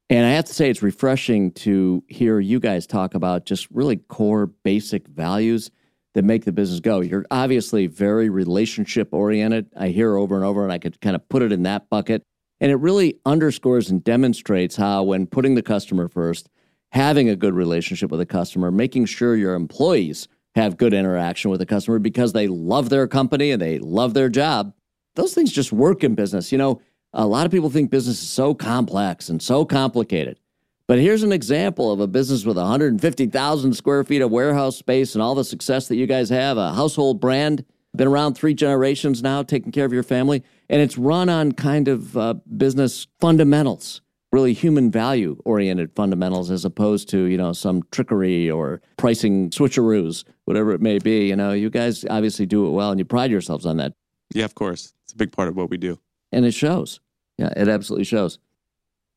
And 0.10 0.26
I 0.26 0.30
have 0.30 0.46
to 0.46 0.54
say, 0.54 0.70
it's 0.70 0.82
refreshing 0.82 1.52
to 1.52 2.04
hear 2.08 2.40
you 2.40 2.60
guys 2.60 2.88
talk 2.88 3.14
about 3.14 3.46
just 3.46 3.70
really 3.70 3.98
core 3.98 4.48
basic 4.48 5.08
values 5.08 5.70
that 6.16 6.24
make 6.24 6.46
the 6.46 6.52
business 6.52 6.80
go. 6.80 7.02
You're 7.02 7.26
obviously 7.30 7.86
very 7.86 8.30
relationship 8.30 9.14
oriented. 9.14 9.68
I 9.78 9.90
hear 9.90 10.16
over 10.16 10.36
and 10.36 10.44
over, 10.44 10.64
and 10.64 10.72
I 10.72 10.80
could 10.80 11.00
kind 11.02 11.16
of 11.16 11.28
put 11.30 11.44
it 11.44 11.52
in 11.52 11.64
that 11.64 11.90
bucket. 11.90 12.24
And 12.60 12.72
it 12.72 12.78
really 12.78 13.20
underscores 13.26 13.92
and 13.92 14.04
demonstrates 14.04 14.78
how, 14.78 15.04
when 15.04 15.28
putting 15.28 15.56
the 15.56 15.62
customer 15.62 16.08
first, 16.08 16.50
having 16.92 17.30
a 17.30 17.36
good 17.36 17.54
relationship 17.54 18.10
with 18.10 18.20
a 18.22 18.26
customer, 18.26 18.72
making 18.72 19.06
sure 19.06 19.36
your 19.36 19.54
employees 19.54 20.28
have 20.56 20.78
good 20.78 20.94
interaction 20.94 21.52
with 21.52 21.60
the 21.60 21.66
customer 21.66 22.00
because 22.00 22.34
they 22.34 22.48
love 22.48 22.90
their 22.90 23.08
company 23.08 23.52
and 23.52 23.62
they 23.62 23.80
love 23.80 24.14
their 24.14 24.30
job, 24.30 24.74
those 25.16 25.34
things 25.34 25.52
just 25.52 25.72
work 25.72 26.04
in 26.04 26.16
business. 26.16 26.52
You 26.52 26.58
know, 26.58 26.82
a 27.14 27.26
lot 27.26 27.46
of 27.46 27.52
people 27.52 27.70
think 27.70 27.90
business 27.90 28.22
is 28.22 28.30
so 28.30 28.54
complex 28.54 29.30
and 29.30 29.42
so 29.42 29.66
complicated. 29.66 30.40
But 30.88 31.00
here's 31.00 31.22
an 31.22 31.32
example 31.32 31.92
of 31.92 32.00
a 32.00 32.08
business 32.08 32.46
with 32.46 32.58
150,000 32.58 33.74
square 33.74 34.04
feet 34.04 34.22
of 34.22 34.32
warehouse 34.32 34.76
space 34.76 35.14
and 35.14 35.22
all 35.22 35.36
the 35.36 35.44
success 35.44 35.88
that 35.88 35.98
you 35.98 36.08
guys 36.08 36.30
have, 36.30 36.58
a 36.58 36.74
household 36.74 37.20
brand, 37.20 37.64
been 37.96 38.08
around 38.08 38.34
three 38.34 38.54
generations 38.54 39.22
now, 39.22 39.44
taking 39.44 39.72
care 39.72 39.86
of 39.86 39.94
your 39.94 40.04
family, 40.04 40.44
and 40.68 40.82
it's 40.82 40.98
run 40.98 41.30
on 41.30 41.52
kind 41.52 41.88
of 41.88 42.18
uh, 42.18 42.34
business 42.58 43.08
fundamentals, 43.20 44.02
really 44.32 44.54
human 44.54 44.92
value 44.92 45.38
oriented 45.46 45.96
fundamentals, 45.96 46.52
as 46.52 46.66
opposed 46.66 47.10
to, 47.10 47.26
you 47.26 47.38
know, 47.38 47.54
some 47.54 47.84
trickery 47.92 48.50
or 48.50 48.82
pricing 48.98 49.50
switcheroos, 49.50 50.24
whatever 50.46 50.72
it 50.72 50.82
may 50.82 51.00
be. 51.00 51.28
You 51.28 51.36
know, 51.36 51.52
you 51.52 51.70
guys 51.70 52.06
obviously 52.10 52.46
do 52.46 52.68
it 52.68 52.72
well 52.72 52.92
and 52.92 53.00
you 53.00 53.06
pride 53.06 53.32
yourselves 53.32 53.66
on 53.66 53.78
that. 53.78 53.94
Yeah, 54.34 54.46
of 54.46 54.56
course. 54.56 54.94
It's 55.04 55.14
a 55.14 55.18
big 55.18 55.32
part 55.32 55.48
of 55.48 55.56
what 55.56 55.70
we 55.70 55.78
do. 55.78 56.00
And 56.32 56.46
it 56.46 56.54
shows. 56.54 57.00
Yeah, 57.38 57.54
it 57.56 57.68
absolutely 57.68 58.06
shows 58.06 58.38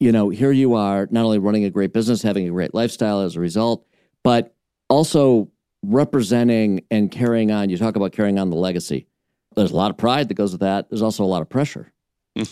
you 0.03 0.11
know, 0.11 0.31
here 0.31 0.51
you 0.51 0.75
are 0.75 1.07
not 1.13 1.25
only 1.25 1.39
running 1.39 1.65
a 1.65 1.71
great 1.71 1.93
business, 1.93 2.23
having 2.23 2.49
a 2.49 2.51
great 2.51 2.75
lifestyle 2.75 3.21
as 3.21 3.37
a 3.37 3.41
result, 3.41 3.87
but 4.25 4.53
also 4.91 5.49
representing 5.85 6.85
and 6.91 7.09
carrying 7.09 7.53
on. 7.53 7.71
You 7.71 7.79
talk 7.79 7.95
about 7.95 8.11
carrying 8.11 8.37
on 8.37 8.51
the 8.51 8.57
legacy. 8.57 9.07
There's 9.55 9.71
a 9.71 9.77
lot 9.77 9.93
of 9.93 9.97
pride 9.97 10.29
that 10.29 10.35
goes 10.35 10.51
with 10.51 10.61
that. 10.61 10.91
There's 10.91 11.03
also 11.03 11.23
a 11.23 11.27
lot 11.27 11.41
of 11.41 11.49
pressure. 11.49 11.93
oh, 12.39 12.45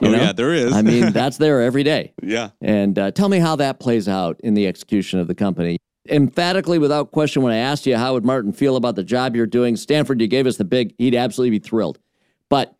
know? 0.00 0.10
yeah, 0.10 0.32
there 0.32 0.52
is. 0.52 0.72
I 0.72 0.82
mean, 0.82 1.12
that's 1.12 1.36
there 1.36 1.62
every 1.62 1.82
day. 1.82 2.12
yeah. 2.22 2.50
And 2.60 2.98
uh, 2.98 3.10
tell 3.12 3.28
me 3.28 3.38
how 3.38 3.56
that 3.56 3.78
plays 3.80 4.08
out 4.08 4.40
in 4.40 4.54
the 4.54 4.66
execution 4.66 5.20
of 5.20 5.28
the 5.28 5.34
company. 5.34 5.78
Emphatically, 6.08 6.78
without 6.78 7.12
question, 7.12 7.42
when 7.42 7.52
I 7.52 7.56
asked 7.56 7.86
you 7.86 7.96
how 7.96 8.12
would 8.12 8.24
Martin 8.24 8.52
feel 8.52 8.76
about 8.76 8.96
the 8.96 9.04
job 9.04 9.34
you're 9.34 9.46
doing, 9.46 9.76
Stanford, 9.76 10.20
you 10.20 10.26
gave 10.26 10.46
us 10.46 10.56
the 10.56 10.64
big, 10.64 10.94
he'd 10.98 11.14
absolutely 11.14 11.58
be 11.58 11.64
thrilled. 11.64 11.98
But 12.50 12.74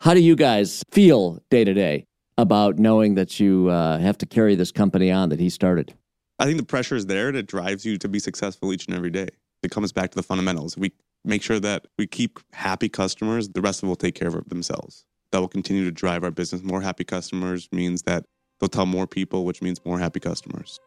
how 0.00 0.14
do 0.14 0.20
you 0.20 0.36
guys 0.36 0.82
feel 0.90 1.38
day 1.50 1.64
to 1.64 1.72
day 1.72 2.04
about 2.36 2.78
knowing 2.78 3.14
that 3.14 3.40
you 3.40 3.68
uh, 3.68 3.98
have 3.98 4.18
to 4.18 4.26
carry 4.26 4.54
this 4.54 4.70
company 4.70 5.10
on 5.10 5.30
that 5.30 5.40
he 5.40 5.48
started? 5.48 5.94
I 6.38 6.44
think 6.44 6.58
the 6.58 6.64
pressure 6.64 6.94
is 6.94 7.06
there 7.06 7.28
and 7.28 7.36
it 7.36 7.46
drives 7.46 7.84
you 7.84 7.98
to 7.98 8.08
be 8.08 8.18
successful 8.18 8.72
each 8.72 8.86
and 8.86 8.94
every 8.94 9.10
day. 9.10 9.28
It 9.62 9.70
comes 9.70 9.92
back 9.92 10.10
to 10.10 10.16
the 10.16 10.22
fundamentals. 10.22 10.76
We 10.76 10.92
make 11.24 11.42
sure 11.42 11.58
that 11.60 11.86
we 11.98 12.06
keep 12.06 12.38
happy 12.52 12.88
customers. 12.88 13.48
The 13.48 13.60
rest 13.60 13.78
of 13.78 13.80
them 13.82 13.88
will 13.88 13.96
take 13.96 14.14
care 14.14 14.28
of 14.28 14.48
themselves. 14.48 15.04
That 15.32 15.40
will 15.40 15.48
continue 15.48 15.84
to 15.84 15.90
drive 15.90 16.24
our 16.24 16.30
business. 16.30 16.62
More 16.62 16.80
happy 16.80 17.04
customers 17.04 17.68
means 17.70 18.02
that 18.02 18.24
they'll 18.60 18.68
tell 18.68 18.86
more 18.86 19.06
people, 19.06 19.44
which 19.44 19.60
means 19.60 19.84
more 19.84 19.98
happy 19.98 20.20
customers. 20.20 20.78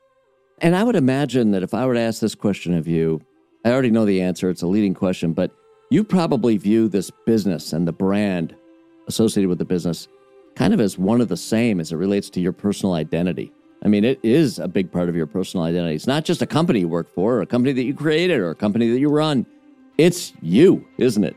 And 0.60 0.76
I 0.76 0.84
would 0.84 0.96
imagine 0.96 1.52
that 1.52 1.64
if 1.64 1.74
I 1.74 1.86
were 1.86 1.94
to 1.94 2.00
ask 2.00 2.22
this 2.22 2.36
question 2.36 2.74
of 2.74 2.88
you, 2.88 3.22
I 3.66 3.72
already 3.72 3.92
know 3.92 4.06
the 4.06 4.22
answer. 4.22 4.50
It's 4.50 4.62
a 4.62 4.68
leading 4.68 4.94
question, 4.94 5.34
but 5.34 5.52
you 5.90 6.04
probably 6.04 6.58
view 6.58 6.88
this 6.88 7.12
business 7.26 7.74
and 7.74 7.88
the 7.88 7.92
brand 7.92 8.56
associated 9.08 9.50
with 9.50 9.60
the 9.60 9.66
business 9.66 10.08
kind 10.56 10.74
of 10.74 10.82
as 10.82 10.98
one 10.98 11.22
of 11.22 11.28
the 11.28 11.38
same 11.38 11.80
as 11.80 11.92
it 11.92 11.96
relates 11.96 12.30
to 12.32 12.42
your 12.42 12.52
personal 12.52 12.94
identity. 12.94 13.52
I 13.84 13.88
mean, 13.88 14.04
it 14.04 14.20
is 14.22 14.60
a 14.60 14.68
big 14.68 14.92
part 14.92 15.10
of 15.10 15.16
your 15.16 15.26
personal 15.26 15.66
identity. 15.66 15.96
It's 15.96 16.08
not 16.08 16.24
just 16.24 16.42
a 16.42 16.46
company 16.46 16.82
you 16.82 16.88
work 16.88 17.10
for, 17.10 17.38
or 17.38 17.42
a 17.42 17.48
company 17.48 17.74
that 17.74 17.84
you 17.84 17.94
created, 17.94 18.40
or 18.40 18.52
a 18.52 18.56
company 18.56 18.90
that 18.92 19.00
you 19.00 19.10
run. 19.10 19.46
It's 19.98 20.34
you, 20.42 20.86
isn't 20.98 21.24
it? 21.24 21.36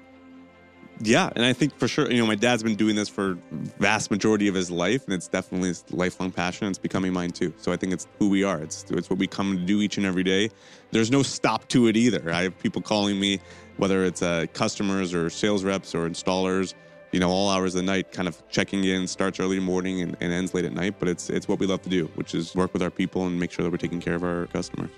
Yeah, 1.00 1.30
and 1.34 1.44
I 1.44 1.52
think 1.52 1.76
for 1.76 1.88
sure, 1.88 2.10
you 2.10 2.18
know, 2.18 2.26
my 2.26 2.36
dad's 2.36 2.62
been 2.62 2.76
doing 2.76 2.94
this 2.94 3.08
for 3.08 3.36
vast 3.50 4.10
majority 4.10 4.46
of 4.46 4.54
his 4.54 4.70
life, 4.70 5.04
and 5.04 5.12
it's 5.12 5.26
definitely 5.26 5.68
his 5.68 5.84
lifelong 5.90 6.30
passion. 6.30 6.68
It's 6.68 6.78
becoming 6.78 7.12
mine 7.12 7.30
too. 7.30 7.52
So 7.56 7.72
I 7.72 7.76
think 7.76 7.92
it's 7.92 8.06
who 8.18 8.30
we 8.30 8.44
are. 8.44 8.60
It's 8.60 8.84
it's 8.90 9.10
what 9.10 9.18
we 9.18 9.26
come 9.26 9.56
to 9.56 9.64
do 9.64 9.80
each 9.80 9.96
and 9.96 10.06
every 10.06 10.22
day. 10.22 10.50
There's 10.92 11.10
no 11.10 11.22
stop 11.22 11.66
to 11.68 11.88
it 11.88 11.96
either. 11.96 12.32
I 12.32 12.42
have 12.42 12.58
people 12.60 12.80
calling 12.80 13.18
me, 13.18 13.40
whether 13.76 14.04
it's 14.04 14.22
uh, 14.22 14.46
customers 14.52 15.12
or 15.12 15.30
sales 15.30 15.64
reps 15.64 15.96
or 15.96 16.08
installers, 16.08 16.74
you 17.10 17.18
know, 17.18 17.28
all 17.28 17.50
hours 17.50 17.74
of 17.74 17.80
the 17.80 17.86
night, 17.86 18.12
kind 18.12 18.28
of 18.28 18.40
checking 18.48 18.84
in. 18.84 19.08
Starts 19.08 19.40
early 19.40 19.58
morning 19.58 20.00
and, 20.00 20.16
and 20.20 20.32
ends 20.32 20.54
late 20.54 20.64
at 20.64 20.72
night. 20.72 20.94
But 21.00 21.08
it's 21.08 21.28
it's 21.28 21.48
what 21.48 21.58
we 21.58 21.66
love 21.66 21.82
to 21.82 21.90
do, 21.90 22.06
which 22.14 22.36
is 22.36 22.54
work 22.54 22.72
with 22.72 22.82
our 22.82 22.90
people 22.90 23.26
and 23.26 23.38
make 23.38 23.50
sure 23.50 23.64
that 23.64 23.70
we're 23.70 23.78
taking 23.78 24.00
care 24.00 24.14
of 24.14 24.22
our 24.22 24.46
customers. 24.46 24.90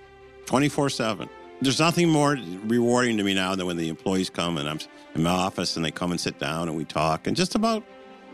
Twenty 0.45 0.69
four 0.69 0.91
seven. 0.91 1.31
There's 1.63 1.81
nothing 1.81 2.11
more 2.11 2.37
rewarding 2.65 3.17
to 3.17 3.23
me 3.23 3.33
now 3.33 3.55
than 3.55 3.67
when 3.67 3.79
the 3.79 3.89
employees 3.89 4.29
come 4.29 4.59
and 4.59 4.69
I'm 4.69 4.79
in 5.15 5.23
my 5.23 5.31
office 5.31 5.77
and 5.77 5.85
they 5.85 5.91
come 5.91 6.11
and 6.11 6.21
sit 6.21 6.39
down 6.39 6.69
and 6.69 6.77
we 6.77 6.85
talk 6.85 7.27
and 7.27 7.35
just 7.35 7.55
about 7.55 7.83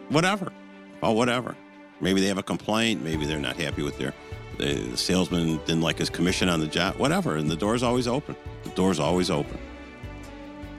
whatever, 0.08 0.52
about 0.98 1.14
whatever. 1.14 1.56
Maybe 2.00 2.20
they 2.20 2.26
have 2.26 2.38
a 2.38 2.42
complaint. 2.42 3.02
Maybe 3.02 3.24
they're 3.24 3.38
not 3.38 3.56
happy 3.56 3.82
with 3.82 3.96
their 3.96 4.12
the, 4.58 4.96
salesman 4.96 5.58
didn't 5.58 5.82
like 5.82 5.98
his 5.98 6.10
commission 6.10 6.48
on 6.48 6.58
the 6.58 6.66
job. 6.66 6.96
Whatever, 6.96 7.36
and 7.36 7.48
the 7.48 7.56
door's 7.56 7.82
always 7.82 8.08
open. 8.08 8.36
The 8.64 8.70
door's 8.70 8.98
always 8.98 9.30
open. 9.30 9.58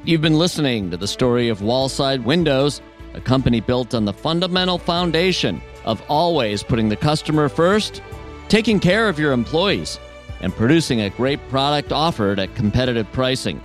You've 0.04 0.22
been 0.22 0.38
listening 0.38 0.91
to 0.91 0.98
the 0.98 1.08
story 1.08 1.48
of 1.48 1.60
Wallside 1.60 2.24
Windows, 2.26 2.82
a 3.14 3.22
company 3.22 3.62
built 3.62 3.94
on 3.94 4.04
the 4.04 4.14
fundamental 4.14 4.78
foundation 4.78 5.62
of 5.86 6.04
always 6.10 6.62
putting 6.62 6.89
the 6.89 6.98
customer 6.98 7.48
first, 7.48 8.02
taking 8.50 8.82
care 8.82 9.08
of 9.08 9.18
your 9.18 9.32
employees 9.32 9.98
and 10.44 10.54
producing 10.54 11.02
a 11.02 11.10
great 11.10 11.39
product 11.50 11.94
offered 11.94 12.38
at 12.38 12.54
competitive 12.54 13.10
pricing. 13.14 13.62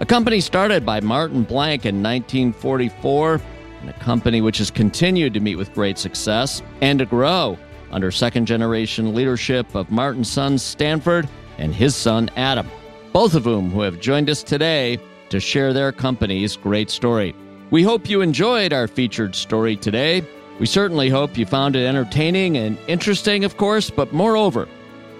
A 0.00 0.06
company 0.06 0.40
started 0.40 0.86
by 0.86 1.00
Martin 1.00 1.42
Blanck 1.42 1.84
in 1.84 2.00
1944, 2.00 3.40
and 3.80 3.90
a 3.90 3.92
company 3.94 4.40
which 4.40 4.58
has 4.58 4.70
continued 4.70 5.34
to 5.34 5.40
meet 5.40 5.56
with 5.56 5.74
great 5.74 5.98
success 5.98 6.62
and 6.80 7.00
to 7.00 7.06
grow 7.06 7.58
under 7.90 8.12
second 8.12 8.46
generation 8.46 9.14
leadership 9.14 9.74
of 9.74 9.90
Martin's 9.90 10.30
son 10.30 10.58
Stanford 10.58 11.28
and 11.58 11.74
his 11.74 11.96
son 11.96 12.30
Adam, 12.36 12.70
both 13.12 13.34
of 13.34 13.44
whom 13.44 13.70
who 13.70 13.80
have 13.80 14.00
joined 14.00 14.30
us 14.30 14.44
today 14.44 15.00
to 15.28 15.40
share 15.40 15.72
their 15.72 15.90
company's 15.90 16.56
great 16.56 16.88
story. 16.88 17.34
We 17.70 17.82
hope 17.82 18.08
you 18.08 18.20
enjoyed 18.20 18.72
our 18.72 18.86
featured 18.86 19.34
story 19.34 19.76
today. 19.76 20.24
We 20.60 20.66
certainly 20.66 21.08
hope 21.08 21.36
you 21.36 21.46
found 21.46 21.74
it 21.74 21.84
entertaining 21.84 22.58
and 22.58 22.78
interesting, 22.86 23.44
of 23.44 23.56
course, 23.56 23.90
but 23.90 24.12
moreover, 24.12 24.68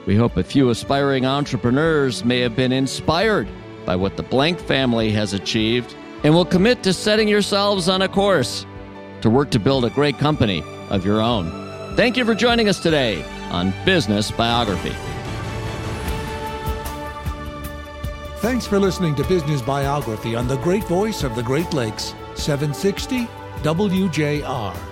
we 0.07 0.17
hope 0.17 0.37
a 0.37 0.43
few 0.43 0.71
aspiring 0.71 1.27
entrepreneurs 1.27 2.25
may 2.25 2.41
have 2.41 2.57
been 2.57 2.73
inspired 2.73 3.49
by 3.85 3.97
what 3.97 4.17
the 4.17 4.23
Blanck 4.23 4.59
family 4.59 5.11
has 5.13 5.33
achieved 5.33 5.95
and 6.25 6.35
will 6.35 6.45
commit 6.45 6.83
to 6.83 6.93
setting 6.93 7.29
yourselves 7.29 7.89
on 7.89 8.03
a 8.03 8.09
course 8.09 8.67
to 9.21 9.31
work 9.31 9.51
to 9.51 9.59
build 9.59 9.85
a 9.85 9.91
great 9.91 10.19
company 10.19 10.63
of 10.91 11.05
your 11.05 11.21
own. 11.21 11.51
Thank 11.97 12.17
you 12.17 12.25
for 12.25 12.35
joining 12.35 12.69
us 12.69 12.81
today 12.81 13.23
on 13.51 13.73
Business 13.85 14.31
Biography. 14.31 14.95
Thanks 18.39 18.67
for 18.67 18.81
listening 18.81 19.15
to 19.17 19.25
Business 19.25 19.63
Biography 19.63 20.35
on 20.35 20.49
the 20.49 20.57
great 20.57 20.85
voice 20.85 21.23
of 21.23 21.37
the 21.37 21.43
Great 21.43 21.73
Lakes, 21.73 22.15
760 22.35 23.27
WJR. 23.63 24.92